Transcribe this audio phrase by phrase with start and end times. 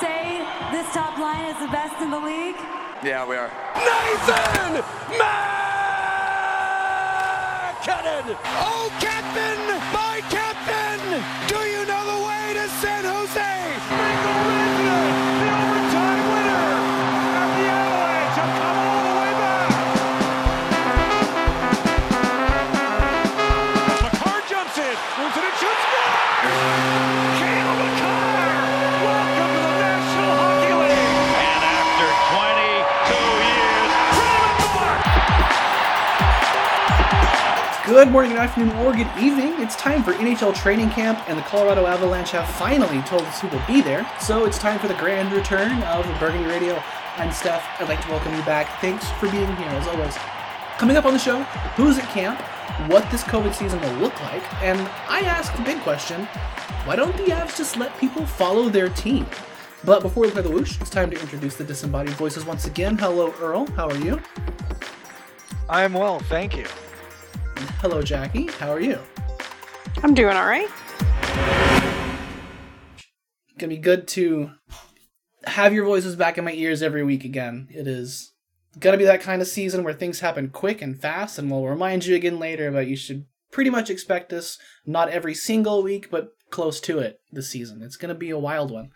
[0.00, 2.56] say this top line is the best in the league?
[3.02, 3.50] Yeah, we are.
[3.74, 4.84] Nathan
[7.82, 8.36] MacKinnon!
[8.62, 9.58] Oh, Captain!
[9.92, 11.00] My Captain!
[11.48, 13.52] Do you know the way to San Jose?
[37.92, 39.52] Good morning, good afternoon, or good evening.
[39.60, 43.48] It's time for NHL training camp, and the Colorado Avalanche have finally told us who
[43.48, 44.10] will be there.
[44.18, 46.82] So it's time for the grand return of Burgundy Radio.
[47.18, 47.62] I'm Steph.
[47.78, 48.80] I'd like to welcome you back.
[48.80, 50.16] Thanks for being here, as always.
[50.78, 51.42] Coming up on the show,
[51.76, 52.40] who's at camp,
[52.90, 56.24] what this COVID season will look like, and I ask the big question
[56.86, 59.26] why don't the Avs just let people follow their team?
[59.84, 62.96] But before we play the whoosh, it's time to introduce the disembodied voices once again.
[62.96, 63.66] Hello, Earl.
[63.72, 64.18] How are you?
[65.68, 66.64] I'm well, thank you.
[67.80, 68.48] Hello, Jackie.
[68.58, 68.98] How are you?
[70.02, 70.68] I'm doing all right.
[73.58, 74.50] gonna be good to
[75.44, 77.68] have your voices back in my ears every week again.
[77.70, 78.32] It is
[78.78, 82.04] gonna be that kind of season where things happen quick and fast, and we'll remind
[82.04, 86.30] you again later, but you should pretty much expect this not every single week, but
[86.50, 87.82] close to it this season.
[87.82, 88.90] It's gonna be a wild one.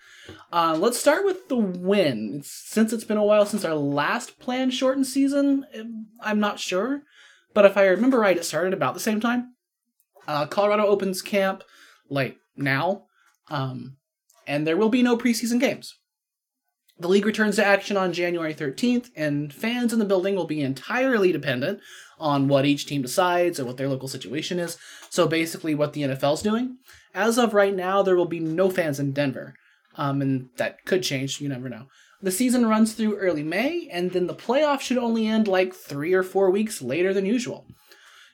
[0.52, 2.36] Uh, let's start with the win.
[2.38, 6.58] It's, since it's been a while since our last planned shortened season, um, I'm not
[6.58, 7.02] sure,
[7.56, 9.54] but if I remember right, it started about the same time.
[10.28, 11.64] Uh, Colorado opens camp
[12.10, 13.06] like now.
[13.48, 13.96] Um,
[14.46, 15.94] and there will be no preseason games.
[16.98, 20.60] The league returns to action on January 13th, and fans in the building will be
[20.60, 21.80] entirely dependent
[22.18, 24.76] on what each team decides or what their local situation is.
[25.08, 26.76] So basically, what the NFL's doing.
[27.14, 29.54] As of right now, there will be no fans in Denver,
[29.94, 31.40] um, and that could change.
[31.40, 31.86] You never know.
[32.22, 36.14] The season runs through early May, and then the playoffs should only end like three
[36.14, 37.66] or four weeks later than usual.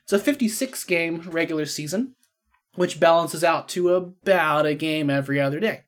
[0.03, 2.15] It's a 56 game regular season,
[2.75, 5.83] which balances out to about a game every other day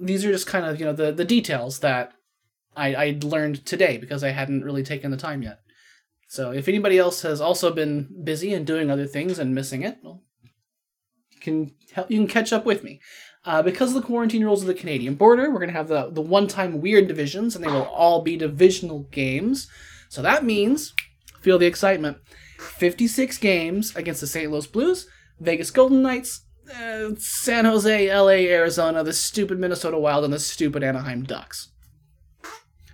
[0.00, 2.12] these are just kind of you know the the details that
[2.76, 5.60] I I learned today because I hadn't really taken the time yet.
[6.26, 9.98] So if anybody else has also been busy and doing other things and missing it,
[10.02, 13.00] well, you can help you can catch up with me.
[13.44, 16.10] Uh, because of the quarantine rules of the Canadian border, we're going to have the,
[16.10, 19.66] the one time weird divisions, and they will all be divisional games.
[20.10, 20.94] So that means,
[21.40, 22.18] feel the excitement
[22.58, 24.50] 56 games against the St.
[24.50, 25.08] Louis Blues,
[25.38, 26.44] Vegas Golden Knights,
[26.78, 31.72] uh, San Jose, LA, Arizona, the stupid Minnesota Wild, and the stupid Anaheim Ducks.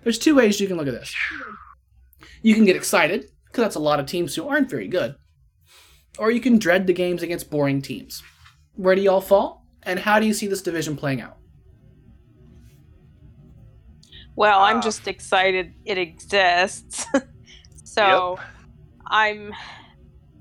[0.04, 1.12] There's two ways you can look at this.
[2.42, 5.16] You can get excited, because that's a lot of teams who aren't very good.
[6.16, 8.22] Or you can dread the games against boring teams.
[8.76, 9.65] Where do y'all fall?
[9.86, 11.38] And how do you see this division playing out?
[14.34, 17.06] Well, I'm just excited it exists.
[17.84, 18.38] so
[19.06, 19.54] I'm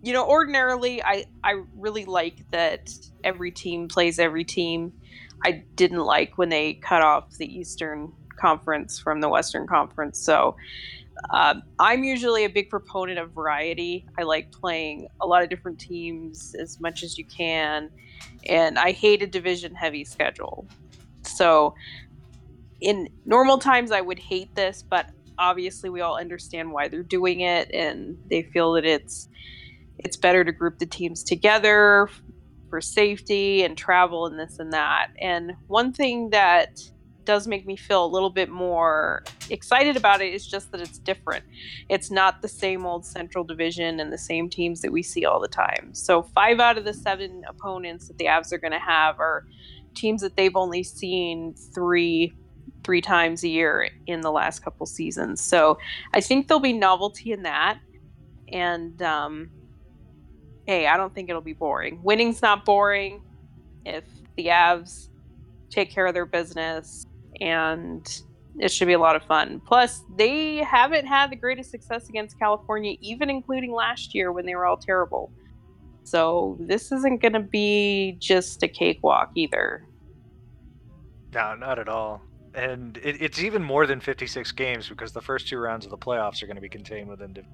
[0.06, 2.91] you know, ordinarily I I really like that
[3.23, 4.94] every team plays every team.
[5.44, 10.19] I didn't like when they cut off the Eastern Conference from the Western Conference.
[10.19, 10.56] So
[11.31, 14.06] uh, I'm usually a big proponent of variety.
[14.17, 17.89] I like playing a lot of different teams as much as you can,
[18.45, 20.67] and I hate a division heavy schedule.
[21.23, 21.75] So
[22.81, 27.41] in normal times, I would hate this, but obviously we all understand why they're doing
[27.41, 29.28] it, and they feel that it's
[29.97, 32.09] it's better to group the teams together
[32.69, 35.07] for safety and travel and this and that.
[35.19, 36.79] And one thing that
[37.25, 40.97] does make me feel a little bit more excited about it is just that it's
[40.97, 41.44] different.
[41.90, 45.40] It's not the same old Central Division and the same teams that we see all
[45.40, 45.94] the time.
[45.94, 49.46] So, five out of the seven opponents that the Avs are going to have are
[49.94, 52.34] teams that they've only seen three
[52.84, 55.42] three times a year in the last couple seasons.
[55.42, 55.78] So,
[56.13, 57.80] I think there'll be novelty in that.
[58.52, 59.50] And um,
[60.66, 62.02] hey, I don't think it'll be boring.
[62.03, 63.22] Winning's not boring
[63.86, 64.03] if
[64.36, 65.09] the Avs
[65.69, 67.06] take care of their business,
[67.41, 68.21] and
[68.60, 69.62] it should be a lot of fun.
[69.65, 74.56] Plus, they haven't had the greatest success against California, even including last year when they
[74.56, 75.31] were all terrible.
[76.04, 79.86] So this isn't going to be just a cakewalk either.
[81.33, 82.21] No, not at all.
[82.54, 85.98] And it, it's even more than 56 games because the first two rounds of the
[85.98, 87.33] playoffs are going to be contained within.
[87.33, 87.45] div-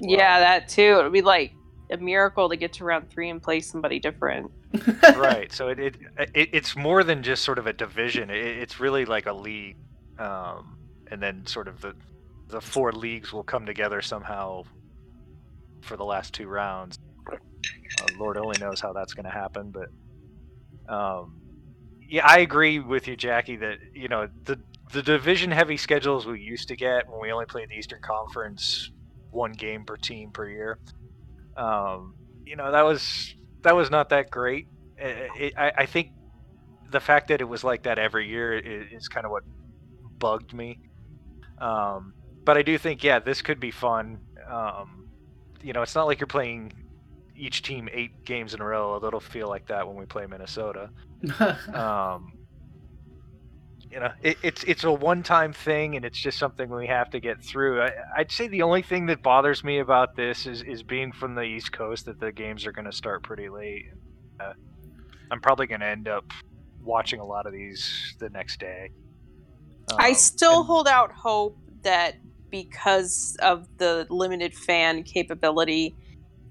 [0.00, 0.10] well.
[0.10, 0.96] Yeah, that too.
[0.98, 1.52] It'll be like
[1.90, 4.50] a miracle to get to round three and play somebody different.
[5.16, 5.52] right.
[5.52, 5.96] So it, it,
[6.34, 8.30] it it's more than just sort of a division.
[8.30, 9.76] It, it's really like a league,
[10.18, 10.78] um,
[11.10, 11.94] and then sort of the
[12.48, 14.62] the four leagues will come together somehow
[15.80, 16.98] for the last two rounds.
[17.30, 17.36] Uh,
[18.18, 21.40] Lord only knows how that's going to happen, but um,
[22.08, 23.56] yeah, I agree with you, Jackie.
[23.56, 24.60] That you know the
[24.92, 28.90] the division heavy schedules we used to get when we only played the Eastern Conference,
[29.30, 30.78] one game per team per year.
[31.56, 32.14] Um,
[32.44, 34.66] you know that was that was not that great.
[34.98, 36.10] It, it, I, I think
[36.90, 39.42] the fact that it was like that every year is, is kind of what
[40.18, 40.78] bugged me.
[41.60, 42.14] Um,
[42.44, 44.18] but I do think, yeah, this could be fun.
[44.48, 45.08] Um,
[45.62, 46.72] you know, it's not like you're playing
[47.36, 50.26] each team eight games in a row, although it'll feel like that when we play
[50.26, 50.90] Minnesota.
[51.72, 52.33] um,
[53.94, 57.20] you know, it, it's it's a one-time thing, and it's just something we have to
[57.20, 57.80] get through.
[57.80, 61.36] I, would say the only thing that bothers me about this is is being from
[61.36, 63.84] the East Coast that the games are going to start pretty late.
[64.40, 64.54] Uh,
[65.30, 66.24] I'm probably going to end up
[66.82, 68.90] watching a lot of these the next day.
[69.92, 70.66] Um, I still and...
[70.66, 72.16] hold out hope that
[72.50, 75.94] because of the limited fan capability,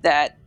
[0.02, 0.38] that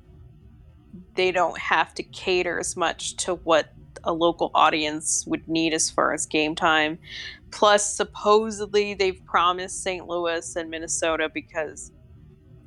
[1.15, 3.76] they don't have to cater as much to what
[4.07, 6.99] a local audience would need as far as game time.
[7.51, 10.07] Plus, supposedly they've promised St.
[10.07, 11.93] Louis and Minnesota because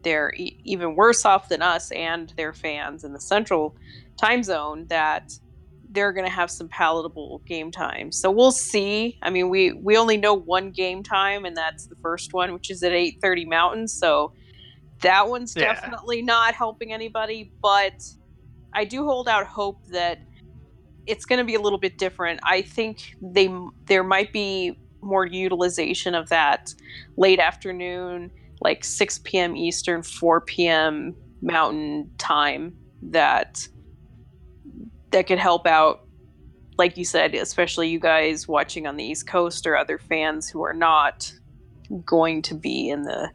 [0.04, 3.76] they're e- even worse off than us and their fans in the central
[4.18, 5.34] time zone that
[5.92, 8.12] they're going to have some palatable game time.
[8.12, 9.18] So we'll see.
[9.22, 12.70] I mean, we we only know one game time, and that's the first one, which
[12.70, 13.88] is at eight thirty Mountain.
[13.88, 14.34] So
[15.02, 15.74] that one's yeah.
[15.74, 17.52] definitely not helping anybody.
[17.62, 18.04] But
[18.74, 20.20] I do hold out hope that
[21.10, 22.40] it's going to be a little bit different.
[22.44, 23.50] I think they
[23.86, 26.74] there might be more utilization of that
[27.18, 29.58] late afternoon, like six p.m.
[29.58, 31.16] Eastern, four p.m.
[31.42, 32.78] Mountain time.
[33.02, 33.68] That
[35.12, 36.02] that could help out
[36.78, 40.62] like you said especially you guys watching on the east coast or other fans who
[40.64, 41.32] are not
[42.06, 43.30] going to be in the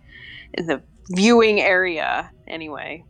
[0.54, 3.04] in the viewing area anyway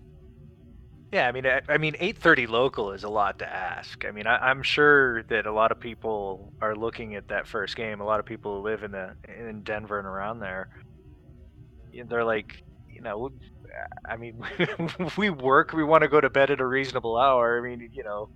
[1.15, 4.27] yeah i mean i, I mean 8.30 local is a lot to ask i mean
[4.27, 8.05] I, am sure that a lot of people are looking at that first game a
[8.05, 10.69] lot of people who live in the in denver and around there
[12.09, 13.31] they're like you know
[14.09, 14.43] I mean,
[15.17, 15.73] we work.
[15.73, 17.59] We want to go to bed at a reasonable hour.
[17.59, 18.29] I mean, you know,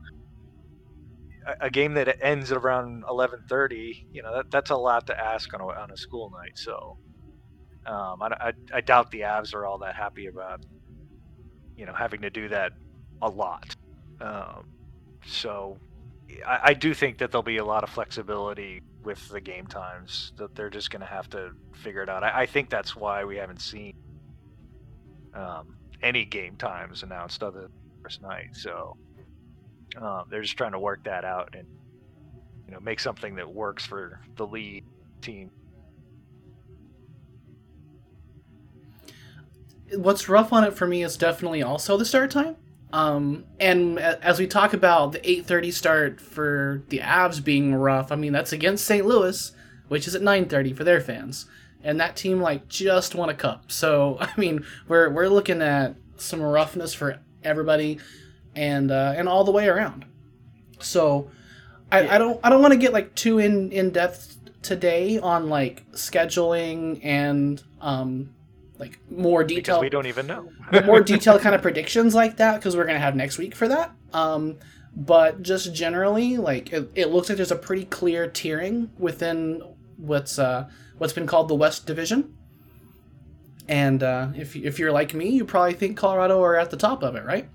[1.61, 5.53] a game that ends at around 11:30, you know, that, that's a lot to ask
[5.55, 6.59] on a, on a school night.
[6.59, 6.99] So,
[7.87, 10.61] um, I, I, I, doubt the Avs are all that happy about,
[11.79, 12.73] you know, having to do that
[13.23, 13.75] a lot.
[14.21, 14.67] Um,
[15.25, 15.79] so,
[16.47, 20.33] I, I, do think that there'll be a lot of flexibility with the game times.
[20.37, 22.25] That they're just going to have to figure it out.
[22.25, 23.95] I, I, think that's why we haven't seen
[25.35, 27.71] um, any game times announced other than
[28.03, 28.49] first night.
[28.55, 28.97] So.
[29.97, 31.67] Um, they're just trying to work that out and
[32.67, 34.85] you know make something that works for the lead
[35.23, 35.51] team.
[39.95, 42.57] What's rough on it for me is definitely also the start time.
[42.93, 48.17] Um, and as we talk about the 8:30 start for the Avs being rough, I
[48.17, 49.07] mean that's against St.
[49.07, 49.53] Louis,
[49.89, 51.47] which is at 9:30 for their fans,
[51.83, 53.71] and that team like just won a cup.
[53.71, 57.99] So I mean we're we're looking at some roughness for everybody
[58.55, 60.05] and uh, and all the way around.
[60.81, 61.31] So
[61.93, 62.15] I, yeah.
[62.15, 65.91] I don't I don't want to get like too in in depth today on like
[65.93, 68.35] scheduling and um
[68.79, 69.81] like more detailed.
[69.81, 70.51] we don't even know
[70.85, 73.93] more detailed kind of predictions like that because we're gonna have next week for that.
[74.13, 74.57] Um,
[74.95, 79.63] but just generally, like it, it looks like there's a pretty clear tiering within
[79.97, 82.35] what's uh what's been called the West Division.
[83.69, 87.03] And uh, if if you're like me, you probably think Colorado are at the top
[87.03, 87.49] of it, right?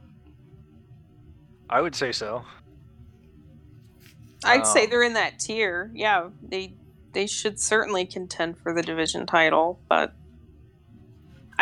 [1.69, 2.45] I would say so.
[4.45, 5.91] I'd um, say they're in that tier.
[5.93, 6.75] Yeah, they
[7.13, 10.13] they should certainly contend for the division title, but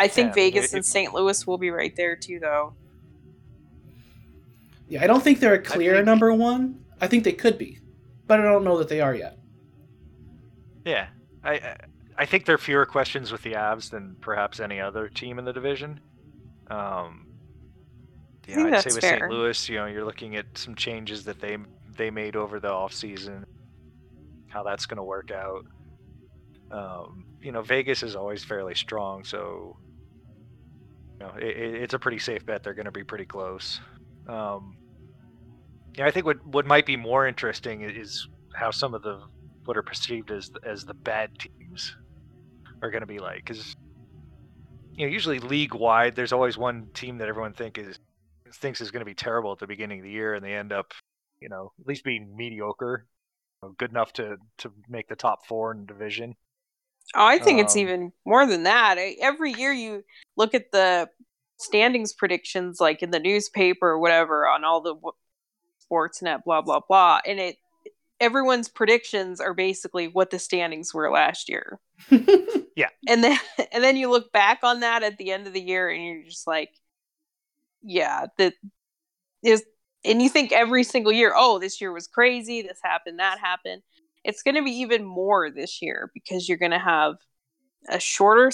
[0.02, 1.14] I think yeah, Vegas it, and St.
[1.14, 2.74] Louis will be right there too, though.
[4.88, 6.84] Yeah, I don't think they're a clear think, number one.
[7.00, 7.78] I think they could be,
[8.26, 9.38] but I don't know that they are yet.
[10.84, 11.06] Yeah,
[11.44, 11.76] I
[12.18, 15.44] I think there are fewer questions with the Avs than perhaps any other team in
[15.44, 16.00] the division.
[16.66, 17.28] Um,
[18.48, 19.30] yeah, I'd say with St.
[19.30, 21.58] Louis, you know, you're looking at some changes that they
[21.96, 23.46] they made over the off season,
[24.48, 25.64] how that's going to work out.
[26.72, 29.81] Um, you know, Vegas is always fairly strong, so you
[31.22, 32.62] know, it, it's a pretty safe bet.
[32.62, 33.80] They're going to be pretty close.
[34.28, 34.76] Um,
[35.96, 39.20] yeah, I think what what might be more interesting is how some of the
[39.64, 41.96] what are perceived as as the bad teams
[42.82, 43.76] are going to be like, because
[44.94, 47.98] you know, usually league wide, there's always one team that everyone think is
[48.54, 50.72] thinks is going to be terrible at the beginning of the year, and they end
[50.72, 50.92] up,
[51.40, 53.06] you know, at least being mediocre,
[53.62, 56.34] you know, good enough to to make the top four in the division.
[57.14, 58.96] Oh, I think um, it's even more than that.
[59.20, 60.04] Every year you
[60.36, 61.08] look at the
[61.58, 64.96] standings predictions, like in the newspaper or whatever, on all the
[65.90, 67.56] Sportsnet, blah blah blah, and it
[68.20, 71.80] everyone's predictions are basically what the standings were last year.
[72.74, 72.88] Yeah.
[73.08, 73.38] And then
[73.72, 76.24] and then you look back on that at the end of the year and you're
[76.24, 76.70] just like
[77.82, 78.54] yeah, that
[79.42, 79.64] is
[80.04, 83.82] and you think every single year, oh, this year was crazy, this happened, that happened.
[84.24, 87.16] It's going to be even more this year because you're going to have
[87.88, 88.50] a shorter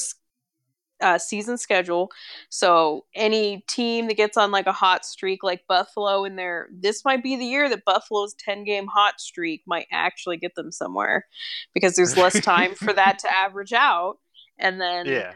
[1.01, 2.11] uh, season schedule.
[2.49, 7.05] So any team that gets on like a hot streak, like Buffalo, in their this
[7.05, 11.27] might be the year that Buffalo's ten game hot streak might actually get them somewhere
[11.75, 14.19] because there's less time for that to average out,
[14.59, 15.35] and then Yeah.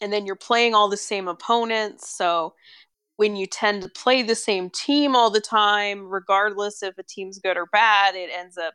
[0.00, 2.08] and then you're playing all the same opponents.
[2.10, 2.54] So
[3.16, 7.38] when you tend to play the same team all the time, regardless if a team's
[7.38, 8.74] good or bad, it ends up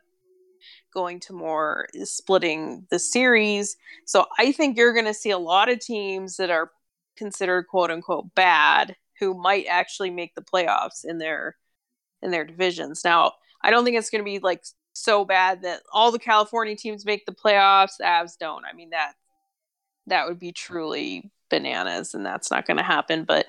[0.94, 3.76] going to more splitting the series.
[4.06, 6.70] So I think you're going to see a lot of teams that are
[7.16, 11.56] considered quote unquote bad who might actually make the playoffs in their
[12.22, 13.02] in their divisions.
[13.04, 13.32] Now,
[13.62, 17.04] I don't think it's going to be like so bad that all the California teams
[17.04, 18.64] make the playoffs, the Avs don't.
[18.64, 19.12] I mean that
[20.06, 23.46] that would be truly bananas and that's not going to happen, but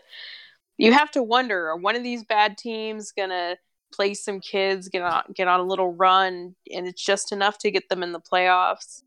[0.77, 3.57] you have to wonder are one of these bad teams going to
[3.93, 7.71] play some kids, get on get on a little run and it's just enough to
[7.71, 9.01] get them in the playoffs?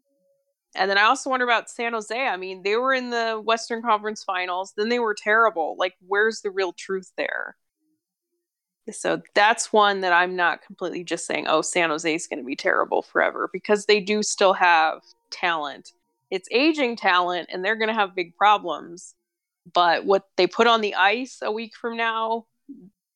[0.75, 2.17] And then I also wonder about San Jose.
[2.17, 5.77] I mean, they were in the Western Conference Finals, then they were terrible.
[5.79, 7.57] Like where's the real truth there?
[8.93, 12.45] So that's one that I'm not completely just saying, oh, San Jose is going to
[12.45, 15.93] be terrible forever because they do still have talent.
[16.31, 19.15] It's aging talent and they're going to have big problems.
[19.73, 22.47] But what they put on the ice a week from now,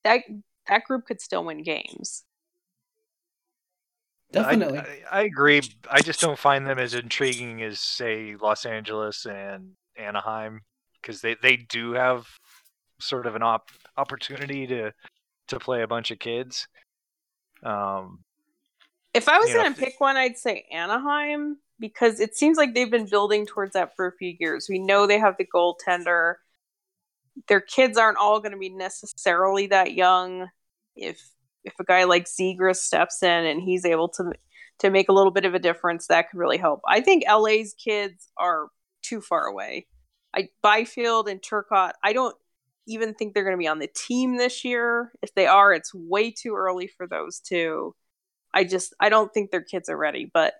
[0.03, 0.23] that
[0.67, 2.23] that group could still win games.
[4.31, 4.79] Definitely.
[4.79, 5.61] I, I, I agree.
[5.91, 10.61] I just don't find them as intriguing as, say, Los Angeles and Anaheim
[11.01, 12.25] because they, they do have
[12.99, 14.91] sort of an op- opportunity to
[15.49, 16.67] to play a bunch of kids.
[17.63, 18.23] Um,
[19.13, 22.89] If I was going to pick one, I'd say Anaheim because it seems like they've
[22.89, 24.67] been building towards that for a few years.
[24.69, 26.35] We know they have the goaltender.
[27.47, 30.47] Their kids aren't all going to be necessarily that young.
[30.95, 31.21] If
[31.63, 34.33] if a guy like Zegras steps in and he's able to
[34.79, 36.81] to make a little bit of a difference, that could really help.
[36.87, 38.67] I think LA's kids are
[39.01, 39.87] too far away.
[40.35, 42.35] I Byfield and Turcotte, I don't
[42.87, 45.11] even think they're going to be on the team this year.
[45.21, 47.95] If they are, it's way too early for those two.
[48.53, 50.53] I just I don't think their kids are ready, but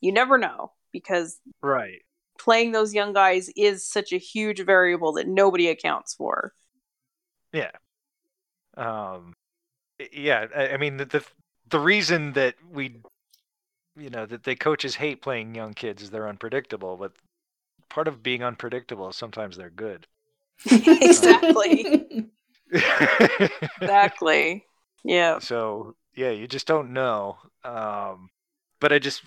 [0.00, 2.00] you never know because right.
[2.38, 6.52] Playing those young guys is such a huge variable that nobody accounts for.
[7.52, 7.70] Yeah.
[8.76, 9.34] Um,
[10.12, 10.46] yeah.
[10.56, 11.24] I, I mean, the, the
[11.70, 12.96] the reason that we,
[13.96, 16.96] you know, that the coaches hate playing young kids is they're unpredictable.
[16.96, 17.12] But
[17.88, 20.06] part of being unpredictable is sometimes they're good.
[20.70, 22.26] exactly.
[23.80, 24.64] exactly.
[25.04, 25.38] Yeah.
[25.38, 27.38] so yeah, you just don't know.
[27.64, 28.28] Um,
[28.80, 29.22] but I just,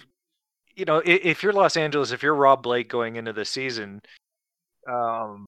[0.76, 4.02] you know, if, if you're Los Angeles, if you're Rob Blake going into the season,
[4.88, 5.46] um,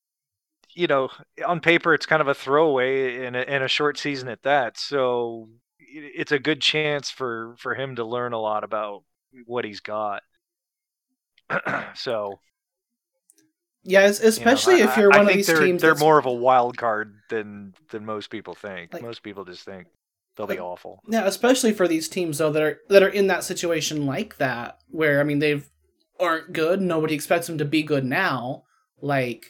[0.75, 1.09] you know,
[1.45, 4.77] on paper it's kind of a throwaway in a, in a short season at that.
[4.77, 5.49] So
[5.79, 9.03] it's a good chance for for him to learn a lot about
[9.45, 10.23] what he's got.
[11.95, 12.39] so
[13.83, 15.91] yeah, es- you know, especially if you're I, I one of these they're, teams they're
[15.91, 18.93] that's more of a wild card than than most people think.
[18.93, 19.87] Like- most people just think
[20.35, 21.01] they'll be Like- awful.
[21.07, 24.77] Yeah, especially for these teams though that are that are in that situation like that,
[24.89, 25.67] where I mean they've
[26.19, 26.81] aren't good.
[26.81, 28.63] Nobody expects them to be good now.
[29.01, 29.45] Like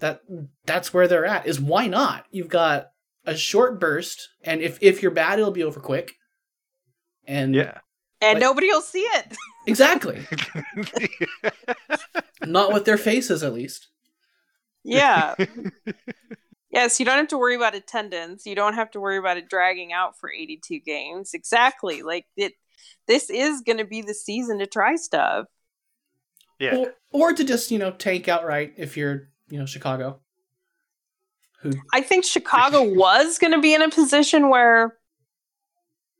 [0.00, 0.20] that.
[0.66, 1.46] That's where they're at.
[1.46, 2.26] Is why not?
[2.30, 2.88] You've got
[3.24, 6.14] a short burst, and if if you're bad, it'll be over quick.
[7.26, 7.78] And Yeah.
[8.20, 9.36] And Like- nobody will see it.
[9.68, 10.26] exactly.
[12.46, 13.88] not with their faces, at least.
[14.82, 15.34] Yeah.
[16.70, 18.46] yes, you don't have to worry about attendance.
[18.46, 21.34] You don't have to worry about it dragging out for 82 games.
[21.34, 22.02] Exactly.
[22.02, 22.52] Like it
[23.06, 25.46] this is going to be the season to try stuff.
[26.58, 26.76] yeah.
[26.76, 30.20] Or, or to just you know take outright if you're you know Chicago.
[31.62, 34.96] Who I think Chicago was going to be in a position where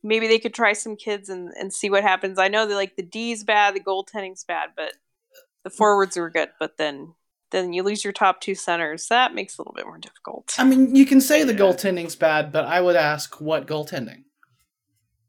[0.02, 2.38] maybe they could try some kids and, and see what happens.
[2.38, 4.94] I know that like the D's bad, the goaltending's bad, but
[5.64, 6.50] the forwards were good.
[6.58, 7.14] But then
[7.50, 9.06] then you lose your top two centers.
[9.08, 10.54] That makes it a little bit more difficult.
[10.58, 11.58] I mean, you can say the Yeah.
[11.60, 14.24] goaltending's bad, but I would ask what goaltending.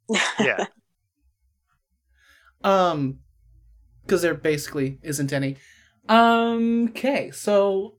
[0.39, 0.65] yeah.
[2.63, 3.19] Um,
[4.05, 5.57] because there basically isn't any.
[6.07, 7.97] Um, okay, so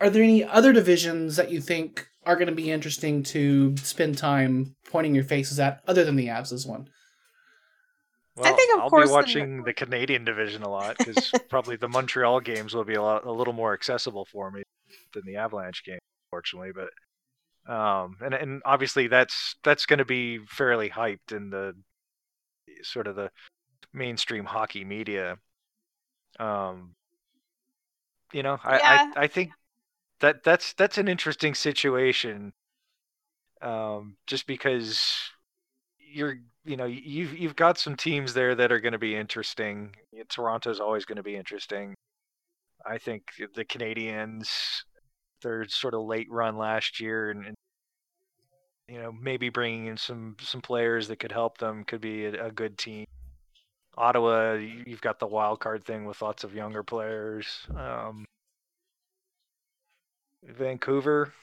[0.00, 4.18] are there any other divisions that you think are going to be interesting to spend
[4.18, 6.88] time pointing your faces at, other than the Avs' one?
[8.36, 11.76] Well, think, of I'll course, be the- watching the Canadian division a lot because probably
[11.76, 14.62] the Montreal games will be a lot, a little more accessible for me
[15.12, 15.98] than the Avalanche game,
[16.30, 16.72] fortunately.
[16.74, 16.90] But
[17.72, 21.74] um, and and obviously that's that's going to be fairly hyped in the
[22.82, 23.30] sort of the
[23.92, 25.38] mainstream hockey media.
[26.38, 26.94] Um,
[28.32, 29.12] you know, I, Yeah.
[29.16, 29.52] I I think
[30.20, 32.54] that that's that's an interesting situation.
[33.62, 35.10] Um, just because
[35.98, 39.94] you're you know you've you've got some teams there that are going to be interesting.
[40.28, 41.94] Toronto's always going to be interesting.
[42.86, 44.48] I think the Canadiens,
[45.42, 47.56] their sort of late run last year, and, and
[48.88, 52.46] you know maybe bringing in some some players that could help them could be a,
[52.46, 53.04] a good team.
[53.96, 57.46] Ottawa, you- you've got the wild card thing with lots of younger players.
[57.76, 58.24] Um,
[60.44, 61.34] Vancouver,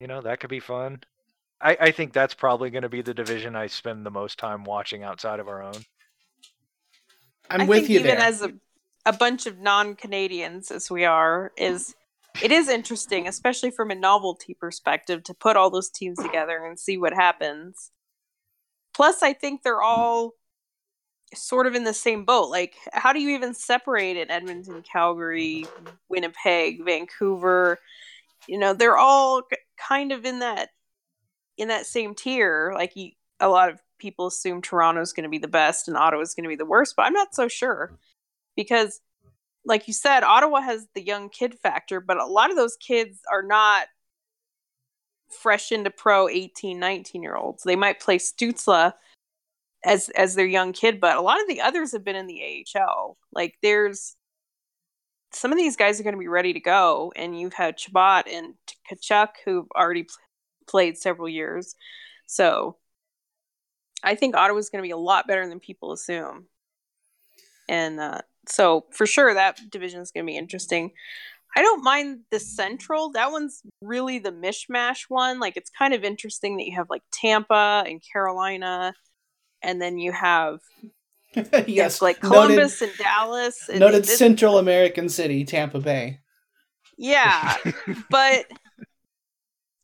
[0.00, 1.02] you know that could be fun.
[1.60, 4.64] I, I think that's probably going to be the division I spend the most time
[4.64, 5.84] watching outside of our own.
[7.48, 8.26] I'm I with think you even there.
[8.26, 8.52] as a,
[9.04, 11.94] a bunch of non-Canadians as we are, is
[12.42, 16.78] it is interesting, especially from a novelty perspective, to put all those teams together and
[16.78, 17.90] see what happens.
[18.94, 20.32] Plus, I think they're all
[21.34, 22.50] sort of in the same boat.
[22.50, 24.30] Like, how do you even separate it?
[24.30, 25.66] Edmonton, Calgary,
[26.08, 27.78] Winnipeg, Vancouver.
[28.46, 29.42] You know, they're all
[29.76, 30.70] kind of in that
[31.56, 32.72] in that same tier.
[32.74, 36.34] Like, you, a lot of people assume Toronto's going to be the best and Ottawa's
[36.34, 37.96] going to be the worst, but I'm not so sure
[38.56, 39.00] because,
[39.64, 43.20] like you said, Ottawa has the young kid factor, but a lot of those kids
[43.30, 43.86] are not
[45.30, 47.62] fresh into pro 18, 19 year olds.
[47.62, 48.92] They might play Stützle
[49.84, 52.64] as as their young kid, but a lot of the others have been in the
[52.76, 53.16] AHL.
[53.32, 54.16] Like there's
[55.32, 58.26] some of these guys are going to be ready to go, and you've had Chabot
[58.28, 58.54] and
[58.90, 60.06] Tkachuk who've already
[60.66, 61.74] played several years.
[62.26, 62.76] So
[64.02, 66.46] I think Ottawa's going to be a lot better than people assume.
[67.68, 70.92] And uh, so for sure, that division is going to be interesting.
[71.56, 73.10] I don't mind the Central.
[73.12, 75.40] That one's really the mishmash one.
[75.40, 78.92] Like it's kind of interesting that you have like Tampa and Carolina,
[79.62, 80.60] and then you have
[81.66, 83.68] yes, like noted, Columbus and Dallas.
[83.68, 86.20] And noted this- Central American city, Tampa Bay.
[86.98, 87.56] Yeah,
[88.10, 88.46] but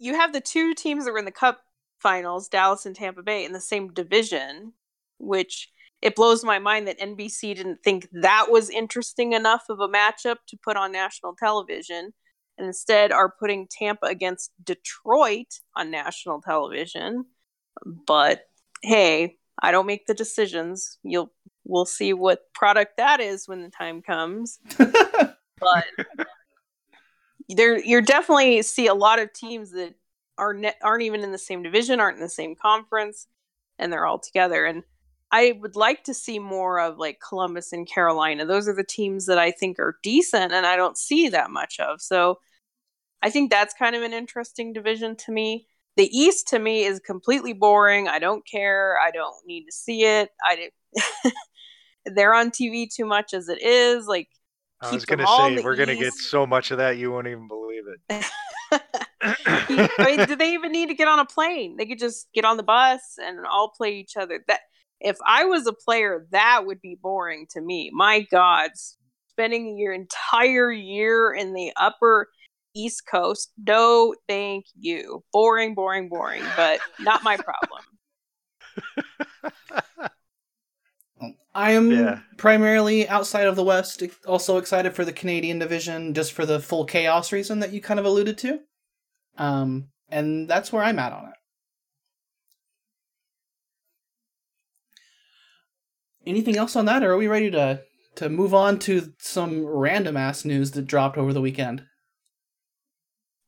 [0.03, 1.61] you have the two teams that were in the Cup
[2.01, 4.73] finals, Dallas and Tampa Bay, in the same division,
[5.19, 5.69] which
[6.03, 10.39] it blows my mind that NBC didn't think that was interesting enough of a matchup
[10.49, 12.13] to put on national television,
[12.59, 17.25] and instead are putting Tampa against Detroit on national television.
[17.87, 18.43] But
[18.83, 20.99] hey, I don't make the decisions.
[21.05, 21.33] You'll
[21.65, 24.59] we'll see what product that is when the time comes.
[24.79, 25.85] but
[27.57, 29.95] there you're definitely see a lot of teams that
[30.39, 33.27] are ne- aren't even in the same division, aren't in the same conference,
[33.79, 34.65] and they're all together.
[34.65, 34.83] And
[35.31, 38.45] I would like to see more of like Columbus and Carolina.
[38.47, 41.81] Those are the teams that I think are decent, and I don't see that much
[41.81, 42.01] of.
[42.01, 42.39] So
[43.23, 45.67] I think that's kind of an interesting division to me.
[45.97, 48.09] The East to me is completely boring.
[48.09, 48.97] I don't care.
[49.07, 50.31] I don't need to see it.
[50.47, 51.33] I did.
[52.15, 54.07] They're on TV too much as it is.
[54.07, 54.29] Like
[54.83, 57.13] I keep was going to say we're going to get so much of that you
[57.13, 58.25] won't even believe it.
[59.23, 61.77] I mean, do they even need to get on a plane?
[61.77, 64.43] They could just get on the bus and all play each other.
[64.49, 64.61] That
[65.01, 67.91] if I was a player, that would be boring to me.
[67.93, 68.71] My God,
[69.29, 72.29] spending your entire year in the upper
[72.75, 75.23] East Coast, no, thank you.
[75.33, 76.43] Boring, boring, boring.
[76.57, 77.83] But not my problem.
[81.55, 82.21] I am Yeah.
[82.39, 86.85] primarily outside of the West, also excited for the Canadian division, just for the full
[86.87, 88.61] chaos reason that you kind of alluded to.
[89.37, 91.35] Um, and that's where I'm at on it.
[96.27, 97.83] Anything else on that, or are we ready to
[98.15, 101.85] to move on to some random ass news that dropped over the weekend?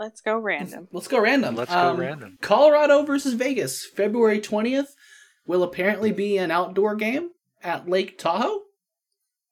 [0.00, 0.88] Let's go random.
[0.90, 1.54] Let's go random.
[1.54, 2.38] Let's go Um, random.
[2.40, 4.88] Colorado versus Vegas, February 20th,
[5.46, 7.30] will apparently be an outdoor game
[7.64, 8.60] at Lake Tahoe.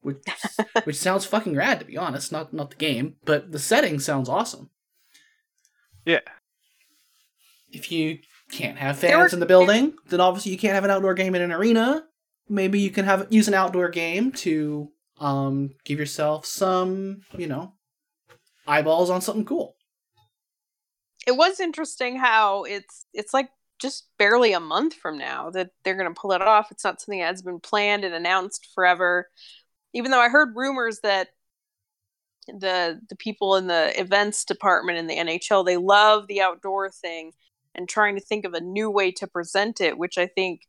[0.02, 0.18] Which,
[0.84, 2.32] which sounds fucking rad, to be honest.
[2.32, 4.70] Not not the game, but the setting sounds awesome.
[6.04, 6.20] Yeah.
[7.70, 8.18] If you
[8.50, 11.34] can't have fans were- in the building, then obviously you can't have an outdoor game
[11.34, 12.04] in an arena.
[12.48, 17.74] Maybe you can have use an outdoor game to um give yourself some, you know,
[18.66, 19.76] eyeballs on something cool.
[21.26, 23.48] it was interesting how it's it's like
[23.82, 26.70] just barely a month from now that they're going to pull it off.
[26.70, 29.28] It's not something that has been planned and announced forever.
[29.92, 31.28] Even though I heard rumors that
[32.48, 37.32] the the people in the events department in the NHL they love the outdoor thing
[37.74, 40.62] and trying to think of a new way to present it, which I think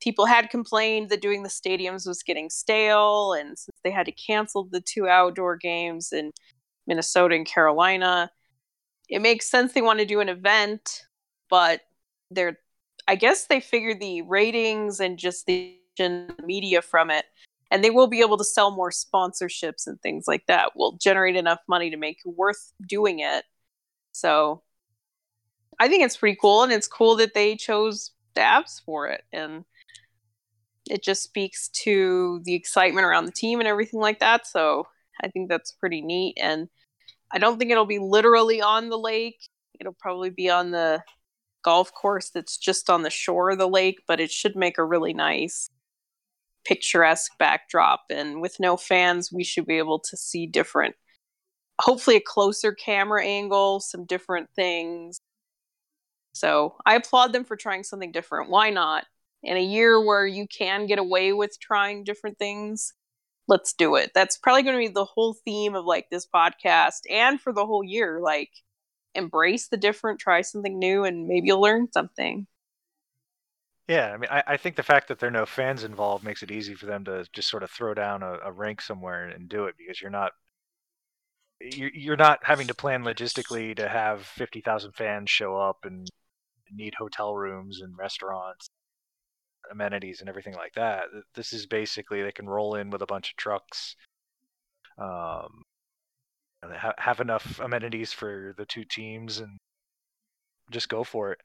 [0.00, 4.12] people had complained that doing the stadiums was getting stale and since they had to
[4.12, 6.32] cancel the two outdoor games in
[6.86, 8.30] Minnesota and Carolina,
[9.08, 11.02] it makes sense they want to do an event,
[11.50, 11.80] but
[12.30, 12.58] they're
[13.08, 15.74] I guess they figured the ratings and just the
[16.44, 17.24] media from it,
[17.70, 20.76] and they will be able to sell more sponsorships and things like that.
[20.76, 23.44] Will generate enough money to make it worth doing it.
[24.12, 24.62] So,
[25.80, 29.64] I think it's pretty cool, and it's cool that they chose Avs for it, and
[30.90, 34.46] it just speaks to the excitement around the team and everything like that.
[34.46, 34.86] So,
[35.22, 36.68] I think that's pretty neat, and
[37.32, 39.40] I don't think it'll be literally on the lake.
[39.80, 41.02] It'll probably be on the
[41.62, 44.84] golf course that's just on the shore of the lake, but it should make a
[44.84, 45.70] really nice
[46.64, 48.04] picturesque backdrop.
[48.10, 50.94] And with no fans, we should be able to see different,
[51.80, 55.20] hopefully, a closer camera angle, some different things.
[56.32, 58.50] So I applaud them for trying something different.
[58.50, 59.04] Why not?
[59.42, 62.92] In a year where you can get away with trying different things,
[63.46, 64.10] let's do it.
[64.14, 67.66] That's probably going to be the whole theme of like this podcast and for the
[67.66, 68.20] whole year.
[68.20, 68.50] Like,
[69.18, 72.46] embrace the different, try something new, and maybe you'll learn something.
[73.88, 76.42] Yeah, I mean, I, I think the fact that there are no fans involved makes
[76.42, 79.48] it easy for them to just sort of throw down a, a rink somewhere and
[79.48, 80.32] do it because you're not
[81.60, 86.08] you're, you're not having to plan logistically to have 50,000 fans show up and
[86.72, 88.68] need hotel rooms and restaurants
[89.70, 91.04] amenities and everything like that
[91.34, 93.96] this is basically they can roll in with a bunch of trucks
[94.98, 95.62] um,
[96.62, 99.58] ha- have enough amenities for the two teams and
[100.70, 101.40] just go for it.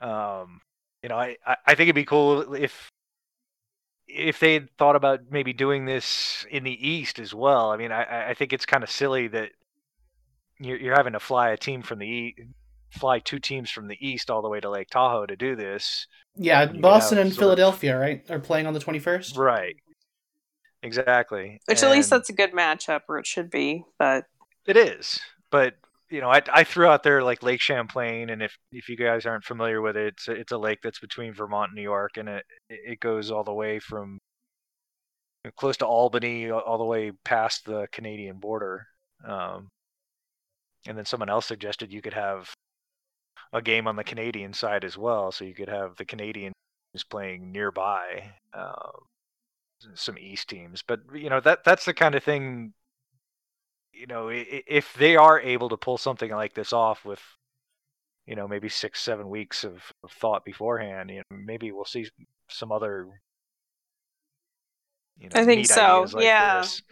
[0.00, 0.60] Um,
[1.02, 2.88] you know, I, I think it'd be cool if
[4.06, 7.70] if they had thought about maybe doing this in the East as well.
[7.70, 9.50] I mean, I, I think it's kind of silly that
[10.58, 12.40] you're, you're having to fly a team from the East,
[12.90, 16.06] fly two teams from the East all the way to Lake Tahoe to do this.
[16.36, 18.00] Yeah, Boston and Philadelphia, of...
[18.00, 19.36] right, are playing on the 21st.
[19.36, 19.76] Right.
[20.82, 21.60] Exactly.
[21.66, 23.84] Which and at least that's a good matchup, or it should be.
[23.98, 24.24] But
[24.66, 25.18] it is.
[25.50, 25.74] But
[26.10, 29.26] you know, I, I threw out there like Lake Champlain, and if if you guys
[29.26, 32.16] aren't familiar with it, it's a, it's a lake that's between Vermont and New York,
[32.16, 34.18] and it it goes all the way from
[35.56, 38.86] close to Albany, all the way past the Canadian border.
[39.26, 39.68] Um,
[40.86, 42.52] and then someone else suggested you could have
[43.52, 46.54] a game on the Canadian side as well, so you could have the Canadians
[47.10, 48.30] playing nearby.
[48.54, 49.06] Um,
[49.94, 52.72] some East teams, but you know that that's the kind of thing.
[53.92, 57.20] You know, if they are able to pull something like this off with,
[58.26, 62.08] you know, maybe six, seven weeks of, of thought beforehand, you know, maybe we'll see
[62.48, 63.08] some other.
[65.18, 66.06] You know, I think so.
[66.12, 66.60] Like yeah.
[66.60, 66.82] This.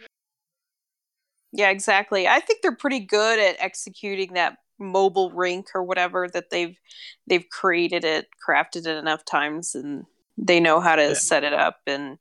[1.53, 2.27] Yeah, exactly.
[2.27, 6.77] I think they're pretty good at executing that mobile rink or whatever that they've
[7.25, 10.03] they've created it, crafted it enough times, and
[10.37, 11.13] they know how to yeah.
[11.13, 12.17] set it up and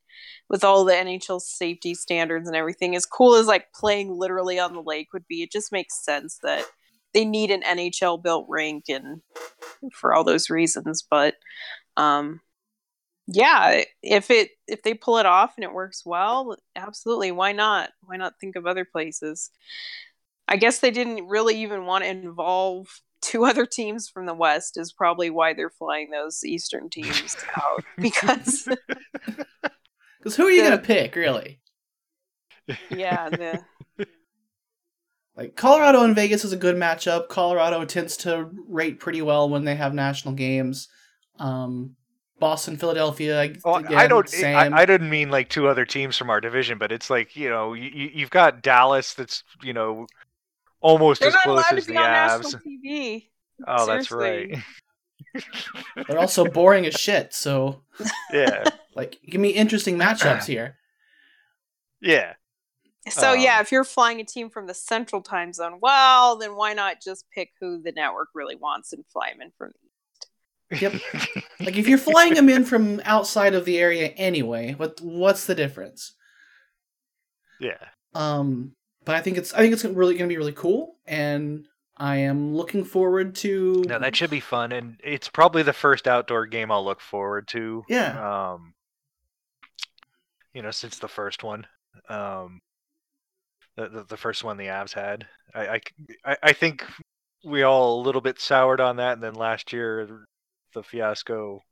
[0.48, 4.74] with all the NHL safety standards and everything, as cool as like playing literally on
[4.74, 6.64] the lake would be, it just makes sense that
[7.14, 9.22] they need an NHL built rink and
[9.92, 11.04] for all those reasons.
[11.08, 11.34] But
[11.96, 12.40] um,
[13.26, 17.90] yeah, if it if they pull it off and it works well, absolutely, why not?
[18.02, 19.50] Why not think of other places?
[20.48, 24.76] I guess they didn't really even want to involve two other teams from the West
[24.76, 28.68] is probably why they're flying those Eastern teams out because
[30.26, 31.60] Because who are you the, gonna pick, really?
[32.90, 33.62] Yeah, the
[35.36, 37.28] like Colorado and Vegas is a good matchup.
[37.28, 40.88] Colorado tends to rate pretty well when they have national games.
[41.38, 41.94] Um,
[42.40, 43.52] Boston, Philadelphia.
[43.64, 44.28] Oh, again, I don't.
[44.42, 47.48] I, I, didn't mean like two other teams from our division, but it's like you
[47.48, 50.08] know you, you've got Dallas that's you know
[50.80, 52.60] almost They're as close as the Avs.
[52.66, 53.28] TV.
[53.64, 53.96] Oh, Seriously.
[53.96, 54.58] that's right.
[56.08, 57.34] They're also boring as shit.
[57.34, 57.82] So
[58.32, 60.76] yeah, like give me interesting matchups here.
[62.00, 62.34] Yeah.
[63.08, 66.56] So um, yeah, if you're flying a team from the Central Time Zone, well, then
[66.56, 70.76] why not just pick who the network really wants and fly them in from the
[70.76, 70.82] East?
[70.82, 70.92] Yep.
[71.60, 75.54] like if you're flying them in from outside of the area anyway, what what's the
[75.54, 76.14] difference?
[77.60, 77.78] Yeah.
[78.14, 78.72] Um,
[79.04, 81.66] but I think it's I think it's really going to be really cool, and
[81.98, 83.82] I am looking forward to.
[83.86, 87.48] No, that should be fun, and it's probably the first outdoor game I'll look forward
[87.48, 87.84] to.
[87.88, 88.52] Yeah.
[88.52, 88.74] Um,
[90.52, 91.66] you know, since the first one,
[92.08, 92.60] um,
[93.76, 95.80] the the, the first one the Avs had, I,
[96.24, 96.84] I I think
[97.44, 100.26] we all a little bit soured on that, and then last year
[100.74, 101.62] the fiasco.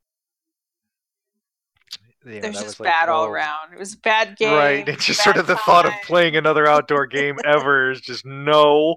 [2.26, 3.74] You know, it was just like, bad all around.
[3.74, 4.54] It was a bad game.
[4.54, 4.88] Right.
[4.88, 5.62] It's just sort of the time.
[5.66, 8.96] thought of playing another outdoor game ever is just no.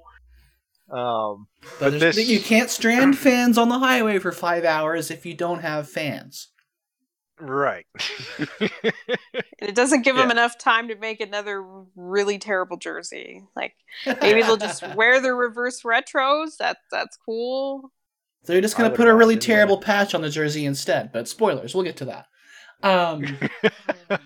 [0.91, 1.47] Um,
[1.80, 2.30] but, but this...
[2.30, 6.50] you can't strand fans on the highway for five hours if you don't have fans.
[7.39, 7.86] Right.
[9.60, 10.23] it doesn't give yeah.
[10.23, 11.63] them enough time to make another
[11.95, 13.43] really terrible jersey.
[13.56, 13.73] Like
[14.21, 16.58] maybe they'll just wear the reverse retros.
[16.58, 17.91] That that's cool.
[18.45, 21.12] They're just gonna put a really terrible patch on the jersey instead.
[21.12, 22.26] But spoilers, we'll get to that.
[22.82, 23.26] Um,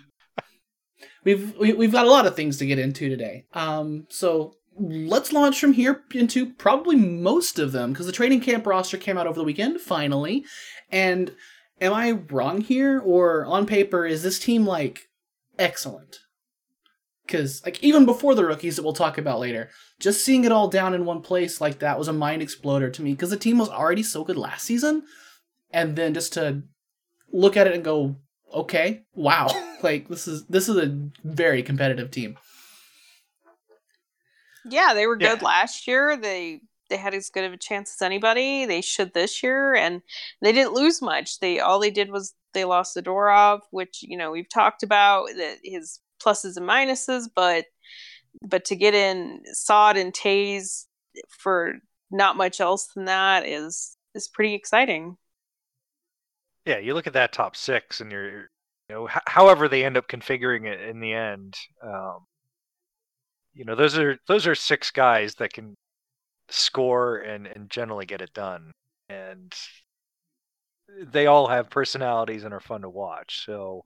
[1.26, 3.46] we've we, we've got a lot of things to get into today.
[3.54, 8.66] Um, so let's launch from here into probably most of them because the training camp
[8.66, 10.46] roster came out over the weekend finally.
[10.90, 11.36] And
[11.80, 15.10] am I wrong here, or on paper is this team like
[15.60, 16.20] excellent?
[17.26, 20.68] Because like even before the rookies that we'll talk about later, just seeing it all
[20.68, 23.58] down in one place like that was a mind exploder to me because the team
[23.58, 25.04] was already so good last season,
[25.72, 26.64] and then just to
[27.32, 28.18] look at it and go,
[28.54, 29.48] okay, wow,
[29.84, 32.38] like this is this is a very competitive team.
[34.64, 35.30] Yeah, they were Yeah.
[35.30, 36.18] good last year.
[36.18, 38.66] They they had as good of a chance as anybody.
[38.66, 40.02] They should this year, and
[40.42, 41.40] they didn't lose much.
[41.40, 45.60] They all they did was they lost Zadorov, which you know we've talked about that
[45.64, 47.66] his pluses and minuses, but
[48.44, 50.86] but to get in Saad and Toews
[51.30, 51.76] for
[52.12, 55.18] not much else than that is is pretty exciting.
[56.66, 58.48] yeah, you look at that top six, and you're, you
[58.90, 62.26] know, h- however they end up configuring it in the end, um,
[63.54, 65.76] you know, those are those are six guys that can
[66.50, 68.72] score and and generally get it done,
[69.10, 69.54] and
[71.12, 73.46] they all have personalities and are fun to watch.
[73.46, 73.84] So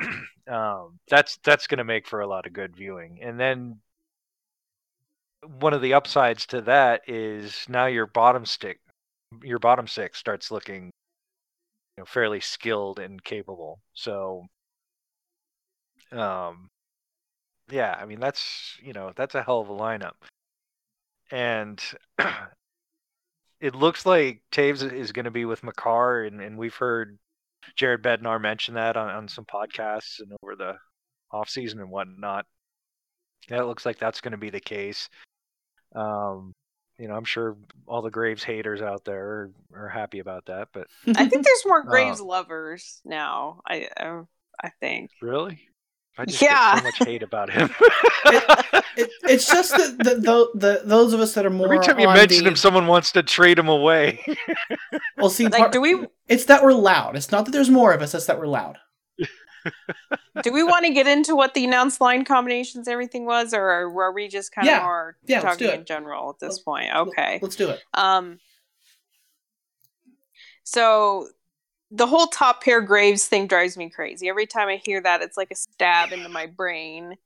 [0.48, 3.18] um, that's that's going to make for a lot of good viewing.
[3.22, 3.80] And then
[5.58, 8.80] one of the upsides to that is now your bottom stick,
[9.42, 10.92] your bottom six starts looking
[11.96, 13.80] you know fairly skilled and capable.
[13.94, 14.46] So
[16.12, 16.68] um
[17.72, 20.12] yeah, I mean that's you know that's a hell of a lineup.
[21.30, 21.82] And
[23.60, 27.18] it looks like Toews is going to be with Makar, and, and we've heard
[27.76, 30.76] Jared Bednar mention that on, on some podcasts and over the
[31.30, 32.44] off season and whatnot.
[33.50, 35.08] Yeah, it looks like that's going to be the case.
[35.94, 36.52] Um,
[36.98, 37.56] you know, I'm sure
[37.86, 41.66] all the Graves haters out there are, are happy about that, but I think there's
[41.66, 41.88] more Oh.
[41.88, 43.60] Graves lovers now.
[43.66, 44.20] I I,
[44.62, 45.10] I think.
[45.22, 45.60] really,
[46.18, 46.74] I just Yeah.
[46.74, 47.70] get so much hate about him.
[48.94, 51.98] It, it's just that the, the, the those of us that are more Every time
[51.98, 54.22] you on mention the, him, someone wants to trade him away.
[55.16, 57.16] well, see, Like, part- do we It's that we're loud.
[57.16, 58.14] It's not that there's more of us.
[58.14, 58.76] It's that we're loud.
[60.42, 64.12] do we want to get into what the announced line combinations everything was, or are
[64.12, 64.82] we just kind of Yeah.
[64.82, 66.94] more Yeah, talking in general at this Let's- point?
[66.94, 67.38] Okay.
[67.40, 67.80] Let's do it.
[67.94, 68.40] Um.
[70.64, 71.28] So
[71.94, 74.28] the whole top pair Graves thing drives me crazy.
[74.28, 77.16] Every time I hear that, it's like a stab into my brain.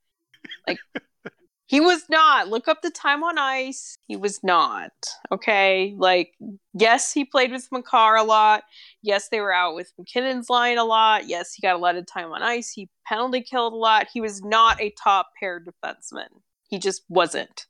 [0.67, 0.79] Like
[1.67, 2.49] he was not.
[2.49, 3.97] Look up the time on ice.
[4.07, 4.91] He was not.
[5.31, 5.95] Okay.
[5.97, 6.33] Like
[6.73, 8.63] yes, he played with Makar a lot.
[9.01, 11.27] Yes, they were out with MacKinnon's line a lot.
[11.27, 12.69] Yes, he got a lot of time on ice.
[12.69, 14.07] He penalty killed a lot.
[14.13, 16.27] He was not a top pair defenseman.
[16.69, 17.67] He just wasn't.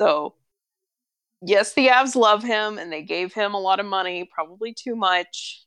[0.00, 0.34] So
[1.40, 4.96] yes, the Avs love him and they gave him a lot of money, probably too
[4.96, 5.64] much,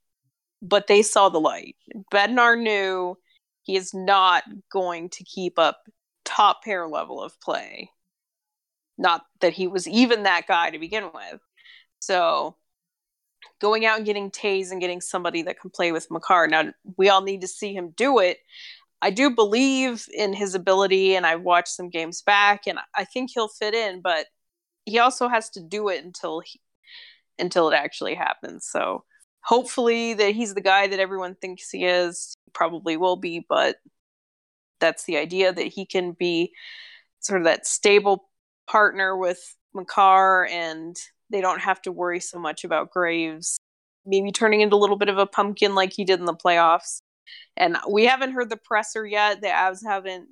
[0.63, 1.75] but they saw the light.
[2.11, 3.17] Bednar knew
[3.63, 5.81] he is not going to keep up
[6.23, 7.91] top pair level of play.
[8.97, 11.41] Not that he was even that guy to begin with.
[11.99, 12.55] So
[13.59, 16.47] going out and getting Toews and getting somebody that can play with Makar.
[16.47, 18.37] Now we all need to see him do it.
[19.01, 23.31] I do believe in his ability and I've watched some games back and I think
[23.33, 24.27] he'll fit in, but
[24.85, 26.61] he also has to do it until he,
[27.37, 28.65] until it actually happens.
[28.65, 29.03] So
[29.43, 32.35] hopefully that he's the guy that everyone thinks he is.
[32.53, 33.77] Probably will be, but
[34.79, 36.53] that's the idea that he can be
[37.19, 38.29] sort of that stable
[38.67, 40.95] partner with Makar and
[41.29, 43.57] they don't have to worry so much about Graves
[44.05, 46.99] maybe turning into a little bit of a pumpkin like he did in the playoffs.
[47.55, 49.41] And we haven't heard the presser yet.
[49.41, 50.27] The Avs haven't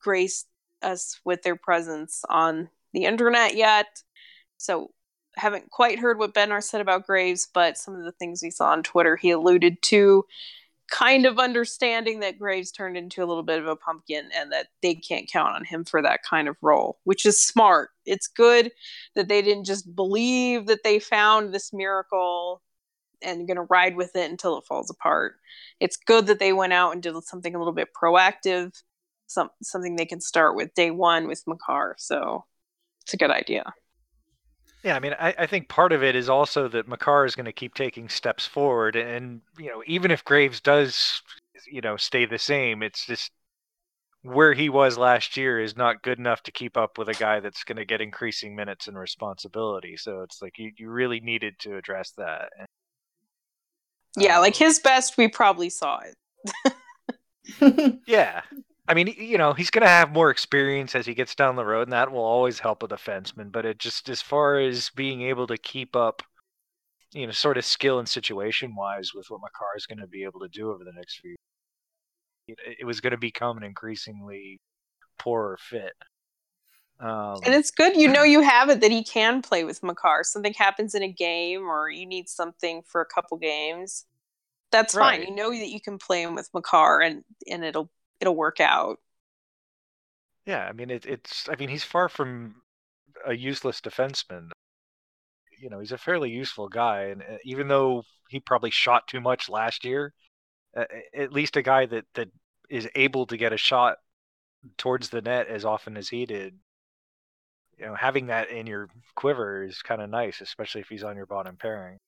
[0.00, 0.46] graced
[0.82, 3.86] us with their presence on the internet yet.
[4.58, 4.90] So
[5.36, 8.70] haven't quite heard what Bednar said about Graves, but some of the things we saw
[8.70, 10.24] on Twitter, he alluded to
[10.90, 14.66] kind of understanding that Graves turned into a little bit of a pumpkin and that
[14.82, 17.90] they can't count on him for that kind of role, which is smart.
[18.04, 18.70] It's good
[19.14, 22.60] that they didn't just believe that they found this miracle
[23.22, 25.36] and going to ride with it until it falls apart.
[25.80, 28.72] It's good that they went out and did something a little bit proactive,
[29.28, 31.94] some something they can start with day one with Makar.
[31.98, 32.44] So
[33.02, 33.72] it's a good idea.
[34.82, 37.46] Yeah, I mean, I, I think part of it is also that Makar is going
[37.46, 41.22] to keep taking steps forward, and you know, even if Graves does,
[41.66, 43.30] you know, stay the same, it's just
[44.22, 47.40] where he was last year is not good enough to keep up with a guy
[47.40, 49.96] that's going to get increasing minutes and responsibility.
[49.96, 52.50] So it's like you, you really needed to address that.
[52.58, 52.68] And,
[54.16, 56.14] Yeah, um, like his best, we probably saw it.
[58.06, 58.42] Yeah.
[58.88, 61.64] I mean, you know, he's going to have more experience as he gets down the
[61.64, 63.52] road, and that will always help a defenseman.
[63.52, 66.22] But it just, as far as being able to keep up
[67.12, 70.24] you know, sort of skill and situation wise with what Makar is going to be
[70.24, 71.36] able to do over the next few.
[72.48, 74.60] It, it was going to become an increasingly
[75.18, 75.92] poorer fit.
[77.00, 80.24] Um, And it's good you know you have it that he can play with Makar.
[80.24, 84.06] Something happens in a game or you need something for a couple games.
[84.70, 85.22] That's fine.
[85.22, 87.90] You know that you can play him with Makar and and it'll
[88.22, 88.98] it'll work out.
[90.46, 91.48] yeah, I mean, it, it's.
[91.48, 92.56] I mean, he's far from
[93.26, 94.50] a useless defenseman.
[95.60, 99.20] You know, he's a fairly useful guy, and uh, even though he probably shot too
[99.20, 100.14] much last year,
[100.76, 102.28] uh, at least a guy that that
[102.70, 103.98] is able to get a shot
[104.78, 106.54] towards the net as often as he did.
[107.78, 111.16] You know, having that in your quiver is kind of nice, especially if he's on
[111.16, 111.98] your bottom pairing.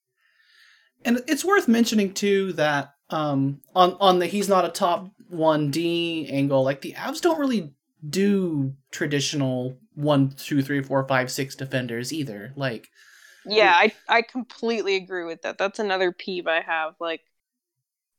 [1.03, 5.71] And it's worth mentioning too that um, on on the he's not a top one
[5.71, 7.73] D angle, like the Avs don't really
[8.07, 12.53] do traditional one, two, three, four, five, six defenders either.
[12.55, 12.89] Like
[13.45, 15.57] Yeah, I I completely agree with that.
[15.57, 16.95] That's another peeve I have.
[16.99, 17.21] Like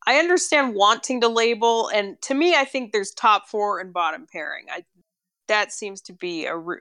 [0.07, 4.27] I understand wanting to label and to me I think there's top 4 and bottom
[4.31, 4.67] pairing.
[4.71, 4.85] I
[5.49, 6.81] that seems to be a re-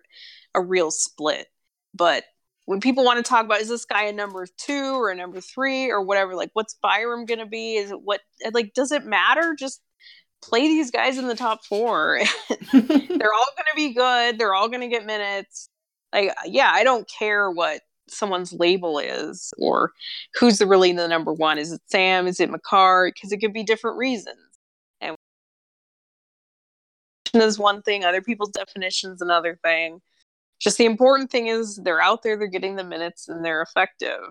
[0.53, 1.47] a real split.
[1.93, 2.25] But
[2.65, 5.39] when people want to talk about is this guy a number 2 or a number
[5.39, 7.75] 3 or whatever like what's Byram going to be?
[7.75, 8.21] Is it what
[8.53, 9.55] like does it matter?
[9.57, 9.81] Just
[10.41, 12.19] play these guys in the top 4.
[12.73, 14.37] they're all going to be good.
[14.37, 15.69] They're all going to get minutes.
[16.13, 19.91] Like, uh, yeah, I don't care what someone's label is or
[20.39, 21.57] who's the really the number one.
[21.57, 22.27] Is it Sam?
[22.27, 23.11] Is it Makar?
[23.13, 24.37] Because it could be different reasons.
[25.01, 25.15] And
[27.33, 30.01] is one thing, other people's definitions another thing.
[30.59, 34.21] Just the important thing is they're out there, they're getting the minutes, and they're effective.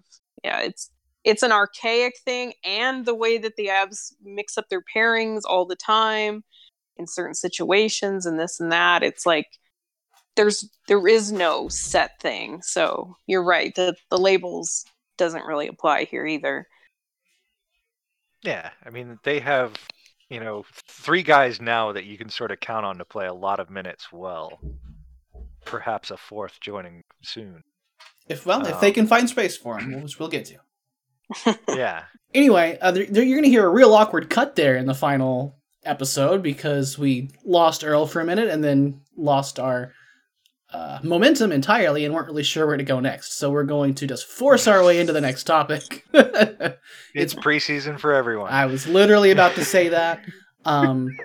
[0.42, 0.90] Yeah, it's
[1.24, 5.66] it's an archaic thing, and the way that the Avs mix up their pairings all
[5.66, 6.44] the time
[6.96, 9.02] in certain situations and this and that.
[9.02, 9.46] It's like
[10.36, 12.62] there's there is no set thing.
[12.62, 13.74] So you're right.
[13.74, 14.84] The the labels
[15.16, 16.66] doesn't really apply here either.
[18.42, 19.72] Yeah, I mean, they have,
[20.28, 23.32] you know, three guys now that you can sort of count on to play a
[23.32, 24.60] lot of minutes well.
[25.64, 27.62] Perhaps a fourth joining soon.
[28.28, 31.56] if well, if they Um, can find space for him, which we'll get to.
[31.68, 32.04] Yeah.
[32.32, 34.94] Anyway, uh, there, there- you're going to hear a real awkward cut there in the
[34.94, 39.92] final episode because we lost Earl for a minute and then lost our
[40.72, 43.34] uh, momentum entirely and weren't really sure where to go next.
[43.38, 46.04] So we're going to just force our way into the next topic.
[47.14, 48.50] It's preseason for everyone.
[48.52, 50.24] I was literally about to say that.
[50.64, 51.16] Um,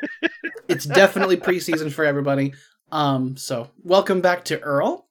[0.68, 2.54] it's definitely preseason for everybody.
[2.92, 5.08] Um, so welcome back to Earl.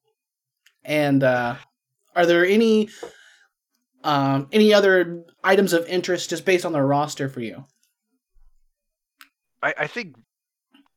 [0.85, 1.57] And uh,
[2.17, 2.89] are there any
[4.05, 7.65] um, any other items of interest just based on the roster for you?
[9.63, 10.17] I, I think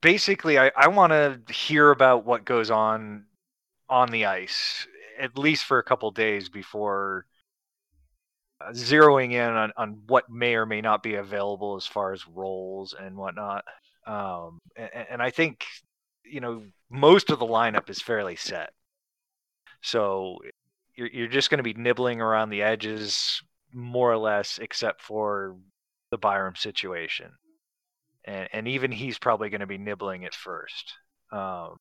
[0.01, 3.25] basically I, I want to hear about what goes on
[3.89, 4.87] on the ice
[5.19, 7.25] at least for a couple days before
[8.61, 12.27] uh, zeroing in on, on what may or may not be available as far as
[12.27, 13.63] roles and whatnot.
[14.07, 15.65] Um, and, and I think
[16.31, 18.71] you know most of the lineup is fairly set,
[19.81, 20.39] so
[20.95, 23.41] you're you're just going to be nibbling around the edges
[23.73, 25.57] more or less, except for
[26.09, 27.31] the Byram situation
[28.25, 30.93] and and even he's probably going to be nibbling at first.
[31.31, 31.77] Um,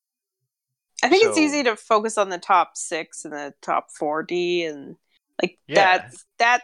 [1.03, 4.65] I think it's easy to focus on the top six and the top four D
[4.65, 4.95] and
[5.41, 5.97] like Yeah.
[5.97, 6.61] that that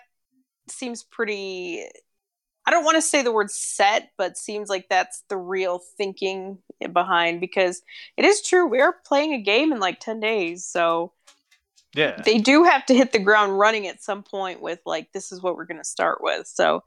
[0.70, 1.86] seems pretty
[2.68, 6.58] I don't want to say the word set, but seems like that's the real thinking
[6.92, 7.82] behind because
[8.18, 8.68] it is true.
[8.68, 10.66] We are playing a game in like 10 days.
[10.66, 11.14] So
[11.96, 15.32] yeah, they do have to hit the ground running at some point with like this
[15.32, 16.84] is what we're going to start with so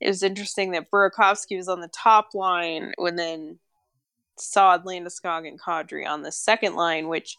[0.00, 3.58] it was interesting that Burakovsky was on the top line and then
[4.36, 7.36] Saad, Landeskog, and Kadri on the second line, which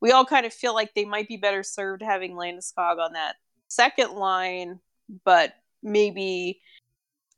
[0.00, 3.36] we all kind of feel like they might be better served having Landeskog on that
[3.68, 4.78] second line,
[5.24, 6.60] but maybe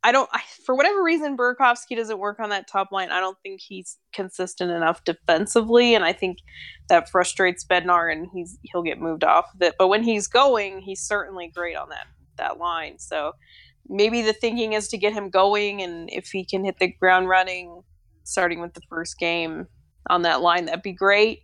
[0.06, 3.10] I don't I, for whatever reason Burakovsky doesn't work on that top line.
[3.10, 6.38] I don't think he's consistent enough defensively, and I think
[6.88, 9.74] that frustrates Bednar, and he's he'll get moved off of it.
[9.76, 12.06] But when he's going, he's certainly great on that
[12.36, 13.00] that line.
[13.00, 13.32] So
[13.88, 17.28] maybe the thinking is to get him going, and if he can hit the ground
[17.28, 17.82] running,
[18.22, 19.66] starting with the first game
[20.08, 21.40] on that line, that'd be great.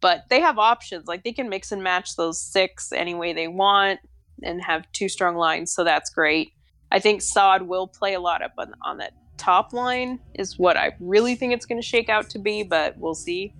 [0.00, 3.48] But they have options; like they can mix and match those six any way they
[3.48, 3.98] want,
[4.44, 5.72] and have two strong lines.
[5.72, 6.52] So that's great.
[6.90, 10.76] I think Saad will play a lot up on, on that top line, is what
[10.76, 13.52] I really think it's going to shake out to be, but we'll see.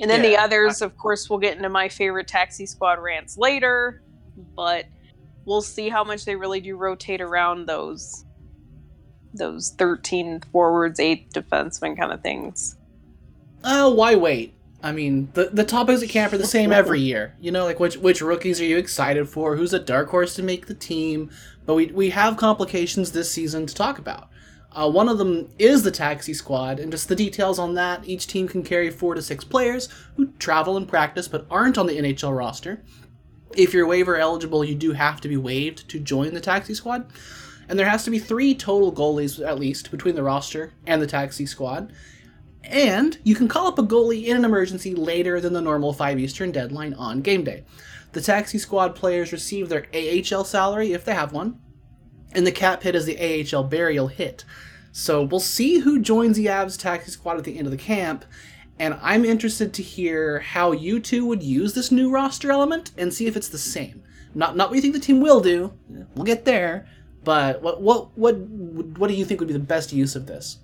[0.00, 3.36] And then the Yeah, others, of course, we'll get into my favorite taxi squad rants
[3.36, 4.02] later,
[4.56, 4.86] but
[5.44, 8.24] we'll see how much they really do rotate around those
[9.34, 12.76] those 13 forwards, 8 defensemen kind of things.
[13.62, 14.57] Oh, why wait?
[14.82, 17.34] I mean, the the topics at camp are the same every year.
[17.40, 19.56] You know, like which which rookies are you excited for?
[19.56, 21.30] Who's a dark horse to make the team?
[21.66, 24.28] But we we have complications this season to talk about.
[24.70, 28.06] Uh, one of them is the taxi squad, and just the details on that.
[28.06, 31.86] Each team can carry four to six players who travel and practice but aren't on
[31.86, 32.82] the NHL roster.
[33.56, 37.10] If you're waiver eligible, you do have to be waived to join the taxi squad.
[37.68, 41.06] And there has to be three total goalies, at least, between the roster and the
[41.06, 41.92] taxi squad.
[42.64, 46.18] And you can call up a goalie in an emergency later than the normal 5
[46.18, 47.64] Eastern deadline on game day.
[48.12, 51.60] The taxi squad players receive their AHL salary if they have one,
[52.32, 53.18] and the cap hit is the
[53.54, 54.44] AHL burial hit.
[54.92, 58.24] So we'll see who joins the Avs taxi squad at the end of the camp,
[58.78, 63.12] and I'm interested to hear how you two would use this new roster element and
[63.12, 64.02] see if it's the same.
[64.34, 65.72] Not not what you think the team will do.
[66.14, 66.86] We'll get there,
[67.24, 70.58] but what what what what do you think would be the best use of this?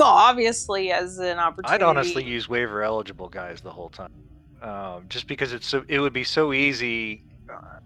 [0.00, 1.74] Well, obviously, as an opportunity.
[1.74, 4.10] I'd honestly use waiver eligible guys the whole time,
[4.62, 5.84] um, just because it's so.
[5.88, 7.22] It would be so easy
[7.52, 7.80] uh,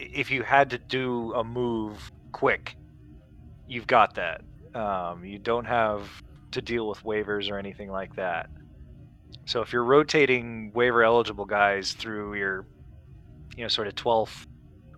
[0.00, 2.74] if you had to do a move quick.
[3.68, 4.40] You've got that.
[4.74, 6.10] Um, you don't have
[6.50, 8.50] to deal with waivers or anything like that.
[9.46, 12.66] So if you're rotating waiver eligible guys through your,
[13.56, 14.44] you know, sort of 12th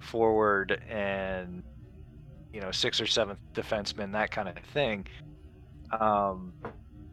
[0.00, 1.62] forward and,
[2.54, 5.06] you know, sixth or seventh defenseman, that kind of thing,
[5.92, 6.52] um,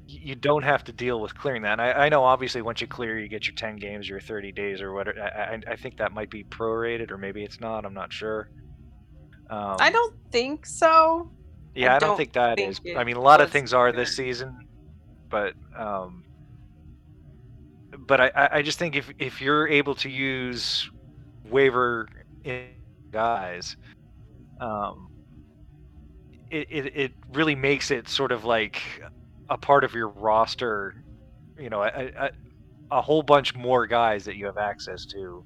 [0.08, 1.74] you don't have to deal with clearing that.
[1.74, 4.52] And I, I know obviously once you clear, you get your 10 games, your 30
[4.52, 5.22] days or whatever.
[5.22, 7.86] I, I, I think that might be prorated or maybe it's not.
[7.86, 8.50] I'm not sure.
[9.50, 11.30] Um, I don't think so.
[11.76, 12.82] Yeah, I, I don't, don't, think that think is.
[12.98, 14.58] I mean, a lot of things are this season,
[15.30, 16.24] but um,
[17.98, 20.90] but I, I just think if if you're able to use
[21.50, 22.08] waiver
[23.12, 23.76] guys,
[24.60, 25.09] um,
[26.52, 28.82] it, it it really makes it sort of like
[29.50, 31.04] a part of your roster.
[31.58, 32.30] You know, a, a,
[32.92, 35.46] a whole bunch more guys that you have access to,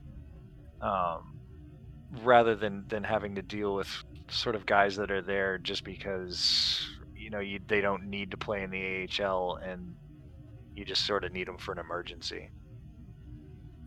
[0.81, 1.39] um,
[2.23, 3.89] rather than than having to deal with
[4.29, 8.37] sort of guys that are there just because you know you, they don't need to
[8.37, 9.95] play in the AHL and
[10.75, 12.49] you just sort of need them for an emergency.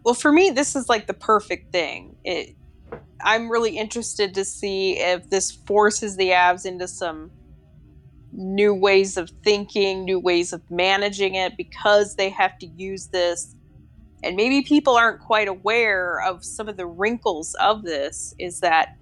[0.04, 2.16] Well, for me, this is like the perfect thing.
[2.24, 2.56] It,
[3.20, 7.30] I'm really interested to see if this forces the Avs into some
[8.32, 13.54] new ways of thinking, new ways of managing it because they have to use this.
[14.22, 18.96] And maybe people aren't quite aware of some of the wrinkles of this is that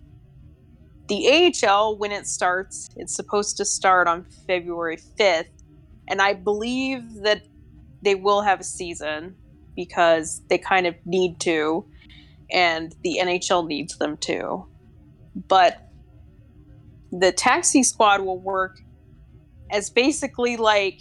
[1.08, 5.48] the AHL, when it starts, it's supposed to start on February 5th.
[6.08, 7.42] And I believe that
[8.02, 9.36] they will have a season
[9.74, 11.86] because they kind of need to,
[12.54, 14.64] and the NHL needs them to.
[15.48, 15.88] But
[17.10, 18.78] the taxi squad will work
[19.70, 21.00] as basically like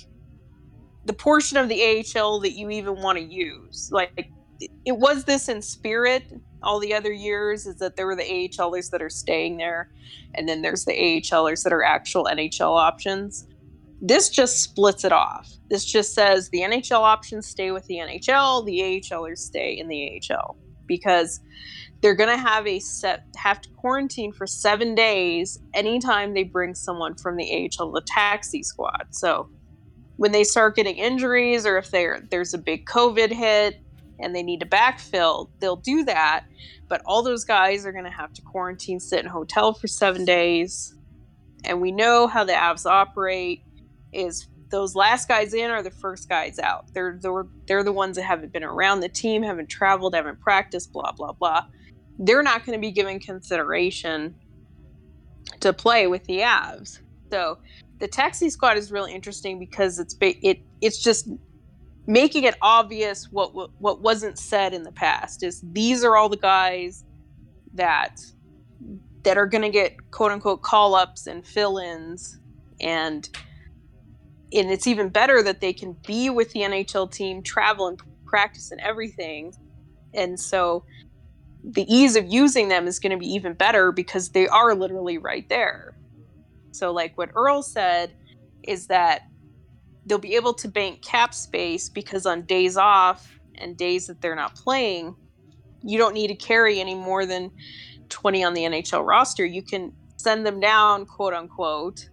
[1.06, 3.90] the portion of the AHL that you even want to use.
[3.92, 4.32] Like
[4.86, 6.24] it was this in spirit
[6.64, 9.92] all the other years is that there were the AHLers that are staying there,
[10.34, 13.48] and then there's the AHLers that are actual NHL options.
[14.02, 15.52] This just splits it off.
[15.70, 20.22] This just says the NHL options stay with the NHL, the AHLers stay in the
[20.32, 20.58] AHL
[20.88, 21.40] because
[22.02, 26.76] they're going to have a set have to quarantine for 7 days anytime they bring
[26.76, 29.08] someone from the AHL the taxi squad.
[29.12, 29.50] So
[30.18, 33.80] when they start getting injuries or if there's a big COVID hit,
[34.20, 36.46] and they need to backfill, they'll do that.
[36.88, 40.24] But all those guys are going to have to quarantine, sit in hotel for seven
[40.24, 40.96] days.
[41.66, 43.64] And we know how the Avs operate
[44.14, 46.92] is those last guys in are the first guys out.
[46.96, 50.92] They're, they're, they're the ones that haven't been around the team, haven't traveled, haven't practiced,
[50.92, 51.68] blah, blah, blah.
[52.18, 54.34] They're not going to be given consideration
[55.60, 57.02] to play with the Avs.
[57.30, 57.60] So
[58.00, 61.30] the taxi squad is really interesting because it's it it's just
[62.08, 66.38] making it obvious what, what wasn't said in the past is these are all the
[66.38, 67.06] guys
[67.76, 68.20] that
[69.22, 72.40] that are going to get quote unquote call ups and fill ins
[72.82, 73.30] and
[74.54, 78.72] and it's even better that they can be with the NHL team travel and practice
[78.72, 79.54] and everything
[80.14, 80.84] and so
[81.64, 85.18] the ease of using them is going to be even better because they are literally
[85.18, 85.96] right there
[86.72, 88.14] so like what Earl said
[88.64, 89.28] is that
[90.06, 94.36] they'll be able to bank cap space because on days off and days that they're
[94.36, 95.16] not playing,
[95.84, 97.52] you don't need to carry any more than
[98.10, 99.46] 20 on the NHL roster.
[99.46, 102.10] You can send them down, quote unquote,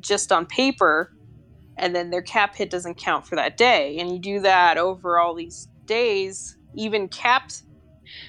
[0.00, 1.12] just on paper,
[1.78, 3.98] and then their cap hit doesn't count for that day.
[3.98, 7.44] And you do that over all these days, even cap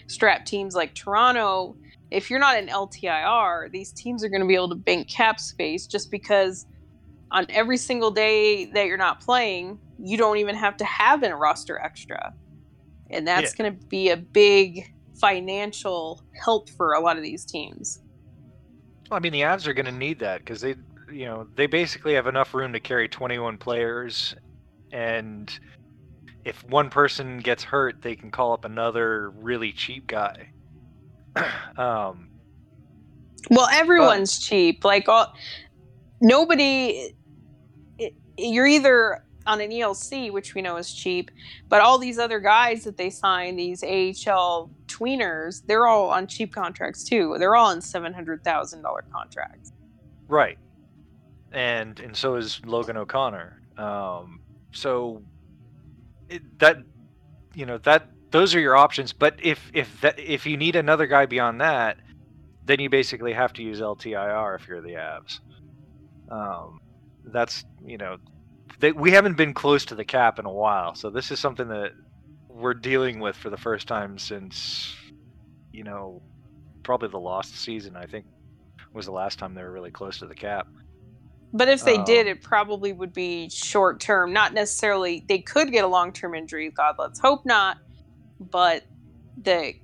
[0.07, 1.77] strap teams like Toronto,
[2.11, 5.39] if you're not an LTIR, these teams are going to be able to bank cap
[5.39, 6.65] space just because
[7.31, 11.35] on every single day that you're not playing, you don't even have to have a
[11.35, 12.33] roster extra.
[13.11, 13.63] And that's Yeah.
[13.63, 17.99] going to be a big financial help for a lot of these teams.
[19.09, 20.75] Well, I mean, the Avs are going to need that because they,
[21.11, 24.35] you know, they basically have enough room to carry 21 players,
[24.91, 25.51] and
[26.45, 30.49] if one person gets hurt, they can call up another really cheap guy.
[31.77, 32.29] um,
[33.49, 34.83] Well, everyone's cheap.
[34.83, 35.33] Like all,
[36.21, 37.11] nobody.
[37.97, 41.31] it- You're either on an ELC, which we know is cheap,
[41.69, 46.53] but all these other guys that they sign, these AHL tweeners, they're all on cheap
[46.53, 47.35] contracts too.
[47.39, 49.71] They're all on seven hundred thousand dollar contracts.
[50.27, 50.57] right,
[51.51, 53.61] and and so is Logan O'Connor.
[53.77, 54.41] Um,
[54.71, 55.23] so
[56.29, 56.77] it, that,
[57.55, 59.13] you know, that those are your options.
[59.13, 61.97] But if if that if you need another guy beyond that,
[62.65, 65.39] then you basically have to use LTIR if you're the Avs.
[66.29, 66.79] Um,
[67.25, 68.17] that's you know,
[68.79, 71.67] they, we haven't been close to the cap in a while, so this is something
[71.69, 71.91] that
[72.47, 74.95] we're dealing with for the first time since
[75.71, 76.21] you know
[76.83, 77.95] probably the lost season.
[77.95, 78.25] I think
[78.93, 80.67] was the last time they were really close to the cap.
[81.51, 84.31] But if they did, Um, it probably would be short term.
[84.33, 85.25] Not necessarily.
[85.27, 86.69] They could get a long term injury.
[86.69, 87.77] God, let's hope not.
[88.39, 88.85] But
[89.37, 89.81] they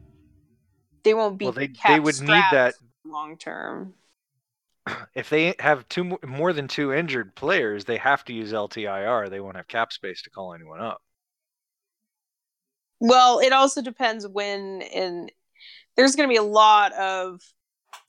[1.03, 1.45] they won't be.
[1.45, 3.93] Well, they- they would need that- long term.
[5.15, 9.29] If they have two more than two injured players, they have to use LTIR.
[9.31, 11.01] They won't have cap space to call anyone up.
[12.99, 15.31] Well, it also depends when and
[15.95, 17.41] there's going to be a lot of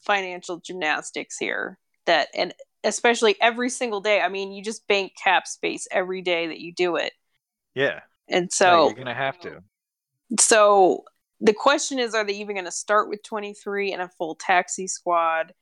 [0.00, 2.52] financial gymnastics here that and
[2.86, 4.20] especially every single day.
[4.20, 7.12] I mean, you just bank cap space every day that you do it.
[7.74, 9.62] Yeah, And so you're gonna have to.
[10.40, 11.04] so
[11.40, 14.86] the question is are they even going to start with 23 and a full taxi
[14.86, 15.52] squad?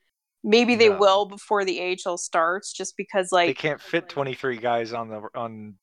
[0.45, 0.99] Maybe they No.
[0.99, 5.23] will before the AHL starts just because like They can't fit 23 guys on the
[5.35, 5.75] on.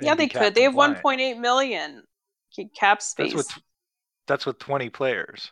[0.00, 0.54] yeah, they could.
[0.54, 2.04] They have 1.8 million
[2.78, 3.32] cap space.
[3.32, 3.62] That's with
[4.26, 5.50] that's with 20 players.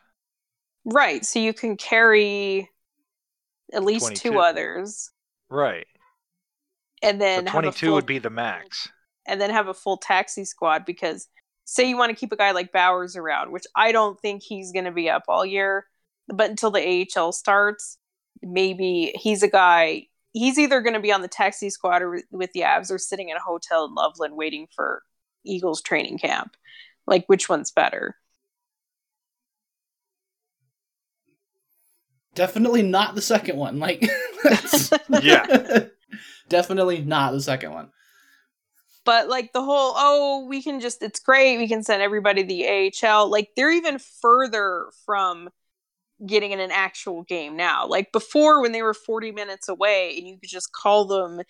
[0.84, 1.24] Right.
[1.24, 2.68] So you can carry
[3.72, 4.30] at least 22.
[4.30, 5.10] two others
[5.52, 5.86] Right.
[7.02, 8.88] and then so 22 full, would be the max.
[9.26, 11.28] and then have a full taxi squad because
[11.64, 14.72] say you want to keep a guy like Bowers around, which I don't think he's
[14.72, 15.86] going to be up all year,
[16.28, 17.98] but until the AHL starts,
[18.42, 22.52] maybe he's a guy he's either going to be on the taxi squad or with
[22.52, 25.02] the Avs or sitting in a hotel in Loveland waiting for
[25.44, 26.56] Eagles training camp.
[27.06, 28.16] Like which one's better?
[32.34, 33.78] Definitely not the second one.
[33.78, 34.16] Like, that's-
[35.22, 35.86] Yeah.
[36.48, 37.90] definitely not the second one.
[39.04, 42.92] but like the whole oh we can just it's great we can send everybody the
[43.06, 45.48] AHL like they're even further from
[46.24, 50.28] getting in an actual game now like before when they were 40 minutes away and
[50.28, 51.40] you could just call them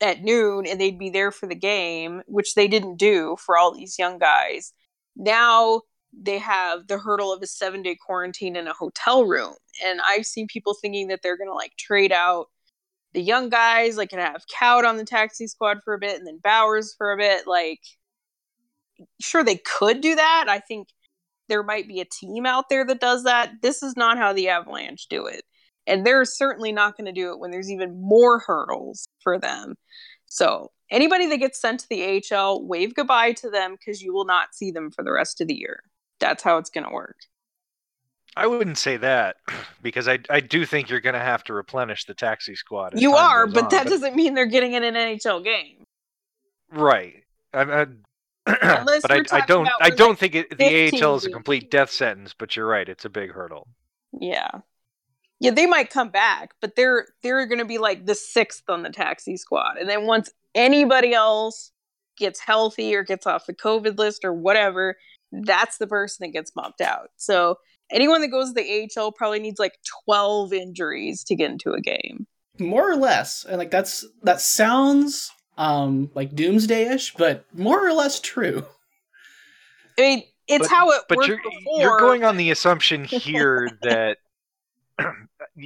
[0.00, 3.74] at noon and they'd be there for the game which they didn't do for all
[3.74, 4.72] these young guys
[5.16, 5.82] now
[6.12, 9.54] they have the hurdle of a 7 day quarantine in a hotel room
[9.84, 12.48] and i've seen people thinking that they're going to like trade out
[13.12, 16.26] the young guys, like can have Kaut on the taxi squad for a bit and
[16.26, 17.46] then Bowers for a bit.
[17.46, 17.80] Like,
[19.20, 20.46] sure, they could do that.
[20.48, 20.88] I think
[21.48, 23.50] there might be a team out there that does that.
[23.62, 25.42] This is not how the Avalanche do it.
[25.86, 29.74] And they're certainly not going to do it when there's even more hurdles for them.
[30.26, 34.26] So, anybody that gets sent to the AHL, wave goodbye to them because you will
[34.26, 35.82] not see them for the rest of the year.
[36.20, 37.16] That's how it's going to work.
[38.36, 39.36] I wouldn't say that
[39.82, 42.92] because I I do think you're going to have to replenish the taxi squad.
[43.00, 45.84] You are, but on, that doesn't mean they're getting in an NHL game.
[46.72, 47.24] right.
[47.52, 47.86] I, I,
[48.46, 51.70] Unless but I, I don't I don't like, think it, the AHL is a complete
[51.70, 52.34] death sentence.
[52.36, 53.66] But you're right; it's a big hurdle.
[54.18, 54.48] Yeah.
[55.40, 58.82] Yeah, they might come back, but they're they're going to be like the sixth on
[58.82, 59.78] the taxi squad.
[59.78, 61.72] And then once anybody else
[62.16, 64.96] gets healthy or gets off the COVID list or whatever,
[65.32, 67.10] that's the person that gets bumped out.
[67.16, 67.58] So
[67.90, 71.80] anyone that goes to the AHL probably needs like 12 injuries to get into a
[71.80, 72.26] game.
[72.58, 73.44] More or less.
[73.48, 78.64] And like that's that sounds um like doomsday-ish, but more or less true.
[79.98, 81.80] I mean, it's But- how it But worked you're before.
[81.80, 84.18] you're going on the assumption here that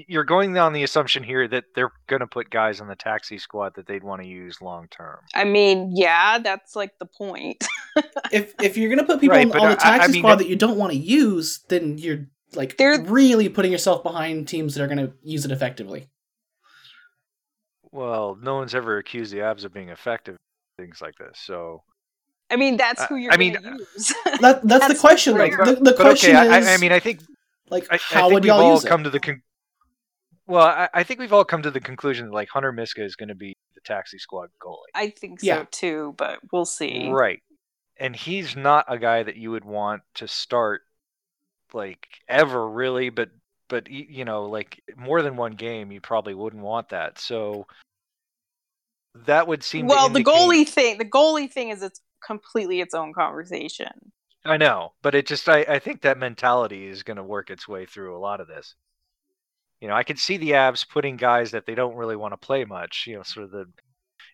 [0.08, 3.38] you're going on the assumption here that they're going to put guys on the taxi
[3.38, 5.18] squad that they'd want to use long term.
[5.34, 7.64] I mean, yeah, that's like the point.
[8.32, 10.36] If if you're gonna put people Right, on, on the I- I taxi mean- squad
[10.36, 14.74] that you don't want to use, then you're like They're- really putting yourself behind teams
[14.74, 16.08] that are gonna use it effectively.
[17.92, 20.36] Well, no one's ever accused the Avs of being effective
[20.76, 21.38] things like this.
[21.38, 21.82] So,
[22.50, 24.12] I mean, that's Uh, who you're I mean, use.
[24.40, 25.38] That that's, the question.
[25.38, 27.20] Like the, the question okay, is, I, I mean, I think
[27.70, 28.88] like I, I how think would we've y'all all use it?
[28.88, 29.42] come to the con-
[30.46, 33.16] well, I, I think we've all come to the conclusion that like Hunter Miska is
[33.16, 34.90] going to be the taxi squad goalie.
[34.94, 35.64] I think so Yeah.
[35.70, 37.08] too, but we'll see.
[37.08, 37.42] Right.
[37.98, 40.82] And he's not a guy that you would want to start
[41.72, 43.30] like ever really, but
[43.68, 47.18] but you know, like more than one game you probably wouldn't want that.
[47.18, 47.66] So
[49.26, 52.94] that would seem to Well, the goalie thing, the goalie thing is it's completely its
[52.94, 54.12] own conversation.
[54.44, 57.66] I know, but it just I, I think that mentality is going to work its
[57.66, 58.74] way through a lot of this.
[59.84, 62.38] You know, I could see the Avs putting guys that they don't really want to
[62.38, 63.04] play much.
[63.06, 63.66] You know, sort of the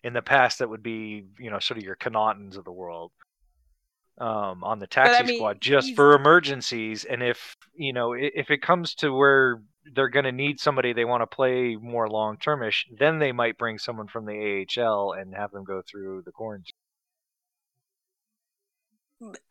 [0.01, 3.11] in the past that would be you know sort of your Connaughtons of the world
[4.17, 7.03] um, on the taxi I mean, squad just he's- for emergencies.
[7.03, 9.61] And if you know if it comes to where
[9.93, 13.57] they're going to need somebody they want to play more long termish, then they might
[13.57, 16.71] bring someone from the AHL and have them go through the quarantine.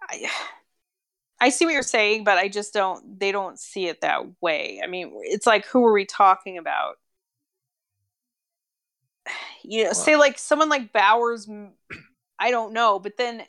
[0.09, 0.31] I,
[1.41, 3.19] I see what you're saying, but I just don't.
[3.19, 4.81] They don't see it that way.
[4.85, 6.97] I mean, it's like, who are we talking about?
[9.63, 11.49] You know, say like someone like Bowers.
[12.39, 13.43] I don't know, but then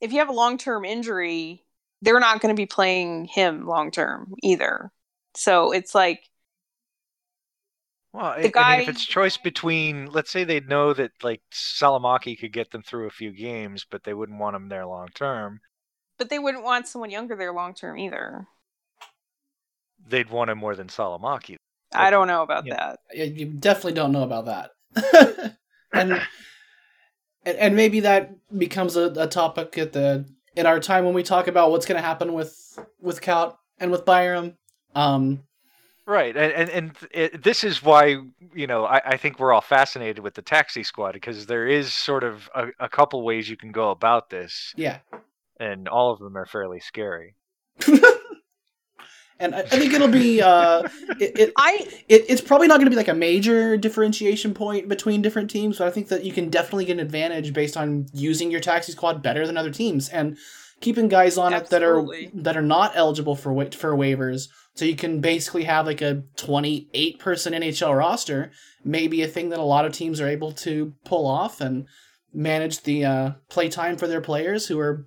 [0.00, 1.64] if you have a long term injury,
[2.02, 4.90] they're not going to be playing him long term either.
[5.34, 6.28] So it's like,
[8.14, 12.38] Well, I The mean, if it's choice between, let's say they know that like Salamaki
[12.38, 15.60] could get them through a few games, but they wouldn't want him there long term.
[16.22, 18.46] But they wouldn't want someone younger there long term either.
[20.08, 21.56] They'd want him more than Salamaki.
[21.92, 22.94] I don't know about Yeah.
[23.12, 23.34] that.
[23.34, 24.70] You definitely don't know about that.
[25.92, 26.12] and,
[27.44, 31.24] and and maybe that becomes a, a topic at the in our time when we
[31.24, 34.56] talk about what's going to happen with with Kaut and with Byram.
[34.94, 35.42] Um,
[36.06, 38.18] Right, and and, and it, this is why
[38.54, 41.92] you know I, I think we're all fascinated with the taxi squad because there is
[41.94, 44.98] sort of a, a couple ways you can go about this, yeah,
[45.62, 47.36] and all of them are fairly scary.
[49.38, 50.88] and I, I think it'll be uh,
[51.20, 54.88] it, it, I it it's probably not going to be like a major differentiation point
[54.88, 58.06] between different teams, but I think that you can definitely get an advantage based on
[58.12, 60.36] using your taxi squad better than other teams and
[60.80, 62.04] keeping guys on it that are
[62.34, 64.48] that are not eligible for wa- for waivers.
[64.74, 68.50] So you can basically have like a 28 person NHL roster,
[68.82, 71.86] maybe a thing that a lot of teams are able to pull off and
[72.34, 75.06] manage the uh, play time for their players who are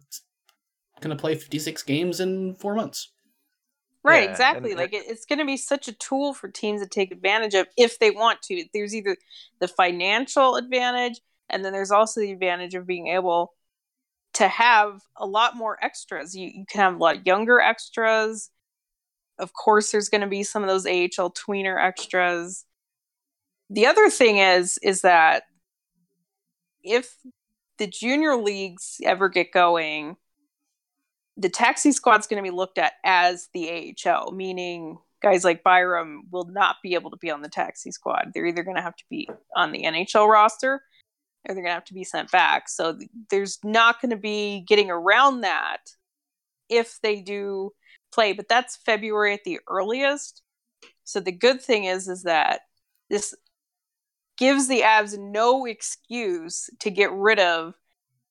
[1.05, 3.11] going to play 56 games in four months.
[4.03, 4.71] Right, Yeah, exactly.
[4.71, 7.53] and- like it, it's going to be such a tool for teams to take advantage
[7.53, 8.65] of if they want to.
[8.73, 9.17] There's either
[9.59, 13.53] the financial advantage, and then there's also the advantage of being able
[14.33, 16.35] to have a lot more extras.
[16.35, 18.49] You you can have a lot younger extras.
[19.39, 22.65] Of course, there's going to be some of those AHL tweener extras.
[23.69, 25.43] The other thing is is that
[26.83, 27.15] if
[27.79, 30.15] the junior leagues ever get going,
[31.37, 36.23] the taxi squad's going to be looked at as the AHL, meaning guys like Byram
[36.31, 38.31] will not be able to be on the taxi squad.
[38.33, 40.81] They're either going to have to be on the NHL roster
[41.47, 42.69] or they're going to have to be sent back.
[42.69, 45.91] So th- there's not going to be getting around that
[46.69, 47.71] if they do
[48.13, 50.41] play, but that's February at the earliest.
[51.03, 52.61] So the good thing is is that
[53.09, 53.35] this
[54.37, 57.75] gives the Avs no excuse to get rid of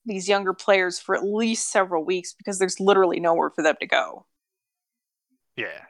[0.04, 3.86] these younger players for at least several weeks because there's literally nowhere for them to
[3.86, 4.26] go.
[5.56, 5.84] Yeah,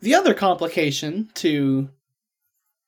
[0.00, 1.90] The other complication to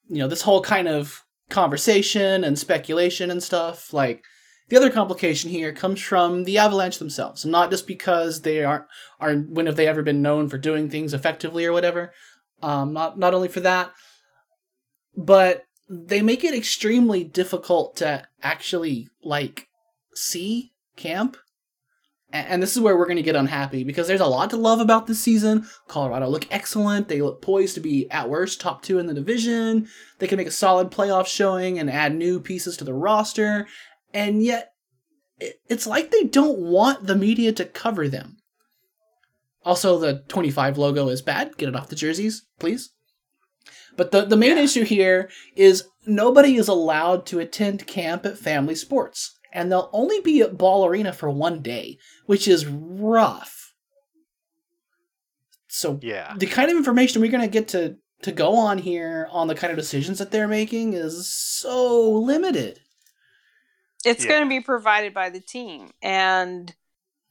[0.09, 4.25] you know this whole kind of conversation and speculation and stuff like
[4.69, 8.85] the other complication here comes from the Avalanche themselves, not just because they aren't
[9.21, 12.13] are when have they ever been known for doing things effectively or whatever.
[12.63, 13.93] Um, not not only for that,
[15.17, 19.69] but they make it extremely difficult to actually like
[20.15, 21.37] see camp.
[22.33, 24.81] And this is where we're going to get unhappy because there's a lot to love
[24.81, 25.67] about this season.
[25.87, 27.09] Colorado look excellent.
[27.09, 29.89] They look poised to be at worst top two in the division.
[30.19, 33.69] They can make a solid playoff showing and add new pieces to the roster.
[34.13, 34.73] And yet,
[35.39, 38.39] it's like they don't want the media to cover them.
[39.65, 41.57] Also, the 25 logo is bad.
[41.57, 42.91] Get it off the jerseys, please.
[43.97, 48.75] But the, the main issue here is nobody is allowed to attend camp at family
[48.75, 49.39] sports.
[49.53, 53.73] And they'll only be at Ball Arena for one day, which is rough.
[55.69, 56.35] So yeah.
[56.37, 59.55] the kind of information we're going to get to to go on here on the
[59.55, 62.81] kind of decisions that they're making is so limited.
[64.07, 64.31] It's Yeah.
[64.31, 65.91] going to be provided by the team.
[66.01, 66.75] And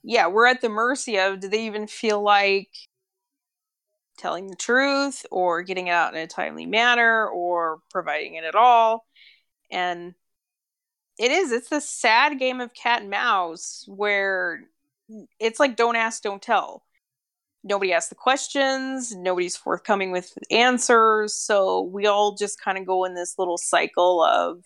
[0.03, 2.70] yeah, we're at the mercy of do they even feel like
[4.18, 8.55] telling the truth or getting it out in a timely manner or providing it at
[8.55, 9.05] all?
[9.72, 10.16] And
[11.20, 14.61] it is, it's this sad game of cat and mouse where
[15.39, 16.84] it's like don't ask, don't tell.
[17.63, 23.05] nobody asks the questions, nobody's forthcoming with answers, so we all just kind of go
[23.05, 24.63] in this little cycle of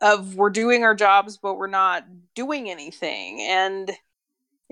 [0.00, 2.04] of we're doing our jobs but we're not
[2.34, 3.92] doing anything and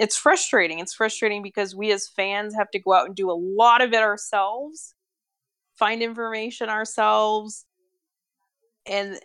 [0.01, 0.79] it's frustrating.
[0.79, 3.93] It's frustrating because we as fans have to go out and do a lot of
[3.93, 4.95] it ourselves,
[5.77, 7.67] find information ourselves,
[8.87, 9.21] and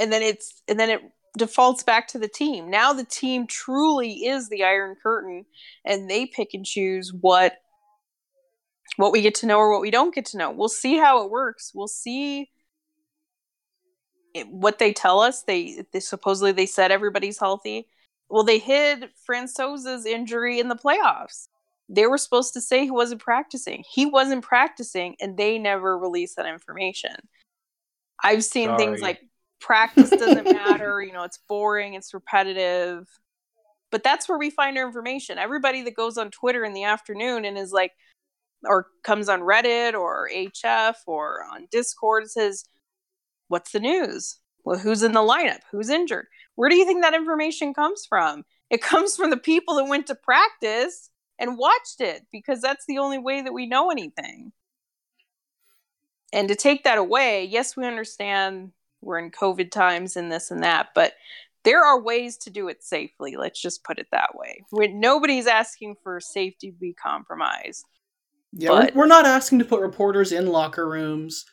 [0.00, 1.00] and then it's and then it
[1.38, 2.70] defaults back to the team.
[2.70, 5.46] Now the team truly is the Iron Curtain,
[5.84, 7.54] and they pick and choose what
[8.96, 10.50] what we get to know or what we don't get to know.
[10.50, 11.70] We'll see how it works.
[11.72, 12.50] We'll see
[14.34, 15.44] it, what they tell us.
[15.44, 17.86] They, they supposedly they said everybody's healthy.
[18.30, 21.48] Well, they hid Francouz's injury in the playoffs.
[21.88, 23.82] They were supposed to say he wasn't practicing.
[23.90, 27.16] He wasn't practicing, and they never released that information.
[28.22, 28.78] I've seen Sorry.
[28.78, 29.20] things like
[29.60, 33.08] practice doesn't matter, you know, it's boring, it's repetitive.
[33.90, 35.36] But that's where we find our information.
[35.36, 37.92] Everybody that goes on Twitter in the afternoon and is like,
[38.64, 42.64] or comes on Reddit or HF or on Discord says,
[43.48, 44.36] What's the news?
[44.64, 45.60] Well, who's in the lineup?
[45.72, 46.26] Who's injured?
[46.56, 48.44] Where do you think that information comes from?
[48.70, 52.98] It comes from the people that went to practice and watched it because that's the
[52.98, 54.52] only way that we know anything.
[56.32, 60.62] And to take that away, yes, we understand we're in COVID times and this and
[60.62, 61.14] that, but
[61.64, 63.36] there are ways to do it safely.
[63.36, 64.62] Let's just put it that way.
[64.70, 67.84] When nobody's asking for safety to be compromised.
[68.52, 71.44] Yeah, But- we're, we're not asking to put reporters in locker rooms.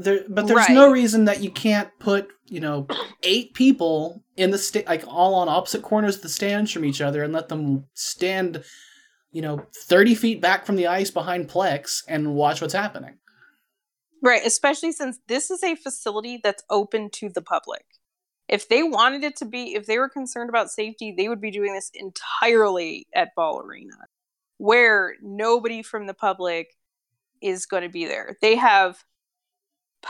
[0.00, 2.86] There, but there's no reason that you can't put, you know,
[3.24, 7.00] eight people in the sta- like all on opposite corners of the stands from each
[7.00, 8.62] other and let them stand,
[9.32, 13.18] you know, 30 feet back from the ice behind Plex and watch what's happening.
[14.22, 17.84] Right, especially since this is a facility that's open to the public.
[18.46, 21.50] If they wanted it to be, if they were concerned about safety, they would be
[21.50, 23.96] doing this entirely at Ball Arena,
[24.58, 26.68] where nobody from the public
[27.42, 28.36] is going to be there.
[28.40, 29.02] They have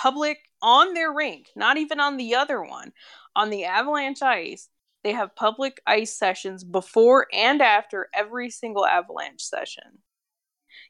[0.01, 2.93] public on their rink, not even on the other one,
[3.35, 4.69] on the Avalanche ice.
[5.05, 9.99] They have public ice sessions before and after every single Avalanche session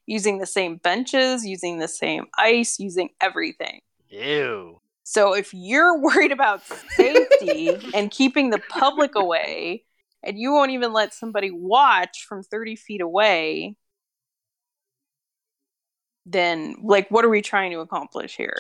[0.07, 3.81] using the same benches, using the same ice, using everything.
[4.09, 4.81] Ew.
[5.05, 6.63] So if you're worried about
[6.97, 9.85] safety and keeping the public away,
[10.23, 13.77] and you won't even let somebody watch from 30 feet away,
[16.27, 18.57] then like what are we trying to accomplish here?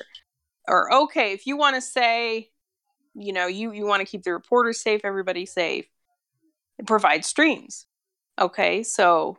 [0.68, 2.50] Or okay, if you want to say,
[3.14, 5.86] you know, you you want to keep the reporters safe, everybody safe,
[6.86, 7.86] provide streams.
[8.38, 9.38] Okay, so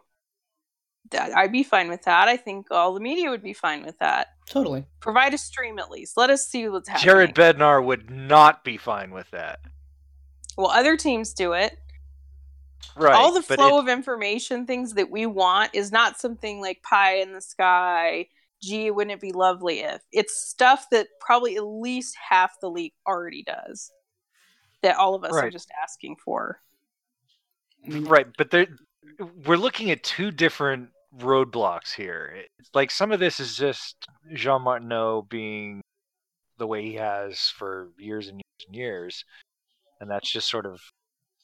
[1.11, 2.27] that I'd be fine with that.
[2.27, 4.27] I think all the media would be fine with that.
[4.47, 4.86] Totally.
[4.99, 6.17] Provide a stream at least.
[6.17, 7.05] Let us see what's happening.
[7.05, 9.59] Jared Bednar would not be fine with that.
[10.57, 11.77] well, other teams do it.
[12.95, 13.13] Right.
[13.13, 17.17] all the flow it- of information, things that we want, is not something like pie
[17.17, 18.27] in the sky.
[18.62, 20.01] Gee, wouldn't it be lovely if?
[20.12, 23.91] It's stuff that probably at least half the league already does.
[24.82, 26.62] That all of us are just asking for.
[27.88, 28.68] Right, but there,
[29.45, 32.43] we're looking at two different roadblocks here.
[32.60, 33.95] It's like some of this is just
[34.34, 35.82] Jean Martineau being
[36.57, 39.26] the way he has for years and years and years,
[39.99, 40.80] and that's just sort of,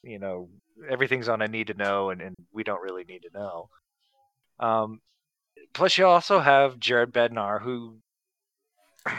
[0.04, 0.50] you know,
[0.90, 3.70] everything's on a need to know, and, and we don't really need to know.
[4.60, 5.00] Um,
[5.76, 7.98] plus, you also have Jared Bednar, who,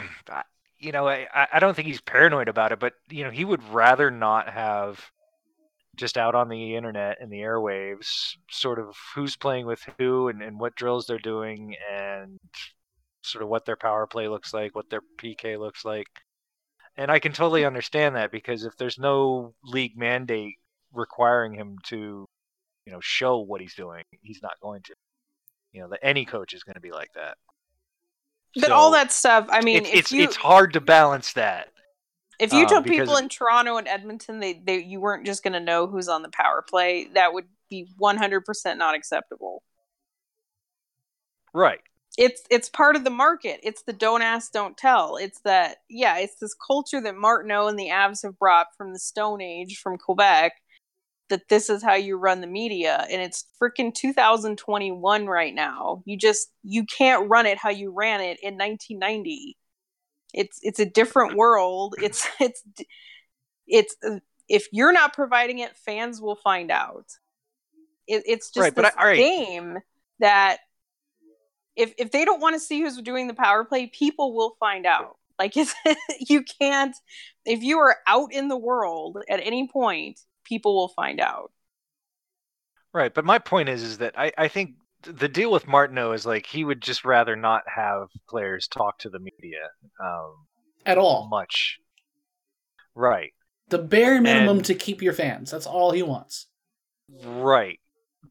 [0.79, 3.63] you know, I, I don't think he's paranoid about it, but you know, he would
[3.69, 4.99] rather not have
[5.95, 10.41] just out on the internet and the airwaves, sort of who's playing with who and,
[10.43, 12.39] and what drills they're doing and
[13.23, 16.07] sort of what their power play looks like, what their PK looks like.
[16.97, 20.55] And I can totally understand that because if there's no league mandate
[20.93, 22.27] requiring him to,
[22.85, 24.93] you know, show what he's doing, he's not going to.
[25.77, 27.37] You know, that any coach is going to be like that.
[28.59, 31.67] But all that stuff, I mean, it's it's, you it's hard to balance that.
[32.39, 35.53] if you um, told people in Toronto and Edmonton they, they you weren't just going
[35.53, 39.61] to know who's on the power play, that would be 100% not acceptable.
[41.53, 41.81] Right.
[42.17, 43.59] it's it's part of the market.
[43.61, 45.17] It's the don't ask, don't tell.
[45.17, 48.99] It's that yeah, it's this culture that Martineau and the Avs have brought from the
[48.99, 50.53] Stone Age from Quebec.
[51.29, 56.01] That this is how you run the media, and it's freaking 2021 right now.
[56.05, 59.57] You just you can't run it how you ran it in 1990.
[60.33, 61.95] It's it's a different world.
[62.01, 62.63] It's it's
[63.67, 67.05] it's uh, if you're not providing it, fans will find out.
[68.07, 69.17] It, it's just Right, this I- right.
[69.17, 69.77] game
[70.19, 70.59] that
[71.75, 74.85] if if they don't want to see who's doing the power play, people will find
[74.85, 75.17] out.
[75.37, 75.73] Like it's
[76.19, 76.95] you can't
[77.45, 81.51] if you are out in the world at any point, people will find out.
[82.93, 84.71] Right, but my point is, is that I, I think
[85.03, 89.09] the deal with Martineau is like he would just rather not have players talk to
[89.09, 89.69] the media
[90.03, 90.33] um,
[90.85, 91.27] At all.
[91.29, 91.79] much.
[92.95, 93.33] Right,
[93.69, 95.51] The bare minimum And- to keep your fans.
[95.51, 96.47] That's all he wants.
[97.23, 97.79] right,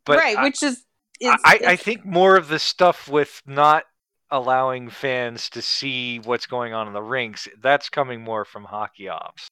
[0.04, 0.84] but right, I, which is,
[1.20, 3.84] is I, I think more of the stuff with not
[4.30, 9.08] allowing fans to see what's going on in the rinks that's coming more from hockey
[9.08, 9.46] ops.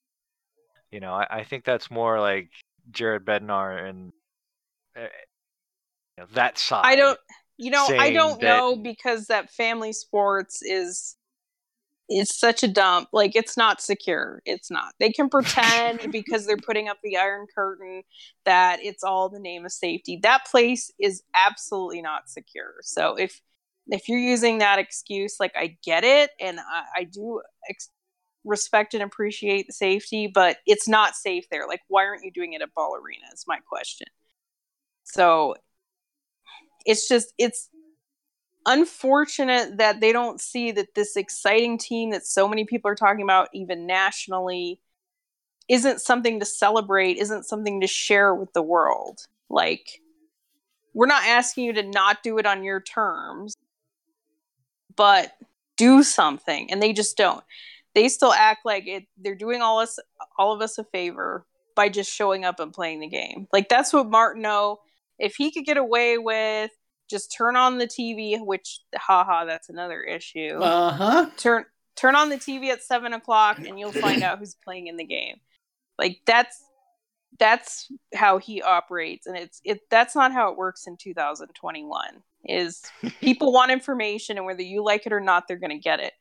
[0.94, 2.50] You know, I, I think that's more like
[2.92, 4.12] Jared Bednar and
[4.96, 6.82] uh, you know, that side.
[6.84, 7.18] I don't,
[7.58, 11.16] you know, I don't that- know because that family sports is
[12.08, 13.08] is such a dump.
[13.12, 14.40] Like it's not secure.
[14.46, 14.94] It's not.
[15.00, 18.04] They can pretend because they're putting up the iron curtain
[18.44, 20.20] that it's all the name of safety.
[20.22, 22.74] That place is absolutely not secure.
[22.82, 23.40] So if
[23.88, 27.90] if you're using that excuse, like I get it, and I, I do ex-
[28.44, 31.66] respect and appreciate the safety, but it's not safe there.
[31.66, 33.24] Like, why aren't you doing it at Ball Arena?
[33.32, 34.06] Is my question.
[35.04, 35.56] So
[36.84, 37.68] it's just it's
[38.66, 43.22] unfortunate that they don't see that this exciting team that so many people are talking
[43.22, 44.80] about even nationally
[45.68, 50.00] isn't something to celebrate isn't something to share with the world like
[50.94, 53.54] we're not asking you to not do it on your terms
[54.96, 55.32] but
[55.76, 57.44] do something and they just don't
[57.94, 59.98] they still act like it they're doing all us
[60.38, 63.92] all of us a favor by just showing up and playing the game like that's
[63.92, 64.78] what martineau
[65.18, 66.70] if he could get away with
[67.08, 70.58] just turn on the TV, which haha, that's another issue.
[70.60, 71.30] Uh huh.
[71.36, 71.64] turn
[71.96, 75.04] turn on the TV at seven o'clock and you'll find out who's playing in the
[75.04, 75.36] game.
[75.98, 76.62] Like that's
[77.38, 82.04] that's how he operates, and it's it that's not how it works in 2021.
[82.46, 82.82] Is
[83.20, 86.12] people want information, and whether you like it or not, they're going to get it.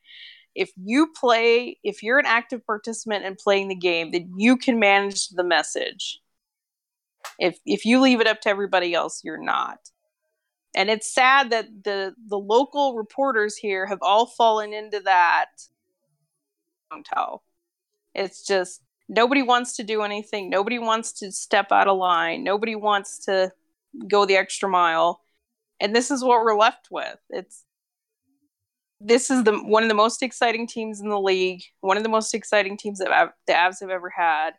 [0.55, 4.79] If you play, if you're an active participant in playing the game, then you can
[4.79, 6.19] manage the message.
[7.39, 9.79] If if you leave it up to everybody else, you're not.
[10.75, 15.47] And it's sad that the the local reporters here have all fallen into that
[16.91, 17.43] don't tell
[18.13, 20.49] it's just nobody wants to do anything.
[20.49, 22.43] Nobody wants to step out of line.
[22.43, 23.51] Nobody wants to
[24.07, 25.21] go the extra mile.
[25.79, 27.17] And this is what we're left with.
[27.29, 27.65] It's
[29.05, 32.09] this is the one of the most exciting teams in the league one of the
[32.09, 34.51] most exciting teams that the avs have ever had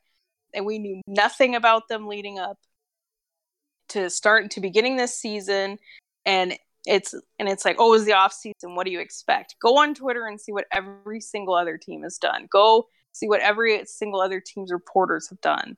[0.55, 2.59] and we knew nothing about them leading up
[3.89, 5.79] to start to beginning this season.
[6.25, 9.57] And it's and it's like oh it was the off season what do you expect?
[9.61, 12.47] Go on twitter and see what every single other team has done.
[12.51, 15.77] Go see what every single other team's reporters have done.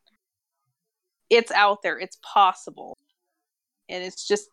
[1.31, 1.99] It's out there.
[1.99, 2.97] It's possible.
[3.89, 4.49] And it's just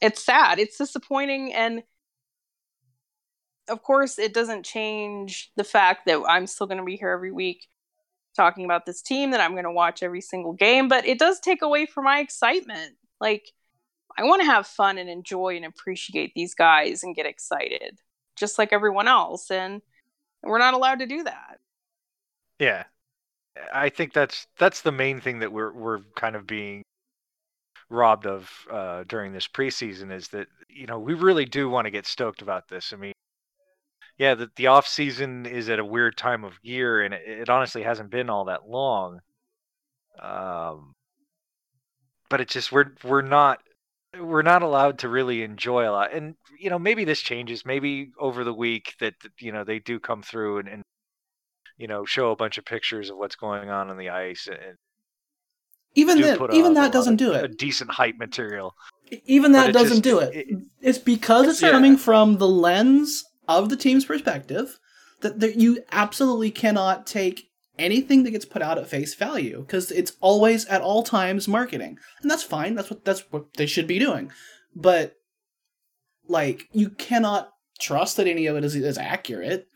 [0.00, 0.58] it's sad.
[0.58, 1.52] It's disappointing.
[1.52, 1.82] And
[3.70, 7.32] of course it doesn't change the fact that i'm still going to be here every
[7.32, 7.68] week
[8.36, 11.40] talking about this team that i'm going to watch every single game but it does
[11.40, 13.52] take away from my excitement like
[14.18, 17.98] I want to have fun and enjoy and appreciate these guys and get excited,
[18.36, 19.50] just like everyone else.
[19.50, 19.82] And
[20.42, 21.58] we're not allowed to do that.
[22.58, 22.84] Yeah,
[23.72, 26.82] I think that's that's the main thing that we're we're kind of being
[27.88, 31.90] robbed of uh, during this preseason is that you know we really do want to
[31.90, 32.92] get stoked about this.
[32.92, 33.12] I mean,
[34.20, 37.48] yeah, the the off season is at a weird time of year, and it, it
[37.48, 39.20] honestly hasn't been all that long.
[40.22, 40.92] Um,
[42.28, 43.60] but it's just we're we're not
[44.20, 48.10] we're not allowed to really enjoy a lot and you know maybe this changes maybe
[48.18, 50.82] over the week that you know they do come through and, and
[51.78, 54.76] you know show a bunch of pictures of what's going on on the ice and
[55.94, 58.74] Even put even that doesn't do a decent hype material
[59.26, 60.34] Even that doesn't just- do it.
[60.34, 61.70] it- It's because it's Yeah.
[61.70, 63.24] coming from the lens
[63.58, 64.78] of the team's perspective
[65.20, 69.90] that, that you absolutely cannot take anything that gets put out at face value because
[69.90, 72.74] it's always at all times marketing, and that's fine.
[72.74, 74.30] That's what that's what they should be doing.
[74.74, 75.16] But
[76.28, 79.66] like, you cannot trust that any of it is is accurate.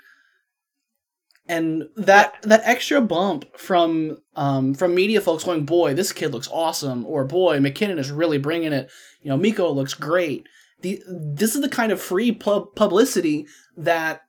[1.46, 6.48] And that that extra bump from um, from media folks going, boy, this kid looks
[6.50, 8.90] awesome, or boy, MacKinnon is really bringing it.
[9.20, 10.46] You know, Mikko looks great.
[10.82, 13.46] The this is the kind of free pub- publicity
[13.76, 14.22] that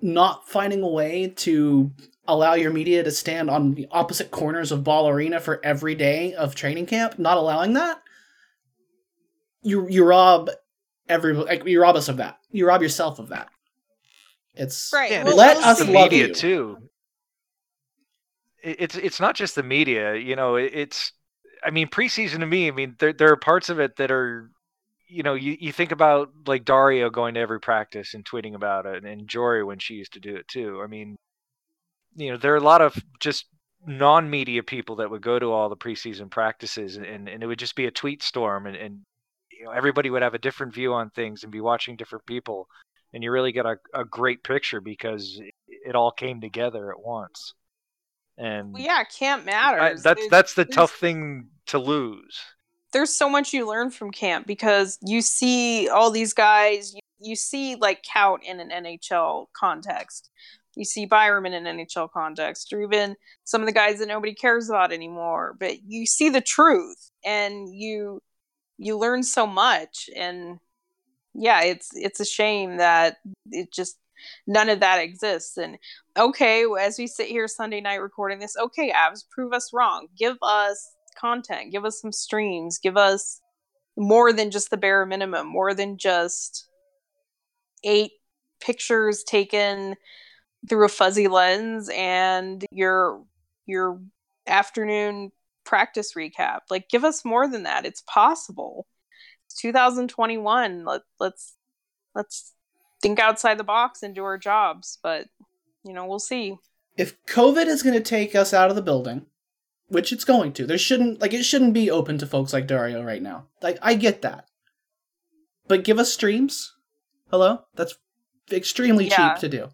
[0.00, 1.92] not finding a way to
[2.26, 6.34] allow your media to stand on the opposite corners of ball arena for every day
[6.34, 8.00] of training camp, not allowing that,
[9.62, 10.50] you you rob
[11.08, 12.38] every like, you rob us of that.
[12.50, 13.48] You rob yourself of that.
[14.54, 15.10] It's Right.
[15.10, 16.34] Yeah, and well, it's let not we'll us the love media you.
[16.34, 16.76] too.
[18.62, 20.56] It's it's not just the media, you know.
[20.56, 21.12] It's
[21.64, 22.68] I mean preseason to me.
[22.68, 24.50] I mean there there are parts of it that are,
[25.14, 28.84] you know, you, you think about like Dario going to every practice and tweeting about
[28.84, 30.80] it, and Jory when she used to do it too.
[30.82, 31.16] I mean,
[32.16, 33.46] you know, there are a lot of just
[33.86, 37.76] non-media people that would go to all the preseason practices and, and it would just
[37.76, 39.00] be a tweet storm and, and
[39.52, 42.66] you know everybody would have a different view on things and be watching different people
[43.12, 45.38] and you really get a, a great picture because
[45.68, 47.52] it all came together at once.
[48.38, 52.40] And well, yeah camp matters I, that's there's, that's the tough thing to lose
[52.94, 57.36] there's so much you learn from camp because you see all these guys you, you
[57.36, 60.30] see like Kaut in an nhl context
[60.76, 64.34] you see Byram in an NHL context, or even some of the guys that nobody
[64.34, 65.56] cares about anymore.
[65.58, 68.20] But you see the truth, and you
[68.78, 70.08] you learn so much.
[70.16, 70.58] And
[71.34, 73.18] yeah, it's it's a shame that
[73.50, 73.98] it just
[74.46, 75.56] none of that exists.
[75.56, 75.78] And
[76.16, 80.08] okay, as we sit here Sunday night recording this, okay, Avs, prove us wrong.
[80.18, 81.72] Give us content.
[81.72, 82.78] Give us some streams.
[82.78, 83.40] Give us
[83.96, 85.46] more than just the bare minimum.
[85.46, 86.68] More than just
[87.84, 88.12] eight
[88.60, 89.96] pictures taken
[90.68, 93.22] through a fuzzy lens and your
[93.66, 94.00] your
[94.46, 95.30] afternoon
[95.64, 96.60] practice recap.
[96.70, 97.86] Like give us more than that.
[97.86, 98.86] It's possible.
[99.46, 100.84] It's 2021.
[100.84, 101.54] Let let's
[102.14, 102.52] let's
[103.02, 105.26] think outside the box and do our jobs, but
[105.84, 106.56] you know, we'll see.
[106.96, 109.26] If COVID is going to take us out of the building,
[109.88, 110.66] which it's going to.
[110.66, 113.46] There shouldn't like it shouldn't be open to folks like Dario right now.
[113.62, 114.46] Like I get that.
[115.66, 116.74] But give us streams.
[117.30, 117.60] Hello?
[117.74, 117.96] That's
[118.52, 119.32] extremely Yeah.
[119.34, 119.68] cheap to do.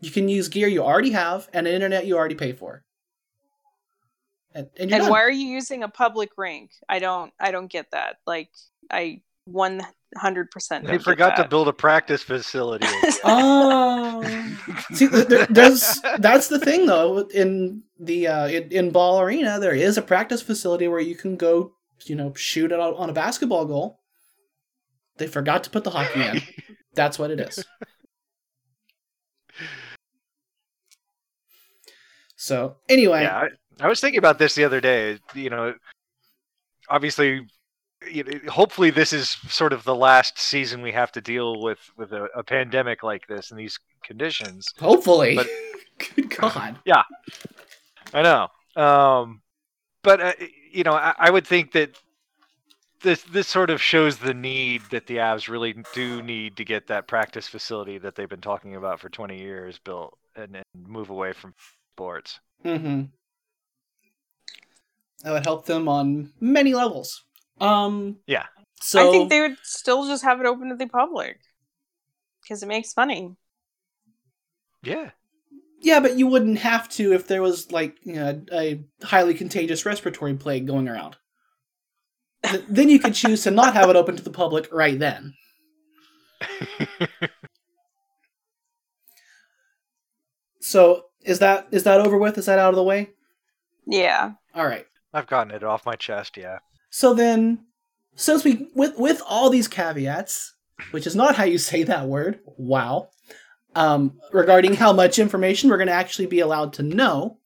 [0.00, 2.84] You can use gear you already have and an internet you already pay for.
[4.54, 6.70] And, and, And why are you using a public rink?
[6.88, 8.16] I don't I don't get that.
[8.26, 8.50] Like
[8.90, 12.86] I 100% they get forgot to build a practice facility.
[13.24, 14.22] Oh,
[14.92, 17.26] see, there, there- there's that's the thing though.
[17.28, 21.36] In the uh, in, in Ball Arena, there is a practice facility where you can
[21.36, 21.72] go,
[22.04, 24.00] you know, shoot it on a basketball goal.
[25.16, 26.42] They forgot to put the hockey in.
[26.94, 27.64] That's what it is.
[32.36, 33.46] So anyway, yeah,
[33.80, 35.18] I, I was thinking about this the other day.
[35.34, 35.74] You know,
[36.88, 37.46] obviously,
[38.10, 41.78] you know, hopefully this is sort of the last season we have to deal with
[41.96, 44.66] with a, a pandemic like this and these conditions.
[44.78, 45.36] hopefully.
[45.36, 45.48] But-
[46.14, 46.78] Good God.
[46.84, 47.02] Yeah,
[48.14, 48.48] I know,
[48.80, 49.42] um,
[50.02, 50.32] but uh,
[50.70, 51.98] you know, I, I would think that
[53.02, 56.86] this this sort of shows the need that the Avs really do need to get
[56.86, 61.10] that practice facility that they've been talking about for 20 years built and, and move
[61.10, 61.54] away from
[61.94, 62.38] sports.
[62.64, 63.02] Mm-hmm.
[65.24, 67.24] That would help them on many levels.
[67.60, 68.16] Um.
[68.26, 68.46] Yeah.
[68.80, 71.38] So I think they would still just have it open to the public
[72.42, 73.34] because it makes money.
[74.82, 75.10] Yeah.
[75.80, 79.86] Yeah, but you wouldn't have to if there was like you know, a highly contagious
[79.86, 81.16] respiratory plague going around.
[82.44, 85.34] Th- then you could choose to not have it open to the public right then.
[90.68, 92.36] So is that is that over with?
[92.36, 93.08] Is that out of the way?
[93.86, 94.32] Yeah.
[94.54, 94.84] All right.
[95.14, 96.36] I've gotten it off my chest.
[96.36, 96.58] Yeah.
[96.90, 97.66] So then,
[98.14, 100.54] since we with with all these caveats,
[100.90, 103.10] which is not how you say that word, wow,
[103.74, 107.38] um, regarding how much information we're going to actually be allowed to know,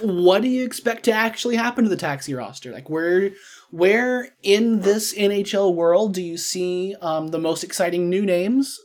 [0.00, 2.72] what do you expect to actually happen to the taxi roster?
[2.72, 3.30] Like where
[3.70, 8.78] where in this NHL world do you see um, the most exciting new names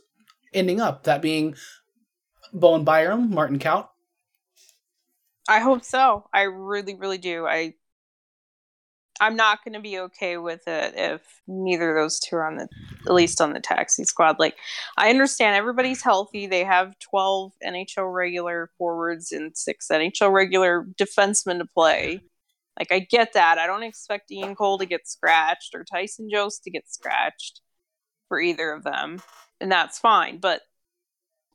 [0.52, 1.04] ending up?
[1.04, 1.54] That being
[2.52, 3.88] Bowen Byram, Martin Kaut.
[5.48, 6.28] I hope so.
[6.32, 7.46] I really, really do.
[7.46, 7.74] I
[9.20, 12.56] I'm not going to be okay with it if neither of those two are on
[12.56, 12.68] the
[13.06, 14.36] at least on the taxi squad.
[14.38, 14.56] Like
[14.96, 16.46] I understand everybody's healthy.
[16.46, 22.20] They have 12 NHL regular forwards and 6 NHL regular defensemen to play.
[22.78, 23.58] Like I get that.
[23.58, 27.60] I don't expect Ian Cole to get scratched or Tyson Jost to get scratched
[28.28, 29.22] for either of them.
[29.60, 30.62] And that's fine, but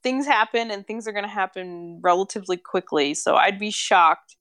[0.01, 3.13] things happen and things are going to happen relatively quickly.
[3.13, 4.37] So I'd be shocked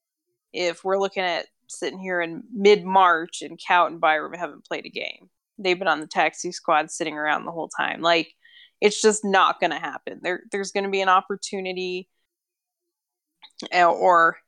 [0.53, 4.87] if we're looking at sitting here in mid March and Kaut and Byram haven't played
[4.87, 5.29] a game.
[5.59, 8.01] They've been on the taxi squad sitting around the whole time.
[8.01, 8.35] Like
[8.81, 10.21] it's just not going to happen.
[10.23, 12.09] There, there's going to be an opportunity,
[13.75, 14.39] uh, or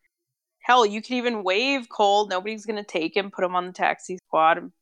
[0.60, 2.28] hell, you could even waive Cole.
[2.28, 3.30] Nobody's going to take him.
[3.30, 4.72] Put him on the taxi squad and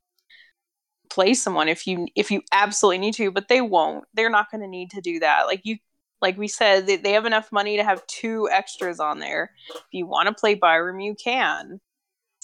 [1.11, 3.30] play someone if you if you absolutely need to.
[3.30, 4.05] But they won't.
[4.14, 5.47] They're not going to need to do that.
[5.47, 5.78] Like you
[6.20, 9.53] like we said, they, they have enough money to have two extras on there.
[9.70, 11.80] If you want to play Byram, you can.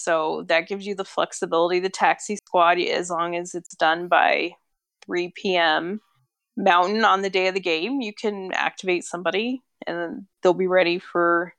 [0.05, 1.79] So that gives you the flexibility.
[1.79, 4.51] The taxi squad, as long as it's done by
[5.03, 5.99] 3 p.m.
[6.55, 10.99] Mountain on the day of the game, you can activate somebody and they'll be ready
[10.99, 11.53] for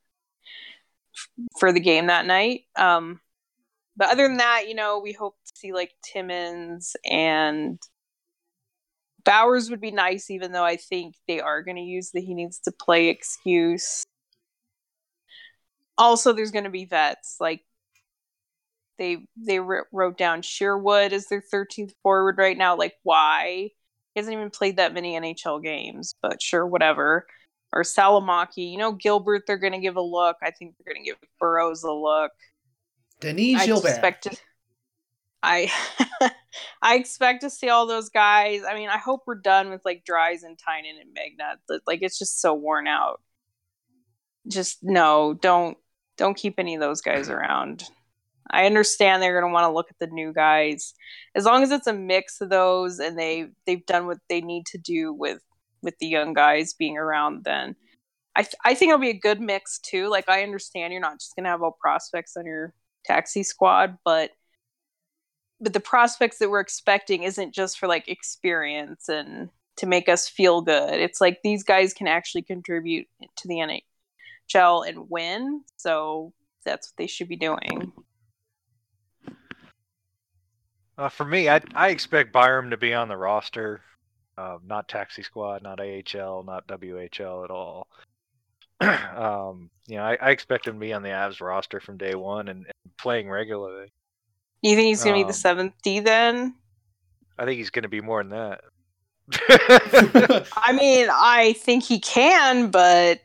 [1.58, 2.62] for the game that night.
[2.78, 3.20] Um,
[3.96, 7.80] but other than that, you know, we hope to see like Timmins and
[9.24, 12.32] Bowers would be nice, even though I think they are going to use the he
[12.32, 14.04] needs to play excuse.
[15.98, 17.62] also there's going to be vets like
[18.98, 22.76] they they wrote down Sherwood as their 13th forward right now.
[22.76, 23.70] Like why?
[24.14, 27.26] He hasn't even played that many NHL games, but sure, whatever.
[27.72, 29.42] Or Salomaki, you know Gilbert.
[29.46, 30.36] They're going to give a look.
[30.42, 32.32] I think they're going to give Burrows a look.
[33.20, 33.88] Dennis Gilbert.
[33.88, 34.36] I expect to,
[35.42, 35.70] I
[36.82, 38.62] I expect to see all those guys.
[38.68, 41.82] I mean, I hope we're done with like Dries and Tynan and Magnet.
[41.86, 43.20] Like it's just so worn out.
[44.48, 45.76] Just no, don't
[46.16, 47.84] don't keep any of those guys around.
[48.50, 50.94] I understand they're going to want to look at the new guys.
[51.34, 54.66] As long as it's a mix of those and they they've done what they need
[54.66, 55.40] to do with
[55.82, 57.76] with the young guys being around then
[58.36, 60.08] I th- I think it'll be a good mix too.
[60.08, 62.74] Like I understand you're not just going to have all prospects on your
[63.04, 64.30] taxi squad, but
[65.58, 70.28] but the prospects that we're expecting isn't just for like experience and to make us
[70.28, 71.00] feel good.
[71.00, 73.80] It's like these guys can actually contribute to the
[74.54, 75.62] NHL and win.
[75.78, 76.34] So
[76.66, 77.90] that's what they should be doing.
[80.98, 83.82] Uh, for me, I I expect Byram to be on the roster,
[84.38, 87.86] uh, not taxi squad, not AHL, not WHL at all.
[88.80, 92.14] um, you know, I, I, expect him to be on the Avs roster from day
[92.14, 93.90] one and, and playing regularly.
[94.60, 96.54] You think he's gonna um, be the um, seventh D then?
[97.38, 98.60] I think he's gonna be more than that.
[100.56, 103.22] I mean, I think he can, but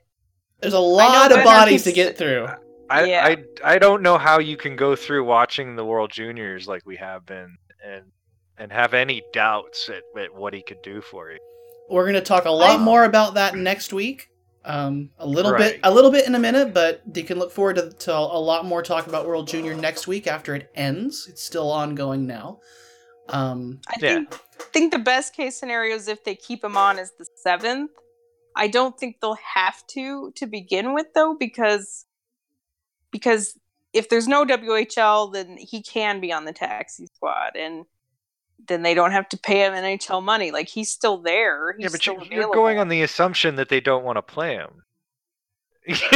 [0.61, 2.47] there's a lot of bodies to get through.
[2.89, 3.25] I, yeah.
[3.25, 6.97] I I don't know how you can go through watching the World Juniors like we
[6.97, 8.05] have been and
[8.57, 11.39] and have any doubts at, at what he could do for you.
[11.89, 14.29] We're going to talk a lot more about that next week.
[14.63, 15.73] Um, a little right.
[15.73, 18.39] bit, a little bit in a minute, but you can look forward to, to a
[18.39, 21.27] lot more talk about World Junior next week after it ends.
[21.27, 22.59] It's still ongoing now.
[23.29, 24.13] Um, I yeah.
[24.13, 24.39] think
[24.73, 27.91] think the best case scenario is if they keep him on as the seventh.
[28.55, 32.05] I don't think they'll have to to begin with though, because
[33.09, 33.57] because
[33.93, 37.85] if there's no WHL, then he can be on the taxi squad, and
[38.67, 40.51] then they don't have to pay him NHL money.
[40.51, 41.73] Like he's still there.
[41.73, 44.55] He's yeah, but you're, you're going on the assumption that they don't want to play
[44.55, 44.83] him.
[45.87, 45.97] yeah.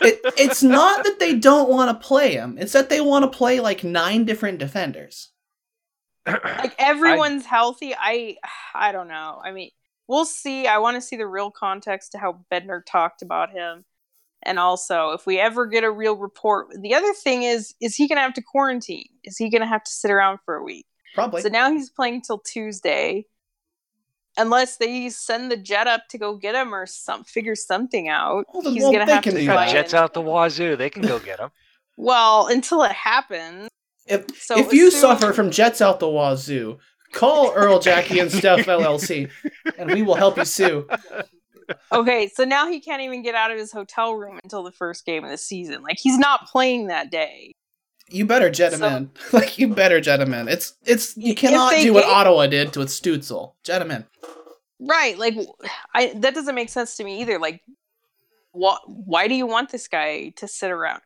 [0.00, 2.56] it, it's not that they don't want to play him.
[2.58, 5.30] It's that they want to play like nine different defenders.
[6.26, 7.94] like everyone's I, healthy.
[7.94, 8.36] I
[8.74, 9.40] I don't know.
[9.44, 9.70] I mean,
[10.08, 10.66] we'll see.
[10.66, 13.84] I want to see the real context to how Bednar talked about him.
[14.44, 18.08] And also, if we ever get a real report, the other thing is, is he
[18.08, 19.08] going to have to quarantine?
[19.24, 20.86] Is he going to have to sit around for a week?
[21.14, 21.42] Probably.
[21.42, 23.26] So now he's playing till Tuesday,
[24.36, 28.46] unless they send the jet up to go get him or some figure something out.
[28.52, 30.76] Well, he's well, gonna have to cut jets out the wazoo.
[30.76, 31.50] They can go get him.
[31.96, 33.68] well, until it happens.
[34.06, 36.78] If so if you suffer from jets out the wazoo,
[37.12, 39.30] call Earl Jackie and Steph LLC,
[39.78, 40.88] and we will help you sue.
[41.92, 45.04] okay, so now he can't even get out of his hotel room until the first
[45.04, 45.82] game of the season.
[45.82, 47.52] Like he's not playing that day.
[48.08, 49.10] You better jet him so, in.
[49.32, 50.48] Like you better jet him in.
[50.48, 53.54] It's it's you cannot do what Ottawa did to its Stützle.
[53.64, 54.04] Jet him in.
[54.80, 55.18] Right.
[55.18, 55.34] Like
[55.94, 57.38] I that doesn't make sense to me either.
[57.38, 57.62] Like
[58.52, 61.00] what why do you want this guy to sit around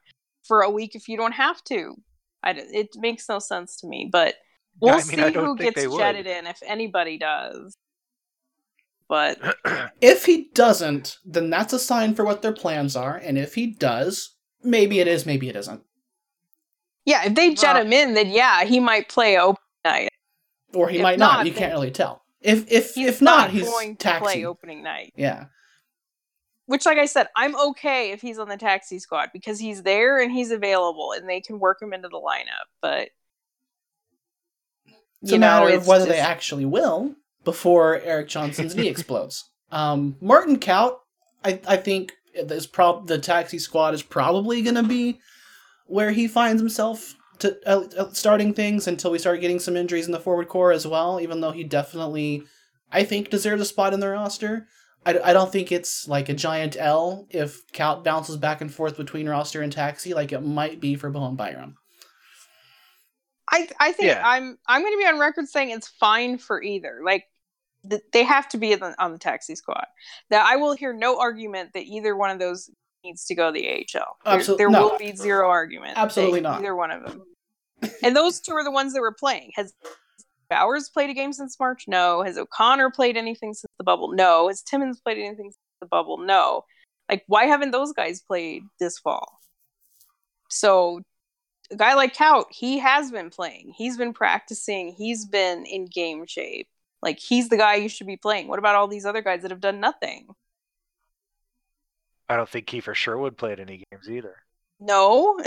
[0.45, 1.95] for a week if you don't have to?
[2.43, 4.35] I, it makes no sense to me, but
[4.81, 7.77] we'll I mean, see who gets jetted in if anybody does.
[9.09, 9.39] But
[10.01, 13.67] if he doesn't, then that's a sign for what their plans are, and if he
[13.67, 15.83] does, maybe it is, maybe it isn't.
[17.07, 20.11] Yeah, if they jet well, him in, then yeah, he might play open night.
[20.75, 21.39] Or he if might not.
[21.39, 21.47] not.
[21.47, 22.23] You can't really tell.
[22.43, 24.19] If if if not, not he's going taxi.
[24.19, 25.15] to play opening night.
[25.17, 25.47] Yeah.
[26.67, 30.21] Which, like I said, I'm okay if he's on the taxi squad because he's there
[30.21, 32.68] and he's available, and they can work him into the lineup.
[32.83, 33.09] But
[35.22, 36.14] it's a matter of whether just...
[36.14, 37.14] they actually will
[37.45, 39.45] before Erik Johnson's knee explodes.
[39.71, 40.97] Um, Martin Kaut,
[41.45, 42.13] I I think
[42.73, 45.21] prob the taxi squad is probably going to be
[45.87, 50.13] where he finds himself to uh, starting things until we start getting some injuries in
[50.13, 51.21] the forward core as well.
[51.21, 52.45] Even though he definitely,
[52.93, 54.67] I think, deserves a spot in the roster.
[55.07, 58.97] I, I don't think it's like a giant L if Kaut bounces back and forth
[58.97, 61.77] between roster and taxi like it might be for Bowen Byram.
[63.50, 64.22] I I think yeah.
[64.25, 67.00] I'm I'm going to be on record saying it's fine for either.
[67.04, 67.25] Like
[67.88, 69.87] th- they have to be on the, on the taxi squad.
[70.30, 72.70] That I will hear no argument that either one of those
[73.04, 74.16] needs to go to the AHL.
[74.26, 74.88] Absolutely, there, there no.
[74.88, 75.95] will be zero argument.
[75.96, 76.61] Absolutely not.
[76.61, 77.22] Either one of them.
[78.03, 79.53] and those two are the ones that were playing.
[79.54, 79.72] Has
[80.50, 81.84] Bowers played a game since March?
[81.87, 82.22] No.
[82.22, 84.12] Has O'Connor played anything since the bubble?
[84.12, 84.49] No.
[84.49, 86.18] Has Timmins played anything since the bubble?
[86.18, 86.64] No.
[87.08, 89.38] Like, why haven't those guys played this fall?
[90.50, 91.00] So,
[91.70, 93.72] a guy like Kaut, he has been playing.
[93.76, 94.95] He's been practicing.
[94.96, 96.68] He's been in game shape.
[97.03, 98.49] Like, he's the guy you should be playing.
[98.49, 100.28] What about all these other guys that have done nothing?
[102.28, 104.36] I don't think Kiefer Sherwood played any games either.
[104.80, 105.38] No.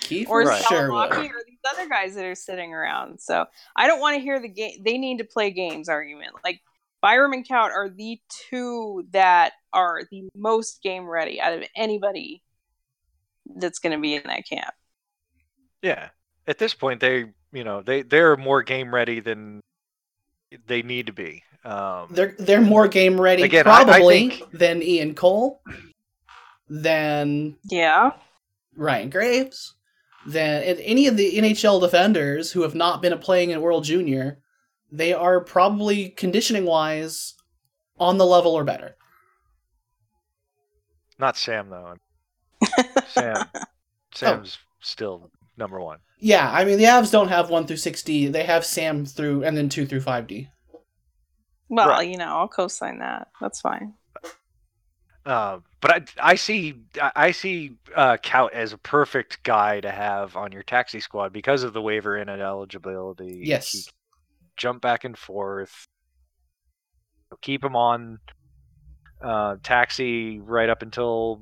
[0.00, 0.64] Keith or Right.
[0.64, 1.10] Sherwood.
[1.10, 3.20] Salomaki or these other guys that are sitting around.
[3.20, 3.46] So
[3.76, 4.82] I don't want to hear the game.
[4.82, 6.32] They need to play games argument.
[6.44, 6.60] Like
[7.02, 12.42] Byram and Kaut are the two that are the most game ready out of anybody
[13.56, 14.72] that's going to be in that camp.
[15.82, 16.08] Yeah.
[16.46, 19.60] At this point, they you know they they're more game ready than
[20.66, 21.42] they need to be.
[21.64, 25.62] Um, They're they're more game ready Again, I- I probably think- than Ian Cole,
[26.68, 28.12] than Yeah.
[28.76, 29.74] Ryan Graves,
[30.26, 34.38] than and any of the NHL defenders who have not been playing in World Junior.
[34.90, 37.34] They are probably conditioning wise
[37.98, 38.96] on the level or better.
[41.18, 41.94] not Sam though.
[43.08, 43.46] Sam,
[44.14, 45.30] Sam's still
[45.60, 45.98] number one.
[46.18, 48.26] Yeah, I mean the Avs don't have one through sixty.
[48.26, 50.48] They have Sam through and then two through five D.
[51.68, 52.08] Well, Right.
[52.08, 53.28] you know, I'll co-sign that.
[53.40, 53.94] That's fine.
[55.24, 59.90] Uh, but I, I see I I see uh, Kaut as a perfect guy to
[59.90, 63.42] have on your taxi squad because of the waiver in eligibility.
[63.44, 63.70] Yes.
[63.70, 63.82] He
[64.56, 65.86] jump back and forth.
[67.42, 68.18] Keep him on
[69.22, 71.40] uh, taxi right up until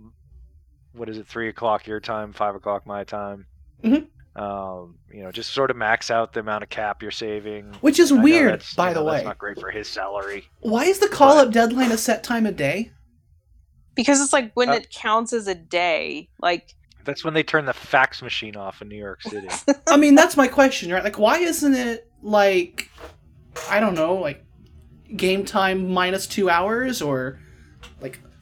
[0.92, 3.46] what is it, three o'clock your time, five o'clock my time.
[3.84, 4.06] Mhm.
[4.36, 7.74] Um, you know, just sort of max out the amount of cap you're saving.
[7.80, 9.12] Which is I weird, by you the way.
[9.14, 10.48] That's not great for his salary.
[10.60, 12.92] Why is the call up deadline a set time of day?
[13.96, 16.28] Because it's like when Uh, it counts as a day.
[16.40, 16.74] Like
[17.04, 19.48] That's when they turn the fax machine off in New York City.
[19.88, 21.02] I mean, that's my question, right?
[21.02, 22.90] Like, why isn't it like,
[23.68, 24.44] I don't know, like
[25.16, 27.40] game time minus two hours or like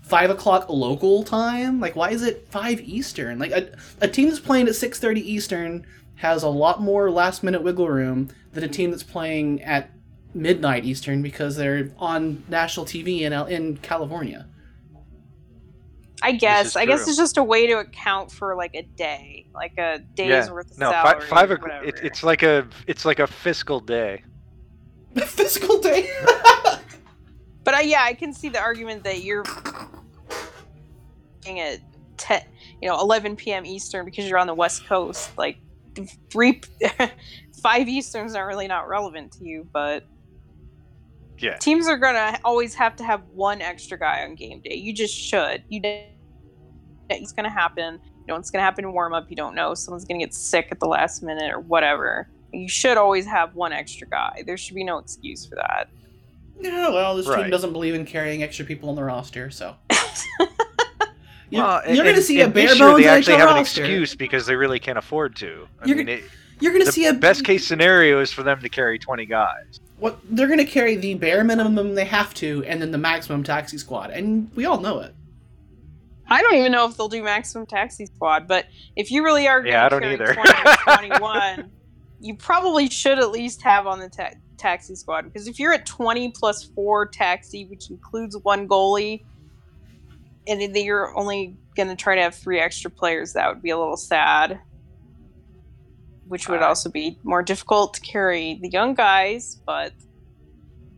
[0.06, 1.80] five o'clock local time?
[1.80, 3.38] Like, why is it five Eastern?
[3.38, 3.70] Like, a,
[4.00, 7.88] a team that's playing at six thirty Eastern has a lot more last minute wiggle
[7.88, 9.90] room than a team that's playing at
[10.32, 14.46] midnight Eastern because they're on national TV in in California.
[16.22, 19.76] I guess I guess it's just a way to account for like a day, like
[19.76, 20.50] a day's yeah.
[20.50, 21.20] worth of no, salary.
[21.20, 21.82] five, five o'clock.
[21.82, 21.84] whatever.
[21.84, 24.22] It, it's like a it's like a fiscal day.
[25.16, 26.10] Fiscal day.
[27.66, 29.42] But I, yeah, I can see the argument that you're
[31.46, 31.80] looking at
[32.18, 32.42] 10,
[32.82, 33.64] you know, 11 p.m.
[33.64, 35.36] Eastern because you're on the West Coast.
[35.38, 35.58] Like
[36.30, 36.60] three,
[37.62, 40.04] five Easterns are really not relevant to you, but
[41.38, 41.56] Yeah.
[41.56, 44.74] teams are gonna always have to have one extra guy on game day.
[44.74, 45.62] You just should.
[45.68, 46.02] You know,
[47.10, 48.00] it's gonna happen.
[48.04, 49.26] You know, it's gonna happen in warm up.
[49.30, 49.74] You don't know.
[49.74, 52.28] Someone's gonna get sick at the last minute or whatever.
[52.52, 54.42] You should always have one extra guy.
[54.46, 55.88] There should be no excuse for that.
[56.58, 59.76] Yeah, well, this team doesn't believe in carrying extra people on the roster, so.
[61.50, 63.34] You're, Well, you're going to and- see a and bare this year bones They actually
[63.34, 65.68] NHL have an excuse because they really can't afford to.
[65.80, 66.24] I You're mean, it,
[66.60, 69.80] You're going to see a best case scenario is for them to carry twenty guys.
[69.98, 73.42] What they're going to carry the bare minimum they have to, and then the maximum
[73.42, 75.14] taxi squad, and we all know it.
[76.28, 78.66] I don't even know if they'll do maximum taxi squad, but
[78.96, 80.34] if you really are going Yeah, I to don't carry either.
[80.34, 80.76] 20 or
[81.18, 81.70] 21,
[82.20, 85.86] you probably should at least have on the ta- taxi squad because if you're at
[85.86, 89.22] 20 plus 4 taxi, which includes one goalie,
[90.46, 93.70] and then you're only going to try to have three extra players, that would be
[93.70, 94.60] a little sad.
[96.28, 99.92] Which would Uh, also be more difficult to carry the young guys, but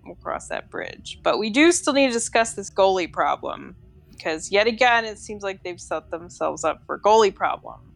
[0.05, 1.21] we'll cross that bridge.
[1.23, 3.77] But we do still need to discuss this goalie problem
[4.11, 7.93] because yet again, it seems like they've set themselves up for goalie problem.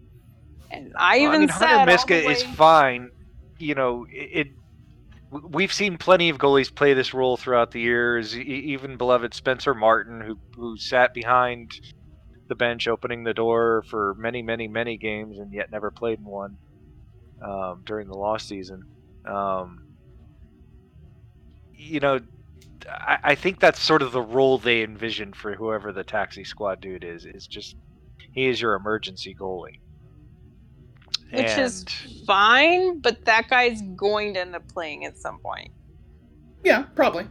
[0.70, 3.10] And I Well, even I mean, said Hunter Miska is fine.
[3.58, 4.48] You know, it, it.
[5.32, 8.36] We've seen plenty of goalies play this role throughout the years.
[8.36, 11.70] Even beloved Spencer Martin, who who sat behind
[12.48, 16.26] the bench, opening the door for many, many, many games, and yet never played in
[16.26, 16.58] one
[17.42, 18.82] um, during the lost season.
[19.26, 19.78] Um,
[21.72, 22.20] you know,
[22.86, 26.80] I, I think that's sort of the role they envision for whoever the taxi squad
[26.82, 27.24] dude is.
[27.24, 27.74] Is just
[28.32, 29.80] he is your emergency goalie.
[31.32, 31.84] Which is
[32.26, 35.70] fine, but that guy's going to end up playing at some point.
[36.64, 37.26] Yeah, probably.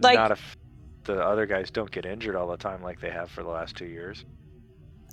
[0.00, 0.56] Like- not if
[1.04, 3.76] the other guys don't get injured all the time like they have for the last
[3.76, 4.24] two years.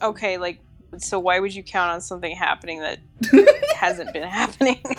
[0.02, 0.60] Okay, like,
[0.98, 3.00] so why would you count on something happening that
[3.76, 4.82] hasn't been happening?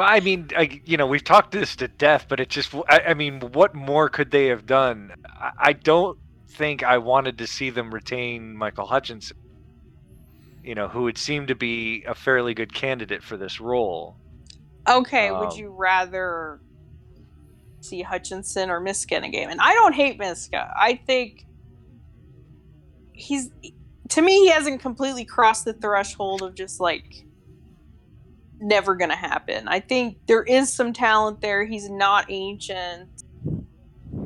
[0.00, 3.00] Well, I mean, I, you know, we've talked this to death, but it just, I,
[3.08, 5.12] I mean, what more could they have done?
[5.26, 6.18] I, I don't
[6.48, 9.36] think I wanted to see them retain Michael Hutchinson,
[10.70, 14.16] you know, who would seem to be a fairly good candidate for this role.
[14.88, 16.60] Okay, would Um, you rather
[17.80, 19.50] see Hutchinson or Miska in a game?
[19.50, 20.72] And I don't hate Miska.
[20.76, 21.44] I think
[23.12, 23.50] he's
[24.10, 27.24] to me he hasn't completely crossed the threshold of just like
[28.60, 29.66] never gonna happen.
[29.66, 31.64] I think there is some talent there.
[31.64, 33.24] He's not ancient.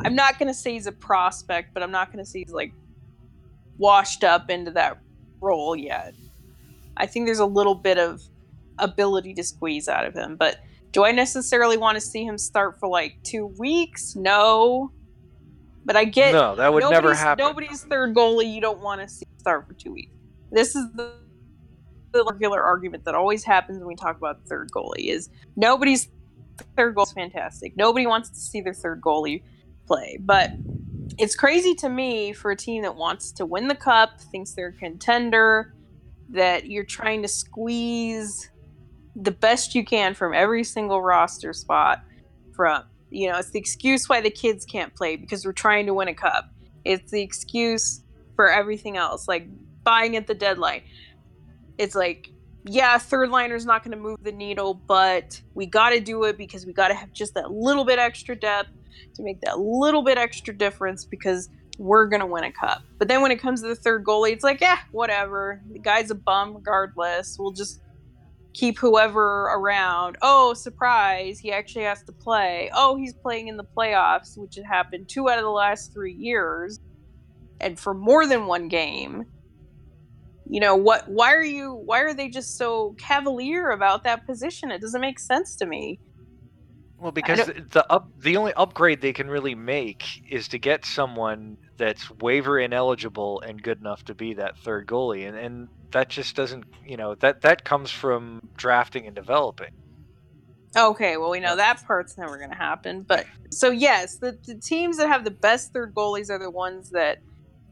[0.04, 2.74] I'm not gonna say he's a prospect, but I'm not gonna say he's like
[3.78, 4.98] washed up into that
[5.40, 6.12] role yet.
[6.96, 8.22] I think there's a little bit of
[8.78, 10.58] ability to squeeze out of him, but
[10.92, 14.14] do I necessarily want to see him start for like two weeks?
[14.14, 14.92] No.
[15.84, 17.44] But I get no, that would never nobody's- happen.
[17.44, 20.12] Nobody's third goalie you don't want to see start for two weeks.
[20.50, 21.12] This is the,
[22.12, 26.08] the regular argument that always happens when we talk about third goalie is nobody's
[26.76, 27.76] third goal is fantastic.
[27.76, 29.42] Nobody wants to see their third goalie
[29.86, 30.16] play.
[30.20, 30.52] But
[31.18, 34.68] it's crazy to me for a team that wants to win the cup, thinks they're
[34.68, 35.73] a contender,
[36.34, 38.50] that you're trying to squeeze
[39.16, 42.02] the best you can from every single roster spot
[42.54, 42.84] from
[43.14, 46.08] you know, it's the excuse why the kids can't play because we're trying to win
[46.08, 46.50] a cup.
[46.84, 48.02] It's the excuse
[48.34, 49.46] for everything else, like
[49.84, 50.82] buying at the deadline.
[51.78, 52.30] It's like,
[52.64, 56.36] yeah, third liner's not going to move the needle, but we got to do it
[56.36, 58.70] because we got to have just that little bit extra depth
[59.14, 62.82] to make that little bit extra difference because we're going to win a cup.
[62.98, 65.60] But then when it comes to the third goalie, it's like, yeah, whatever.
[65.72, 67.36] The guy's a bum regardless.
[67.38, 67.80] We'll just
[68.52, 70.16] keep whoever around.
[70.22, 72.70] Oh, surprise, he actually has to play.
[72.72, 76.14] Oh, he's playing in the playoffs, which had happened two out of the last three
[76.14, 76.80] years,
[77.60, 79.26] and for more than one game.
[80.46, 81.08] You know what?
[81.08, 81.72] Why are you?
[81.72, 84.70] Why are they just so cavalier about that position?
[84.70, 85.98] It doesn't make sense to me.
[86.98, 91.58] Well, because the up the only upgrade they can really make is to get someone
[91.76, 96.34] that's waiver ineligible and good enough to be that third goalie, and and that just
[96.36, 99.72] doesn't you know that that comes from drafting and developing.
[100.76, 103.02] Okay, well we know that part's never going to happen.
[103.02, 106.90] But so yes, the, the teams that have the best third goalies are the ones
[106.90, 107.18] that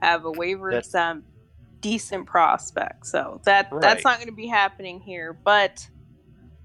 [0.01, 1.27] have a waiver That- exempt,
[1.81, 3.07] decent prospect.
[3.07, 3.81] So that Right.
[3.81, 5.33] that's not going to be happening here.
[5.33, 5.89] But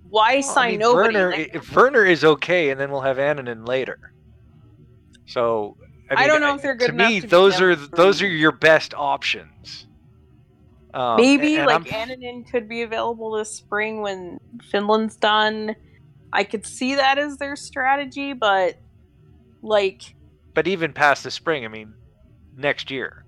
[0.10, 1.16] why Well, sign I mean, nobody?
[1.16, 4.14] Werner, Like, Werner is okay, and then we'll have Annunen later.
[5.26, 5.78] So
[6.10, 7.96] I, I don't know if they're good to enough me, to be those are number
[7.96, 9.88] those are your best options.
[10.94, 14.40] Um, Maybe and like I'm- Annunen could be available this spring when
[14.72, 15.76] Finland's done.
[16.34, 18.78] I could see that as their strategy, but
[19.62, 20.16] like
[20.54, 21.94] but even past the spring, I mean,
[22.56, 23.26] next year.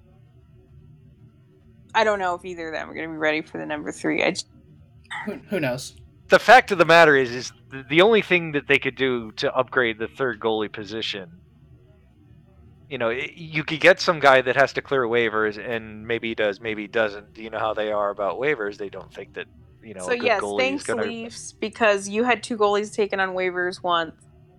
[1.93, 3.91] I don't know if either of them are going to be ready for the number
[3.91, 4.23] three.
[4.23, 4.47] I just,
[5.25, 5.95] Who, who knows?
[6.29, 7.51] The fact of the matter is, is
[7.89, 11.29] the, only thing that they could do to upgrade the third goalie position.
[12.87, 16.35] You know, you could get some guy that has to clear waivers, and maybe he
[16.35, 17.37] does, maybe he doesn't.
[17.37, 19.45] You know how they are about waivers; they don't think that
[19.83, 21.03] you know so a good yes, goalie thanks is gonna.
[21.03, 24.15] Leafs because you had two goalies taken on waivers once.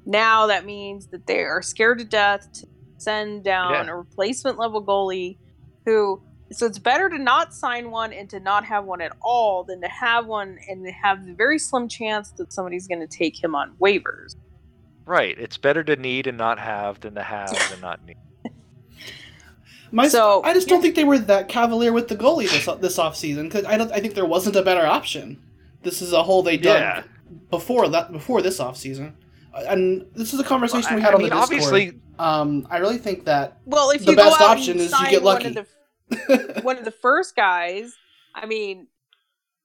[0.07, 2.69] Now that means that they are scared to death to
[2.99, 3.91] send down Yeah.
[3.91, 5.37] a replacement level goalie
[5.85, 6.23] who
[6.53, 9.81] so it's better to not sign one and to not have one at all than
[9.81, 13.55] to have one and have the very slim chance that somebody's going to take him
[13.55, 14.37] on waivers.
[15.07, 18.17] Right, it's better to need and not have than to have and not need.
[19.93, 22.99] My, So- I just don't think they were that cavalier with the goalie this this
[22.99, 23.91] offseason because I don't.
[23.93, 25.43] I think there wasn't a better option.
[25.83, 27.03] This is a hole they dug Yeah.
[27.51, 29.13] before that before this offseason.
[29.53, 31.63] and this is a conversation we I- had I on mean, the Discord.
[31.63, 35.11] obviously, um, I really think that Well, if The you best option is you sign
[35.11, 35.49] get one lucky.
[35.49, 35.67] of the
[36.63, 37.95] one of the first guys,
[38.35, 38.89] I mean,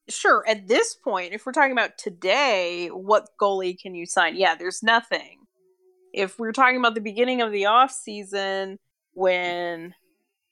[0.08, 4.36] sure, at this point, if we're talking about today, what goalie can you sign?
[4.36, 5.40] Yeah, there's nothing.
[6.12, 8.78] If we're talking about the beginning of the off season
[9.12, 9.94] when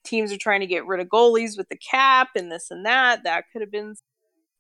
[0.05, 3.25] teams are trying to get rid of goalies with the cap and this and that,
[3.25, 3.95] that could have been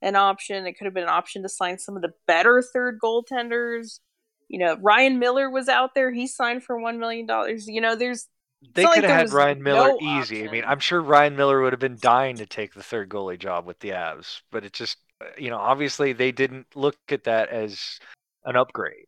[0.02, 0.66] an option.
[0.66, 4.00] It could have been an option to sign some of the better third goaltenders.
[4.48, 6.12] You know, Ryan Miller was out there.
[6.12, 7.66] He signed for one million dollars.
[7.66, 8.28] You know, there's
[8.74, 10.48] they not like could have had Ryan Miller no easy.
[10.48, 10.64] I mean.
[10.66, 13.78] I'm sure Ryan Miller would have been dying to take the third goalie job with
[13.80, 17.98] the Avs, but it just, uh, you know, obviously they didn't look at that as
[18.44, 19.06] an upgrade.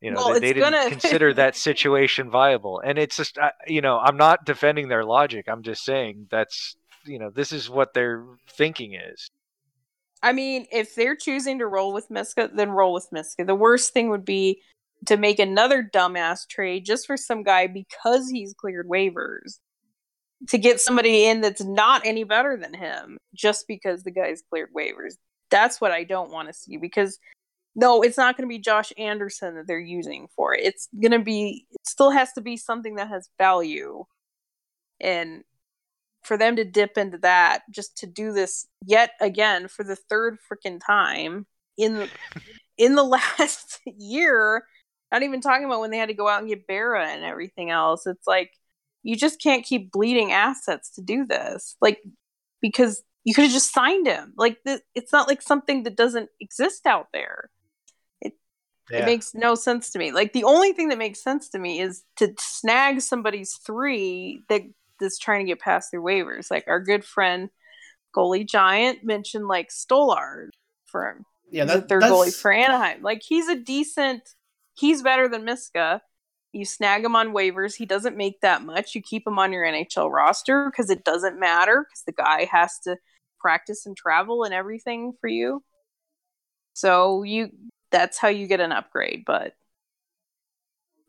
[0.00, 3.50] You know, Well, they, they didn't gonna- consider that situation viable, and it's just, uh,
[3.66, 5.46] you know, I'm not defending their logic.
[5.48, 9.30] I'm just saying that's, you know, this is what their thinking is.
[10.22, 13.44] I mean, if they're choosing to roll with Miska, then roll with Miska.
[13.44, 14.60] The worst thing would be
[15.06, 19.58] to make another dumbass trade just for some guy because he's cleared waivers.
[20.48, 24.72] To get somebody in that's not any better than him just because the guy's cleared
[24.74, 25.14] waivers.
[25.50, 27.18] That's what I don't want to see because
[27.76, 30.64] no, it's not going to be Josh Anderson that they're using for it.
[30.64, 34.04] It's going to be it still has to be something that has value.
[35.00, 35.44] And
[36.22, 40.36] for them to dip into that just to do this yet again for the third
[40.50, 41.46] freaking time
[41.78, 42.08] in the,
[42.76, 43.04] in the
[43.38, 44.64] last year
[45.12, 47.70] not even talking about when they had to go out and get Barra and everything
[47.70, 48.52] else it's like
[49.02, 52.02] you just can't keep bleeding assets to do this like
[52.60, 56.28] because you could have just signed him like th- it's not like something that doesn't
[56.40, 57.50] exist out there
[58.20, 58.34] it
[58.90, 60.10] it makes no sense to me.
[60.12, 64.62] Like the only thing that makes sense to me is to snag somebody's three that
[64.98, 66.50] that's trying to get past their waivers.
[66.50, 67.50] Like our good friend
[68.14, 70.48] goalie giant mentioned like Stolarz
[70.86, 71.20] for
[71.50, 73.02] Yeah, he's a that, third that's, goalie for Anaheim.
[73.02, 74.22] Like he's a decent.
[74.80, 76.00] He's better than Miska.
[76.52, 77.76] You snag him on waivers.
[77.76, 78.94] He doesn't make that much.
[78.94, 82.78] You keep him on your NHL roster because it doesn't matter because the guy has
[82.84, 82.96] to
[83.38, 85.62] practice and travel and everything for you.
[86.72, 87.50] So you
[87.90, 89.54] that's how you get an upgrade, but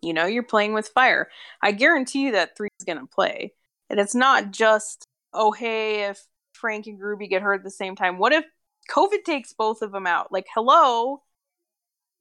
[0.02, 1.30] you know, you're playing with fire.
[1.61, 3.53] I guarantee you that three's gonna play.
[3.89, 6.22] And it's not just, oh hey, if
[6.53, 8.18] Frank and Gruby get hurt at the same time.
[8.18, 8.45] What if
[8.89, 10.31] COVID takes both of them out?
[10.31, 11.22] Like, hello?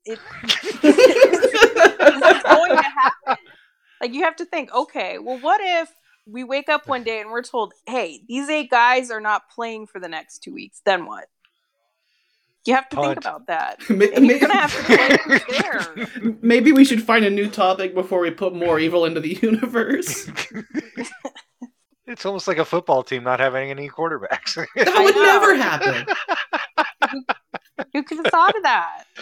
[0.05, 0.19] It,
[2.45, 3.45] going to happen.
[4.01, 5.91] Like you have to think, okay, well what if
[6.27, 9.87] we wake up one day and we're told, hey, these eight guys are not playing
[9.87, 11.25] for the next two weeks, then what?
[12.67, 13.79] You have to think about that.
[13.91, 15.39] Ma- And you're gonna have to play
[16.23, 16.37] there.
[16.43, 20.31] Maybe we should find a new topic before we put more evil into the universe.
[22.07, 24.55] It's almost like a football team not having any quarterbacks.
[24.77, 25.23] That would know.
[25.23, 27.35] never happen.
[27.93, 29.05] Who could have thought of that?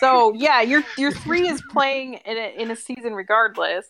[0.00, 3.86] So yeah, your your three is playing in a in a season regardless.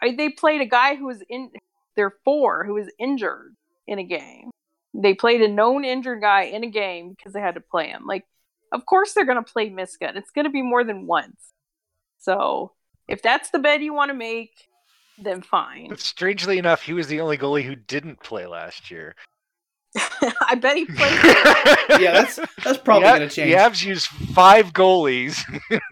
[0.00, 1.50] I, they played a guy who was in
[1.96, 3.54] their four who was injured
[3.86, 4.50] in a game.
[4.94, 8.06] They played a known injured guy in a game because they had to play him.
[8.06, 8.24] Like,
[8.72, 10.06] of course they're gonna play Miska.
[10.08, 11.52] and It's gonna be more than once.
[12.18, 12.72] So
[13.08, 14.68] if that's the bet you want to make,
[15.18, 15.96] then fine.
[15.96, 19.14] Strangely enough, he was the only goalie who didn't play last year.
[20.48, 21.18] I bet he played.
[22.00, 23.50] Yeah, that's that's probably the, gonna change.
[23.50, 25.38] The Avs used five goalies,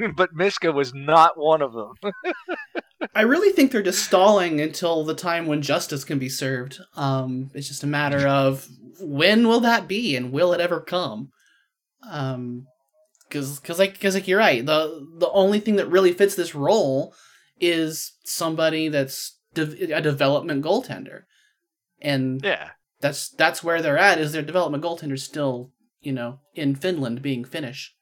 [0.15, 1.95] but Miska was not one of them.
[3.15, 6.79] I really think they're just stalling until the time when justice can be served.
[6.97, 8.69] Um, it's just a matter of
[9.01, 11.31] when will that be and will it ever come?
[12.09, 12.67] Um,
[13.29, 14.65] because because like because like you're right.
[14.65, 17.15] The the only thing that really fits this role
[17.59, 21.23] is somebody that's de- a development goaltender,
[22.01, 22.71] and Yeah.
[23.01, 24.19] That's that's where they're at.
[24.19, 25.71] Is their development goaltender still
[26.01, 27.95] you know in Finland being Finnish?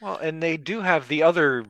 [0.00, 1.64] Well, and they do have the other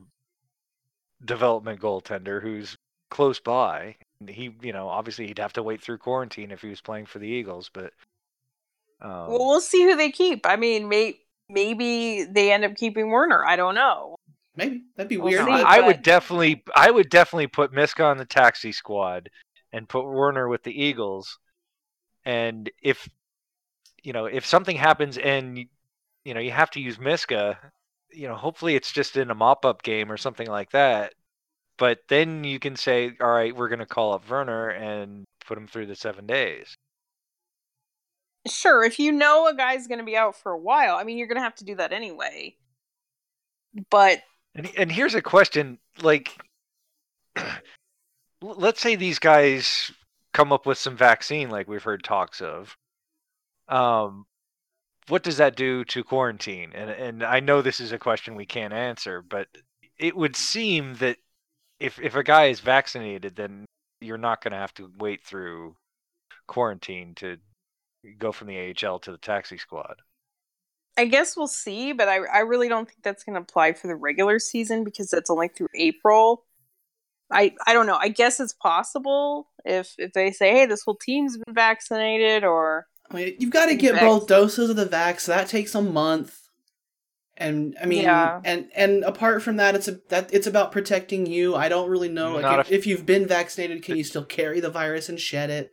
[1.24, 2.76] development goaltender who's
[3.10, 3.96] close by.
[4.26, 7.18] He, you know, obviously he'd have to wait through quarantine if he was playing for
[7.18, 7.92] the Eagles, but
[9.02, 10.46] um, Well, we'll see who they keep.
[10.46, 11.18] I mean, may-
[11.48, 13.44] maybe they end up keeping Werner.
[13.44, 14.16] I don't know.
[14.56, 15.44] Maybe that'd be We'll weird.
[15.44, 15.50] see.
[15.50, 19.28] but- I would definitely, I would definitely put Miska on the taxi squad
[19.72, 21.38] and put Werner with the Eagles.
[22.24, 23.08] And if
[24.02, 25.58] you know, if something happens and
[26.24, 27.58] you know you have to use Miska,
[28.12, 31.14] you know, hopefully it's just in a mop-up game or something like that.
[31.76, 35.58] But then you can say, all right, we're going to call up Werner and put
[35.58, 36.76] him through the seven days.
[38.46, 41.18] Sure, if you know a guy's going to be out for a while, I mean,
[41.18, 42.56] you're going to have to do that anyway.
[43.90, 44.22] But
[44.54, 46.38] And and here's a question: like,
[48.42, 49.90] let's say these guys
[50.34, 52.76] come up with some vaccine, like we've heard talks of.
[53.68, 54.26] Um,
[55.08, 56.72] what does that do to quarantine?
[56.74, 59.48] And and I know this is a question we can't answer, but
[59.98, 61.16] it would seem that
[61.80, 63.64] if if a guy is vaccinated, then
[64.00, 65.76] you're not going to have to wait through
[66.46, 67.38] quarantine to
[68.18, 70.02] go from the AHL to the taxi squad.
[70.96, 71.92] I guess we'll see.
[71.92, 75.10] But I, I really don't think that's going to apply for the regular season because
[75.10, 76.44] that's only through April.
[77.34, 77.96] I, I don't know.
[78.00, 82.86] I guess it's possible if if they say, hey, this whole team's been vaccinated, or
[83.10, 84.00] I mean, you've got to get Vax.
[84.00, 85.20] both doses of the vax.
[85.20, 86.40] So that takes a month.
[87.36, 88.40] And I mean, Yeah.
[88.44, 91.56] and and apart from that, it's a that it's about protecting you.
[91.56, 94.60] I don't really know, like if, if- if you've been vaccinated, can you still carry
[94.60, 95.72] the virus and shed it?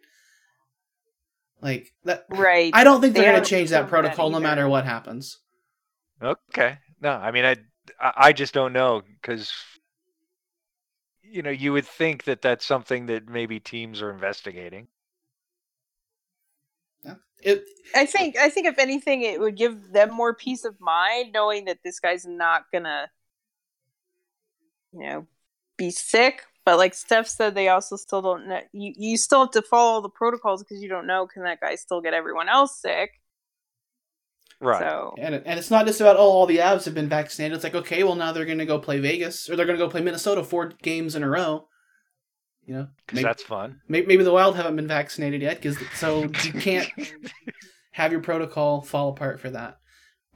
[1.62, 2.72] Like that, right.
[2.74, 4.86] I don't think They they're going to change that confirmed that protocol no matter what
[4.86, 5.38] happens.
[6.24, 6.78] Okay.
[7.00, 7.58] No, I mean, I,
[8.00, 9.52] I I just don't know because,
[11.32, 14.88] you know, you would think that that's something that maybe teams are investigating.
[17.42, 17.64] It
[17.96, 21.34] I uh think I think if anything, it would give them more peace of mind
[21.34, 23.10] knowing that this guy's not gonna,
[24.94, 25.28] you know,
[25.78, 26.44] be sick.
[26.66, 28.62] But like Steph said, they also still don't know.
[28.74, 31.76] You you still have to follow the protocols because you don't know can that guy
[31.76, 33.21] still get everyone else sick.
[34.62, 34.80] Right.
[34.80, 37.56] So and and it's not just about oh all the Avs have been vaccinated.
[37.56, 39.84] It's like okay, well now they're going to go play Vegas or they're going to
[39.84, 41.68] go play Minnesota four games in a row.
[42.68, 43.82] You know, Because that's fun.
[43.88, 46.88] maybe maybe the Wild haven't been vaccinated yet because so you can't
[47.94, 49.78] have your protocol fall apart for that.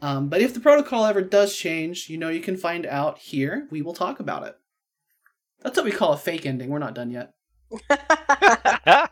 [0.01, 3.67] Um, but if the protocol ever does change, you know you can find out here.
[3.69, 4.55] We will talk about it.
[5.61, 6.69] That's what we call a fake ending.
[6.69, 7.33] We're not done yet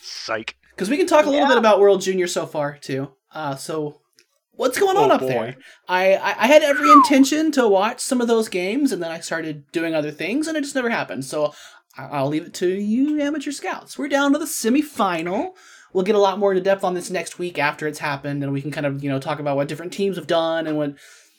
[0.00, 0.56] Psych.
[0.70, 1.48] because we can talk a little Yeah.
[1.54, 3.10] bit about World Junior so far too.
[3.32, 4.00] Uh, so
[4.52, 5.28] what's going on Oh, up boy.
[5.28, 5.56] there?
[5.88, 9.20] I, I I had every intention to watch some of those games, and then I
[9.20, 11.24] started doing other things, and it just never happened.
[11.24, 11.54] So
[11.96, 13.98] I'll leave it to you amateur scouts.
[13.98, 15.50] We're down to the semifinal.
[15.92, 18.52] We'll get a lot more into depth on this next week after it's happened, and
[18.52, 20.94] we can kind of you know talk about what different teams have done and what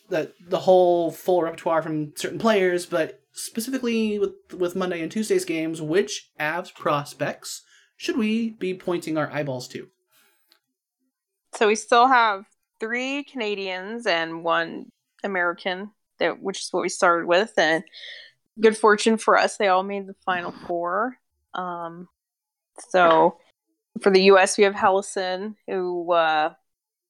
[0.10, 2.86] the the whole full repertoire from certain players.
[2.86, 7.62] But specifically with with Monday and Tuesday's games, which Avs prospects
[7.98, 9.88] should we be pointing our eyeballs to?
[11.54, 12.46] So we still have
[12.80, 14.90] three Canadians and one
[15.24, 17.84] American, that which is what we started with, and
[18.60, 21.18] good fortune for us, they all made the final four.
[21.54, 22.08] Um,
[22.90, 23.38] so
[24.02, 26.54] for the U.S., we have Helleson, who uh,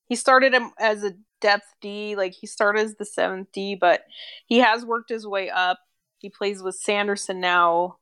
[0.08, 4.04] he started as a depth D, like he started as the seventh D, but
[4.46, 5.80] he has worked his way up.
[6.20, 7.98] He plays with Sanderson now.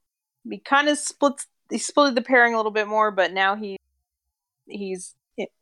[0.50, 1.48] He kind of splits.
[1.70, 3.78] He split the pairing a little bit more, but now he
[4.68, 5.16] he's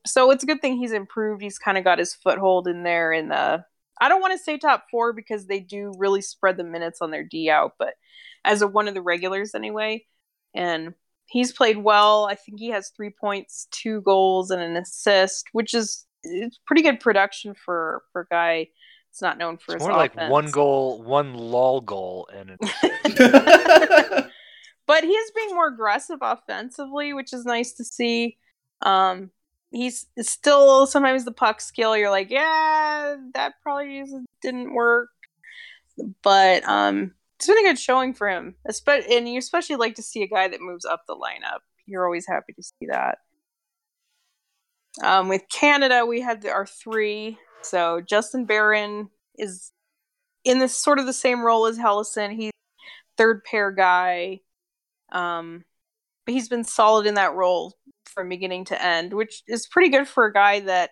[0.06, 1.42] so it's a good thing he's improved.
[1.42, 3.64] He's kind of got his foothold in there in the.
[4.00, 7.10] I don't want to say top four because they do really spread the minutes on
[7.10, 7.96] their D out, but
[8.46, 10.06] as a one of the regulars anyway,
[10.54, 10.94] and
[11.26, 12.26] he's played well.
[12.26, 16.82] I think he has three points, two goals, and an assist, which is it's pretty
[16.82, 18.68] good production for for a guy.
[19.12, 20.16] It's not known for it's his more offense.
[20.18, 22.58] like one goal, one lull goal, and an
[24.88, 28.38] but he is being more aggressive offensively, which is nice to see.
[28.82, 29.32] Um,
[29.72, 31.96] he's still sometimes the puck skill.
[31.98, 34.04] You're like, yeah, that probably
[34.42, 35.10] didn't work,
[36.24, 38.56] but um, it's been a good showing for him.
[38.88, 41.60] And you especially like to see a guy that moves up the lineup.
[41.86, 43.20] You're always happy to see that.
[45.04, 47.38] Um, with Canada, we had our three.
[47.62, 49.72] So Justin Barron is
[50.44, 52.36] in this sort of the same role as Helleson.
[52.36, 52.52] He's
[53.18, 54.42] third pair guy.
[55.12, 55.64] Um,
[56.26, 57.78] but he's been solid in that role
[58.18, 60.90] from beginning to end, which is pretty good for a guy that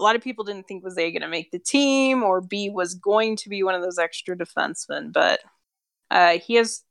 [0.00, 2.70] a lot of people didn't think was A going to make the team or B
[2.70, 5.12] was going to be one of those extra defensemen.
[5.12, 5.40] But
[6.10, 6.82] uh, he has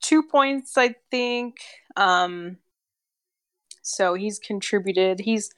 [0.00, 1.56] two points, I think.
[1.96, 2.58] Um,
[3.82, 5.18] so he's contributed.
[5.18, 5.50] He's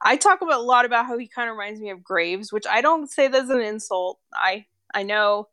[0.00, 2.66] I talk about a lot about how he kind of reminds me of Graves, which
[2.66, 4.18] I don't say that's an insult.
[4.32, 4.64] I
[4.94, 5.48] I know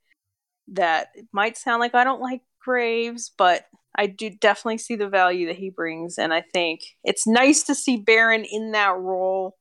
[0.70, 3.66] that it might sound like I don't like Graves, but
[3.98, 7.76] I do definitely see the value that he brings, and I think it's nice to
[7.76, 9.58] see Barron in that role.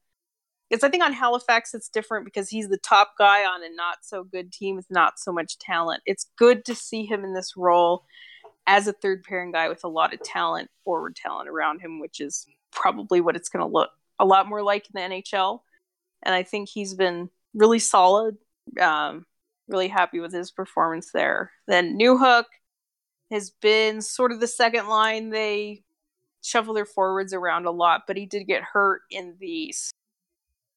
[0.69, 3.99] Because I think on Halifax it's different because he's the top guy on a not
[4.03, 6.03] so good team with not so much talent.
[6.07, 8.05] It's good to see him in this role
[8.67, 12.21] as a third pairing guy with a lot of talent, forward talent around him, which
[12.21, 15.61] is probably what it's going to look a lot more like in the NHL.
[16.25, 18.37] And I think he's been really solid.
[18.81, 19.25] Um,
[19.69, 21.53] really happy with his performance there.
[21.67, 22.45] Then Newhook
[23.31, 25.31] has been sort of the second line.
[25.31, 25.83] They
[26.43, 29.91] shuffle their forwards around a lot, but he did get hurt in these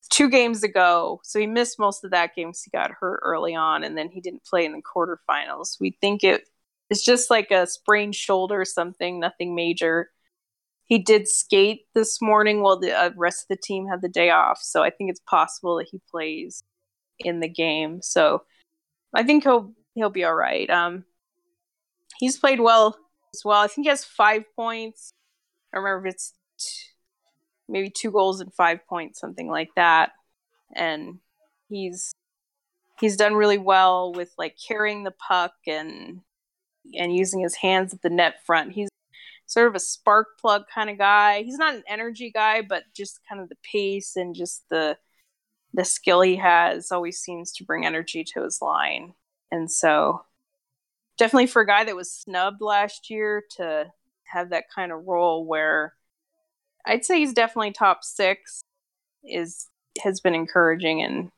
[0.10, 1.22] two games ago.
[1.24, 2.54] So he missed most of that game.
[2.54, 5.80] So he got hurt early on, and then he didn't play in the quarterfinals.
[5.80, 6.44] We think it
[6.90, 10.10] is just like a sprained shoulder or something, nothing major
[10.90, 14.32] he did skate this morning while the uh, rest of the team had the day
[14.32, 14.60] off.
[14.62, 16.64] So I think it's possible that he plays
[17.20, 18.02] in the game.
[18.02, 18.42] So
[19.14, 20.68] I think he'll he'll be all right.
[20.68, 21.06] Um,
[22.18, 22.98] he's played well
[23.34, 23.62] as well.
[23.62, 25.12] I think he has five points.
[25.74, 26.90] I remember if it's t-
[27.68, 30.12] maybe two goals and five points, something like that.
[30.76, 31.20] And
[31.70, 32.12] he's
[33.00, 36.22] he's done really well with like carrying the puck and
[36.94, 38.74] and using his hands at the net front.
[38.74, 38.90] He's
[39.46, 41.44] sort of a spark plug kind of guy.
[41.44, 44.98] He's not an energy guy, but just kind of the pace and just the
[45.74, 49.14] the skill he has always seems to bring energy to his line.
[49.52, 50.24] And so
[51.20, 53.92] definitely for a guy that was snubbed last year to
[54.24, 55.94] have that kind of role where
[56.86, 58.62] I'd say he's definitely top 6
[59.24, 59.68] is
[60.02, 61.30] has been encouraging and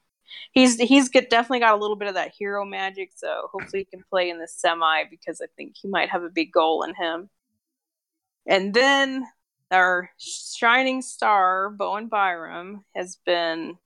[0.51, 3.85] he's he's get, definitely got a little bit of that hero magic so hopefully he
[3.85, 6.93] can play in the semi because I think he might have a big goal in
[6.93, 7.29] him.
[8.47, 9.25] And then
[9.71, 13.77] our shining star, Bowen Byram, has been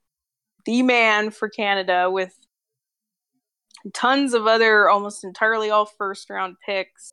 [0.64, 2.34] the man for Canada with
[3.92, 7.12] tons of other almost entirely all first round picks.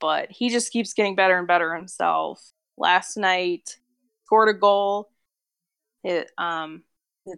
[0.00, 2.40] But he just keeps getting better and better himself.
[2.76, 3.76] Last night,
[4.26, 5.10] scored a goal.
[6.04, 6.84] It um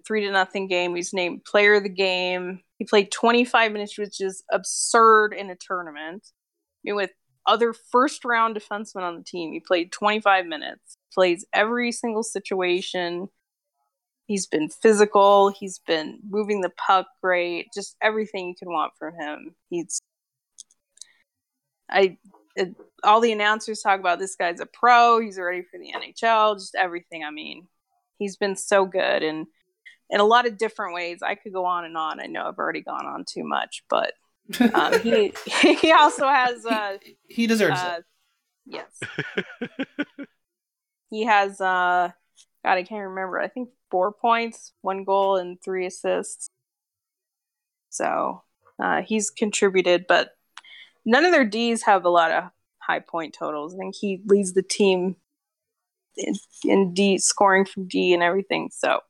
[0.06, 0.94] three to nothing game.
[0.94, 2.60] He's named player of the game.
[2.78, 6.22] He played 25 minutes, which is absurd in a tournament.
[6.26, 7.10] I mean, with
[7.46, 9.52] other first round defenseman on the team.
[9.52, 13.28] He played 25 minutes, plays every single situation.
[14.30, 15.48] He's been physical.
[15.48, 17.66] He's been moving the puck great.
[17.74, 19.56] Just everything you can want from him.
[19.70, 20.00] He's,
[21.90, 22.16] I,
[22.54, 25.18] it, all the announcers talk about this guy's a pro.
[25.18, 26.54] He's ready for the NHL.
[26.54, 27.24] Just everything.
[27.24, 27.66] I mean,
[28.20, 29.48] he's been so good and
[30.10, 31.24] in a lot of different ways.
[31.24, 32.20] I could go on and on.
[32.20, 34.12] I know I've already gone on too much, but
[34.74, 35.32] Um, he
[35.80, 36.98] he also has uh,
[37.28, 38.04] he deserves uh it.
[38.64, 39.00] yes.
[41.10, 42.10] he has uh
[42.64, 43.40] God, I can't remember.
[43.40, 46.48] I think four points, one goal, and three assists.
[47.90, 48.42] So
[48.78, 50.30] uh, he's contributed, but
[51.04, 52.44] none of their D's have a lot of
[52.78, 53.74] high point totals.
[53.74, 55.16] I think he leads the team
[56.16, 56.34] in,
[56.64, 58.70] in D scoring from D and everything.
[58.72, 59.00] So,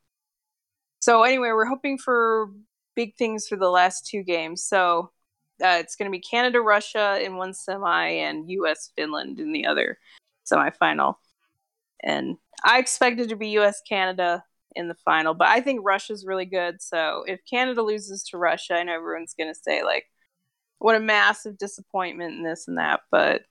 [1.00, 2.50] so anyway, we're hoping for
[2.96, 4.62] big things for the last two games.
[4.62, 5.10] So
[5.62, 8.90] uh, it's going to be Canada Russia in one semi and U.S.
[8.96, 9.98] Finland in the other
[10.50, 11.16] semifinal.
[12.02, 13.82] And I expected to be U.S.
[13.86, 14.42] Canada
[14.76, 16.80] in the final, but I think Russia's really good.
[16.82, 20.06] So if Canada loses to Russia, I know everyone's going to say like,
[20.78, 23.42] "What a massive disappointment!" and this and that, but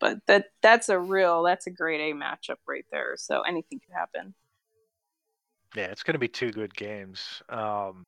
[0.00, 3.14] but that that's a real that's a great A matchup right there.
[3.16, 4.34] So anything could happen.
[5.76, 7.42] Yeah, it's going to be two good games.
[7.48, 8.04] Um,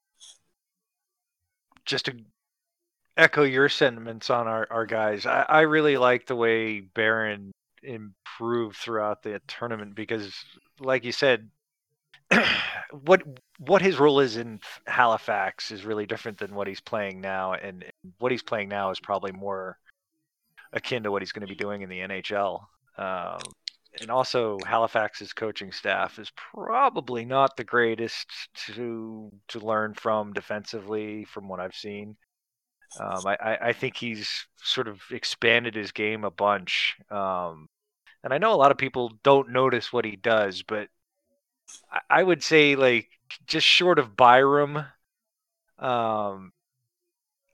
[1.84, 2.16] just to
[3.16, 7.52] echo your sentiments on our, our guys, I, I really like the way Barron
[7.82, 10.32] improved throughout the tournament because,
[10.80, 11.48] like you said,
[13.04, 13.22] what
[13.58, 17.84] what his role is in Halifax is really different than what he's playing now, and
[18.18, 19.78] what he's playing now is probably more
[20.72, 22.64] akin to what he's going to be doing in the NHL.
[22.96, 23.40] Um,
[24.00, 28.26] and also, Halifax's coaching staff is probably not the greatest
[28.66, 32.16] to to learn from defensively, from what I've seen.
[33.00, 36.96] Um, I, I think he's sort of expanded his game a bunch.
[37.10, 37.68] Um,
[38.22, 40.88] and I know a lot of people don't notice what he does, but
[42.08, 43.08] I would say like
[43.46, 44.84] just short of Byram,
[45.78, 46.52] um,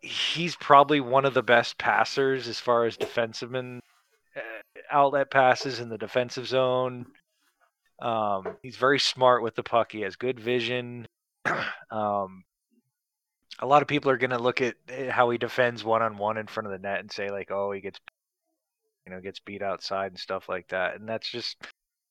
[0.01, 3.81] he's probably one of the best passers as far as defenseman
[4.37, 4.41] uh,
[4.91, 7.07] outlet passes in the defensive zone.
[8.01, 9.91] Um, he's very smart with the puck.
[9.91, 11.07] He has good vision.
[11.91, 12.45] um,
[13.59, 16.17] a lot of people are going to look at eh, how he defends one on
[16.17, 17.99] one in front of the net and say like, "Oh, he gets,
[19.05, 21.57] you know, gets beat outside and stuff like that." And that's just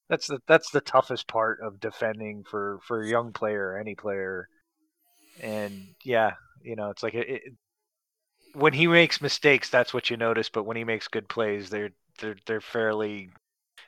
[0.09, 4.47] that's the that's the toughest part of defending for for a young player, any player.
[5.41, 7.41] And yeah, you know, it's like it, it,
[8.53, 10.49] when he makes mistakes, that's what you notice.
[10.49, 13.29] But when he makes good plays, they're they're they're fairly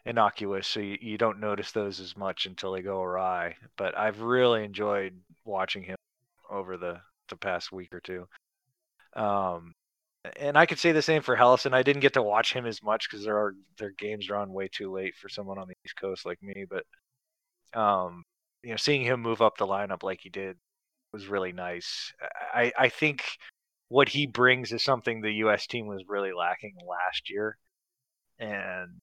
[0.05, 3.55] innocuous, so you, you don't notice those as much until they go awry.
[3.77, 5.13] But I've really enjoyed
[5.45, 5.97] watching him
[6.49, 8.27] over the the past week or two.
[9.15, 9.73] Um,
[10.37, 11.73] and I could say the same for Helleson.
[11.73, 14.53] I didn't get to watch him as much because there are their games are on
[14.53, 16.65] way too late for someone on the East Coast like me.
[16.69, 16.85] But
[17.79, 18.23] um,
[18.63, 20.57] you know, seeing him move up the lineup like he did
[21.13, 22.13] was really nice.
[22.53, 23.23] I I think
[23.89, 25.67] what he brings is something the U.S.
[25.67, 27.57] team was really lacking last year,
[28.39, 28.99] and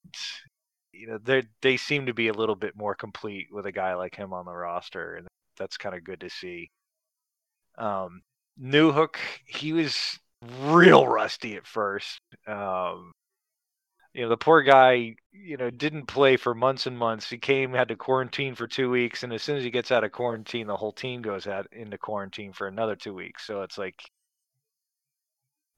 [0.92, 3.94] you know they they seem to be a little bit more complete with a guy
[3.94, 5.26] like him on the roster, and
[5.58, 6.70] that's kind of good to see.
[7.78, 8.22] Um,
[8.60, 9.16] Newhook,
[9.46, 10.18] he was
[10.60, 12.20] real rusty at first.
[12.46, 13.12] Um,
[14.16, 17.28] you know, the poor guy, you know, didn't play for months and months.
[17.28, 20.04] He came, had to quarantine for two weeks, and as soon as he gets out
[20.04, 23.46] of quarantine, the whole team goes out into quarantine for another two weeks.
[23.46, 24.00] So it's like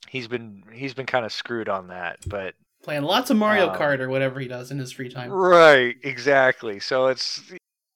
[0.08, 2.18] he's been he's been kind of screwed on that.
[2.28, 2.54] But
[2.84, 5.32] playing lots of Mario um, Kart or whatever he does in his free time.
[5.32, 6.78] Right, exactly.
[6.78, 7.42] So it's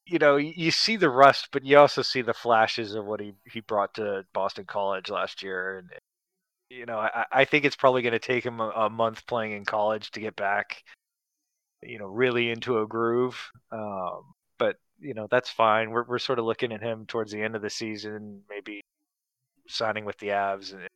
[0.06, 3.34] you know you see the rust, but you also see the flashes of what he
[3.44, 5.88] he brought to Boston College last year, and
[6.78, 9.52] you know, I, I think it's probably going to take him a, a, month playing
[9.52, 10.82] in college to get back,
[11.82, 13.50] you know, really into a groove.
[13.70, 15.90] Um, but you know, that's fine.
[15.90, 18.80] We're we're sort of looking at him towards the end of the season, maybe
[19.68, 20.86] signing with the Avs and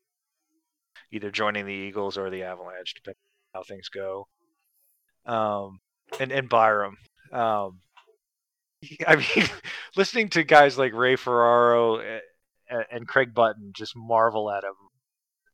[1.12, 3.20] either joining the Eagles or the Avalanche, depending
[3.54, 4.26] on how things go.
[5.26, 5.80] Um,
[6.18, 6.96] and and Byram.
[7.32, 7.80] Um,
[9.06, 9.48] I mean,
[9.96, 12.00] listening to guys like Ray Ferraro
[12.70, 14.74] and, and Craig Button just marvel at him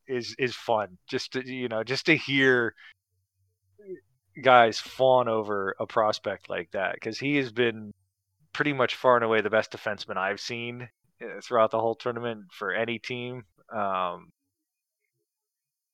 [0.09, 0.99] is is fun.
[1.09, 2.75] Just to you know, just to hear
[4.43, 7.93] guys fawn over a prospect like that because he has been
[8.53, 10.89] pretty much far and away the best defenseman I've seen
[11.21, 13.45] eh, throughout the whole tournament for any team.
[13.75, 14.31] Um,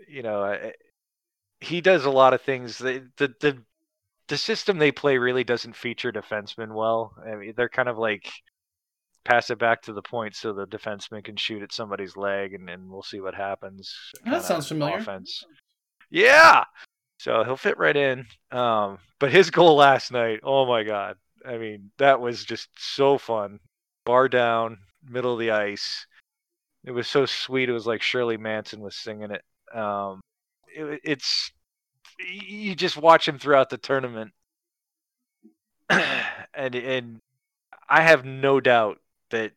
[0.06, 0.70] you know,
[1.60, 2.78] he does a lot of things.
[2.78, 3.58] The, the the
[4.28, 7.14] the system they play really doesn't feature defensemen well.
[7.26, 8.30] I mean, they're kind of like
[9.28, 12.70] pass it back to the point so the defenseman can shoot at somebody's leg, and,
[12.70, 13.94] and we'll see what happens.
[14.24, 14.96] That sounds familiar.
[14.96, 15.44] Offense.
[16.10, 16.64] Yeah.
[17.18, 18.24] So he'll fit right in.
[18.50, 21.16] Um, but his goal last night, oh my god!
[21.46, 23.60] I mean, that was just so fun.
[24.06, 26.06] Bar down, middle of the ice.
[26.84, 27.68] It was so sweet.
[27.68, 29.42] It was like Shirley Manson was singing it.
[29.76, 30.20] Um,
[30.74, 31.52] it it's
[32.18, 34.32] you just watch him throughout the tournament,
[35.90, 37.20] and and
[37.90, 38.98] I have no doubt
[39.30, 39.52] that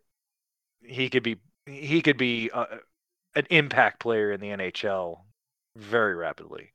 [0.84, 2.66] he could be he could be uh,
[3.36, 5.20] an impact player in the NHL
[5.76, 6.74] very rapidly.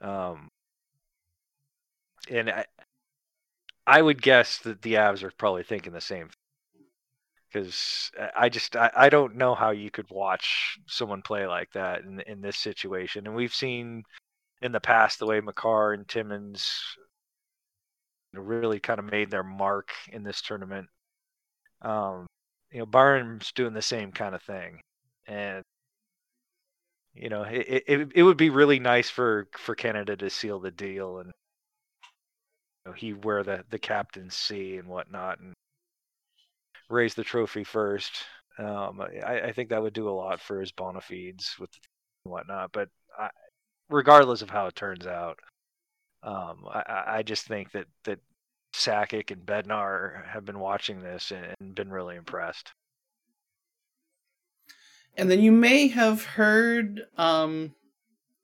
[0.00, 0.50] Um,
[2.30, 2.64] and I,
[3.86, 6.30] I would guess that the Avs are probably thinking the same.
[7.52, 12.02] Because I just I, I don't know how you could watch someone play like that
[12.02, 14.04] in in this situation, and we've seen
[14.62, 16.96] in the past the way Makar and Timmins
[18.32, 20.88] really kind of made their mark in this tournament.
[21.82, 22.26] Um,
[22.72, 24.80] you know, Byram's doing the same kind of thing,
[25.26, 25.62] and
[27.14, 30.70] you know, it, it it would be really nice for for Canada to seal the
[30.70, 31.32] deal and
[32.84, 35.54] you know, he wear the the captain's C and whatnot and
[36.88, 38.24] raise the trophy first.
[38.58, 41.70] Um, I, I think that would do a lot for his bona fides with
[42.24, 42.72] whatnot.
[42.72, 42.88] But
[43.18, 43.30] I,
[43.88, 45.38] regardless of how it turns out,
[46.22, 48.20] um, I, I just think that that
[48.72, 52.72] Sakic and Bednar have been watching this and, and been really impressed.
[55.16, 57.74] And then you may have heard um,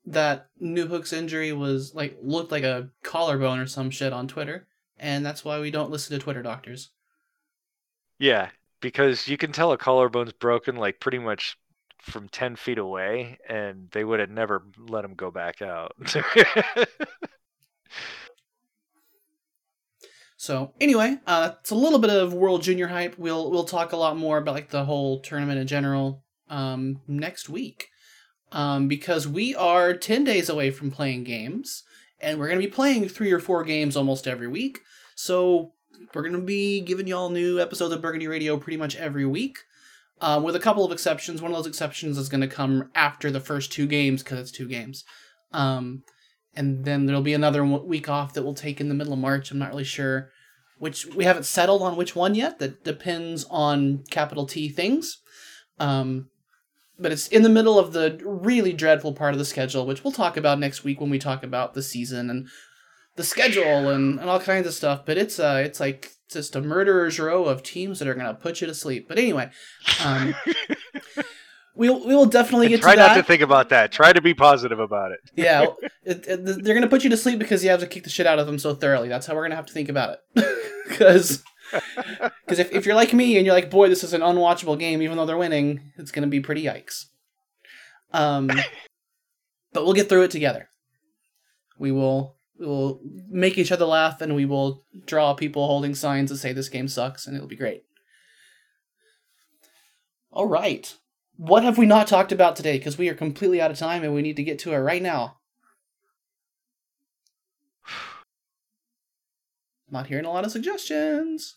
[0.05, 5.25] that Newhook's injury was like looked like a collarbone or some shit on Twitter, and
[5.25, 6.91] that's why we don't listen to Twitter doctors.
[8.19, 8.49] Yeah,
[8.81, 11.57] because you can tell a collarbone's broken like pretty much
[12.01, 15.95] from 10 feet away, and they would have never let him go back out.
[20.39, 23.19] so anyway, uh, it's a little bit of World Junior hype.
[23.19, 27.49] We'll we'll talk a lot more about like the whole tournament in general um, next
[27.49, 27.89] week,
[28.53, 31.83] um, because we are ten days away from playing games,
[32.21, 34.79] and we're gonna be playing three or four games almost every week.
[35.13, 35.73] So
[36.13, 39.57] we're gonna be giving y'all new episodes of Burgundy Radio pretty much every week.
[40.21, 41.41] Um, with a couple of exceptions.
[41.41, 44.51] One of those exceptions is going to come after the first two games because it's
[44.51, 45.05] two games.
[45.53, 46.03] Um,
[46.55, 49.51] and then there'll be another week off that we'll take in the middle of March.
[49.51, 50.29] I'm not really sure
[50.79, 52.59] which we haven't settled on which one yet.
[52.59, 55.19] That depends on capital T things.
[55.77, 56.29] Um,
[56.97, 60.11] but it's in the middle of the really dreadful part of the schedule, which we'll
[60.11, 62.47] talk about next week when we talk about the season and
[63.15, 65.05] the schedule and, and all kinds of stuff.
[65.05, 68.61] But it's uh it's like just a murderer's row of teams that are gonna put
[68.61, 69.07] you to sleep.
[69.07, 69.49] But anyway,
[70.03, 70.35] um,
[71.79, 73.05] we'll we will definitely get Try to that.
[73.05, 73.91] Try not to think about that.
[73.91, 75.19] Try to be positive about it.
[75.35, 75.65] yeah,
[76.03, 78.27] it, it, they're gonna put you to sleep because you have to kick the shit
[78.27, 79.07] out of them so thoroughly.
[79.07, 80.45] That's how we're gonna have to think about it.
[80.89, 81.43] Because
[82.41, 85.03] because if, if you're like me and you're like, boy, this is an unwatchable game,
[85.03, 87.05] even though they're winning, it's gonna be pretty yikes.
[88.11, 88.47] Um,
[89.71, 90.67] but we'll get through it together.
[91.77, 92.99] We will we will
[93.29, 96.87] make each other laugh, and we will draw people holding signs that say this game
[96.87, 97.83] sucks, and it'll be great.
[100.31, 100.91] All right,
[101.39, 102.77] what have we not talked about today?
[102.77, 105.01] Because we are completely out of time, and we need to get to it right
[105.01, 105.37] now.
[109.89, 111.55] Not hearing a lot of suggestions.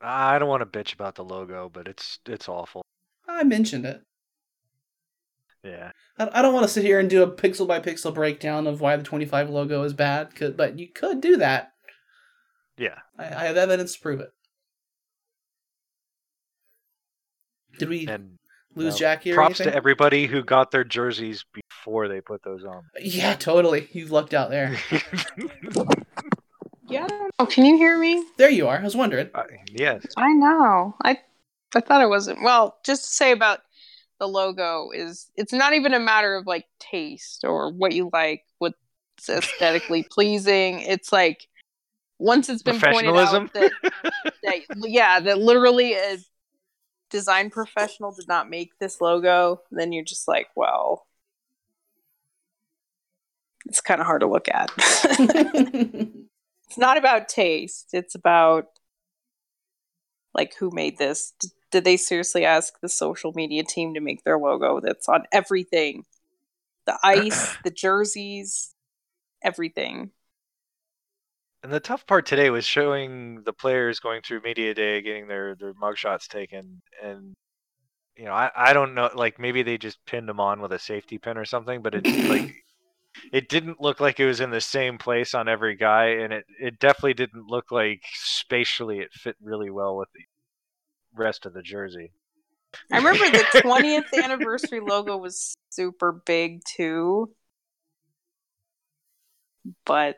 [0.00, 2.80] I don't want to bitch about the logo, but it's it's awful.
[3.28, 4.00] I mentioned it.
[5.62, 5.90] Yeah.
[6.18, 8.80] I I don't want to sit here and do a pixel by pixel breakdown of
[8.80, 11.72] why the 25 logo is bad, but you could do that.
[12.78, 13.00] Yeah.
[13.18, 14.30] I, I have evidence to prove it.
[17.78, 18.38] Did we And
[18.74, 19.72] lose no, Jackie or props anything?
[19.72, 22.82] to everybody who got their jerseys before they put those on.
[23.00, 23.88] yeah, totally.
[23.92, 24.76] You've lucked out there.
[26.92, 27.06] Yeah.
[27.38, 28.22] Oh, can you hear me?
[28.36, 28.78] There you are.
[28.78, 29.30] I was wondering.
[29.34, 30.04] Uh, yes.
[30.16, 30.94] I know.
[31.02, 31.18] I
[31.74, 32.42] I thought it wasn't.
[32.42, 33.60] Well, just to say about
[34.20, 38.44] the logo is it's not even a matter of like taste or what you like,
[38.58, 38.76] what's
[39.28, 40.80] aesthetically pleasing.
[40.80, 41.48] It's like
[42.18, 43.44] once it's been pointed Professionalism?
[43.44, 43.72] out that,
[44.42, 46.18] that yeah, that literally a
[47.12, 51.06] design professional did not make this logo, then you're just like, well,
[53.66, 54.72] it's kind of hard to look at.
[54.76, 57.90] it's not about taste.
[57.92, 58.66] It's about
[60.34, 61.34] like who made this.
[61.38, 65.24] D- did they seriously ask the social media team to make their logo that's on
[65.30, 66.04] everything?
[66.86, 68.74] The ice, the jerseys,
[69.42, 70.10] everything.
[71.62, 75.54] And the tough part today was showing the players going through media day, getting their
[75.54, 77.34] their mugshots taken, and
[78.16, 80.78] you know, I I don't know, like maybe they just pinned them on with a
[80.78, 82.52] safety pin or something, but it like
[83.32, 86.44] it didn't look like it was in the same place on every guy, and it
[86.60, 90.24] it definitely didn't look like spatially it fit really well with the
[91.14, 92.10] rest of the jersey.
[92.90, 97.30] I remember the 20th anniversary logo was super big too.
[99.84, 100.16] But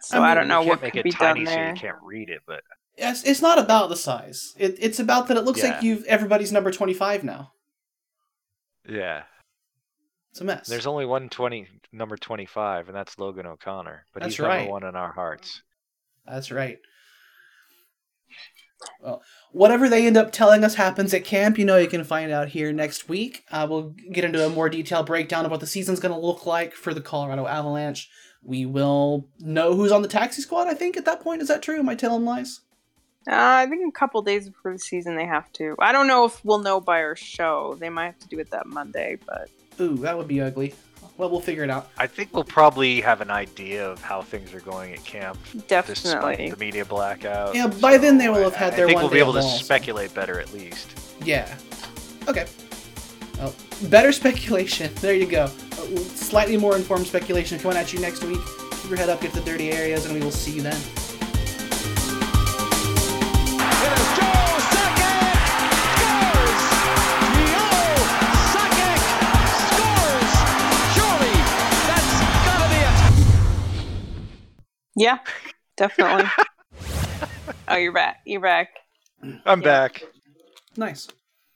[0.00, 1.60] so I I, don't know you what can't make could it be tiny done so
[1.60, 2.62] you can't read it, but
[2.98, 4.52] Yes, it's not about the size.
[4.58, 7.52] It, it's about that it looks like you've everybody's number 25 now.
[8.86, 9.22] yeah.
[10.32, 10.68] It's a mess.
[10.68, 14.04] There's only one twenty number twenty five, and that's Logan O'Connor.
[14.14, 15.62] But That's he's number one in our hearts.
[16.24, 16.78] That's right.
[19.02, 22.30] Well, whatever they end up telling us happens at camp, you know, you can find
[22.30, 23.42] out here next week.
[23.50, 26.46] Uh, we'll get into a more detailed breakdown of what the season's going to look
[26.46, 28.08] like for the Colorado Avalanche.
[28.42, 31.42] We will know who's on the taxi squad, I think, at that point.
[31.42, 31.78] Is that true?
[31.78, 32.60] Am I telling lies?
[33.28, 35.76] Uh, I think a couple days before the season they have to.
[35.78, 37.76] I don't know if we'll know by our show.
[37.78, 40.74] They might have to do it that Monday, but Ooh, that would be ugly.
[41.18, 41.90] Well, we'll figure it out.
[41.98, 45.38] I think we'll probably have an idea of how things are going at camp
[45.68, 46.48] definitely.
[46.48, 47.54] the media blackout.
[47.54, 49.34] Yeah, by then they will have had I their I think one we'll be able
[49.34, 49.60] to balls.
[49.62, 50.88] speculate better at least.
[51.22, 51.54] Yeah.
[52.26, 52.46] Okay.
[53.36, 53.54] Well,
[53.88, 54.92] better speculation.
[54.96, 55.44] There you go.
[55.44, 58.40] Uh, slightly more informed speculation coming at you next week.
[58.82, 60.76] Keep your head up, get the dirty areas, and we will see you then.
[60.76, 60.78] It
[63.92, 65.36] is Joe Sakic
[65.96, 66.62] scores!
[67.48, 67.94] Joe
[68.52, 69.02] Sakic
[69.68, 70.34] scores!
[70.94, 71.34] Surely
[71.86, 72.12] that's
[72.46, 72.94] gotta be it.
[74.96, 75.18] Yeah,
[75.76, 76.26] definitely.
[77.68, 78.20] oh, you're back.
[78.26, 78.68] You're back.
[79.44, 79.64] I'm Yeah.
[79.64, 80.02] back.
[80.76, 81.08] Nice.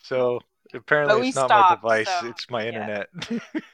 [0.02, 0.40] So
[0.74, 2.68] apparently it's not stopped, my device, so, it's my yeah.
[2.68, 3.09] internet.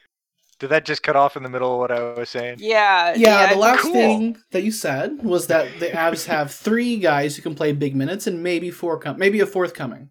[0.61, 2.57] Did that just cut off in the middle of what I was saying?
[2.59, 3.15] Yeah.
[3.17, 3.93] Yeah, the last cool.
[3.93, 7.97] thing that you said was that the Avs have three guys who can play big
[7.97, 10.11] minutes and maybe four com- maybe a fourth coming.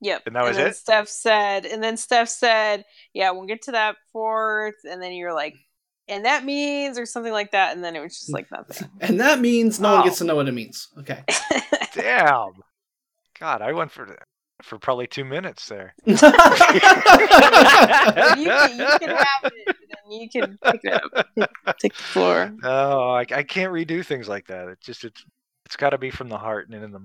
[0.00, 0.22] Yep.
[0.26, 0.76] And that was then it?
[0.76, 2.84] Steph said, and then Steph said,
[3.14, 4.76] "Yeah, we'll get to that fourth.
[4.88, 5.56] And then you're like,
[6.06, 7.74] and that means, or something like that.
[7.74, 8.88] And then it was just like nothing.
[9.00, 10.04] And that means no one Oh.
[10.04, 10.26] gets to oh.
[10.28, 10.88] know what it means.
[10.98, 11.24] Okay.
[11.94, 12.52] Damn.
[13.40, 14.16] God, I went for
[14.62, 15.94] for probably two minutes there.
[16.04, 16.38] you, can,
[18.36, 22.52] you can have it, and then you can pick it up, take, take the floor.
[22.62, 24.68] Oh, I, I can't redo things like that.
[24.68, 25.24] It just it's
[25.66, 27.00] it's got to be from the heart and in the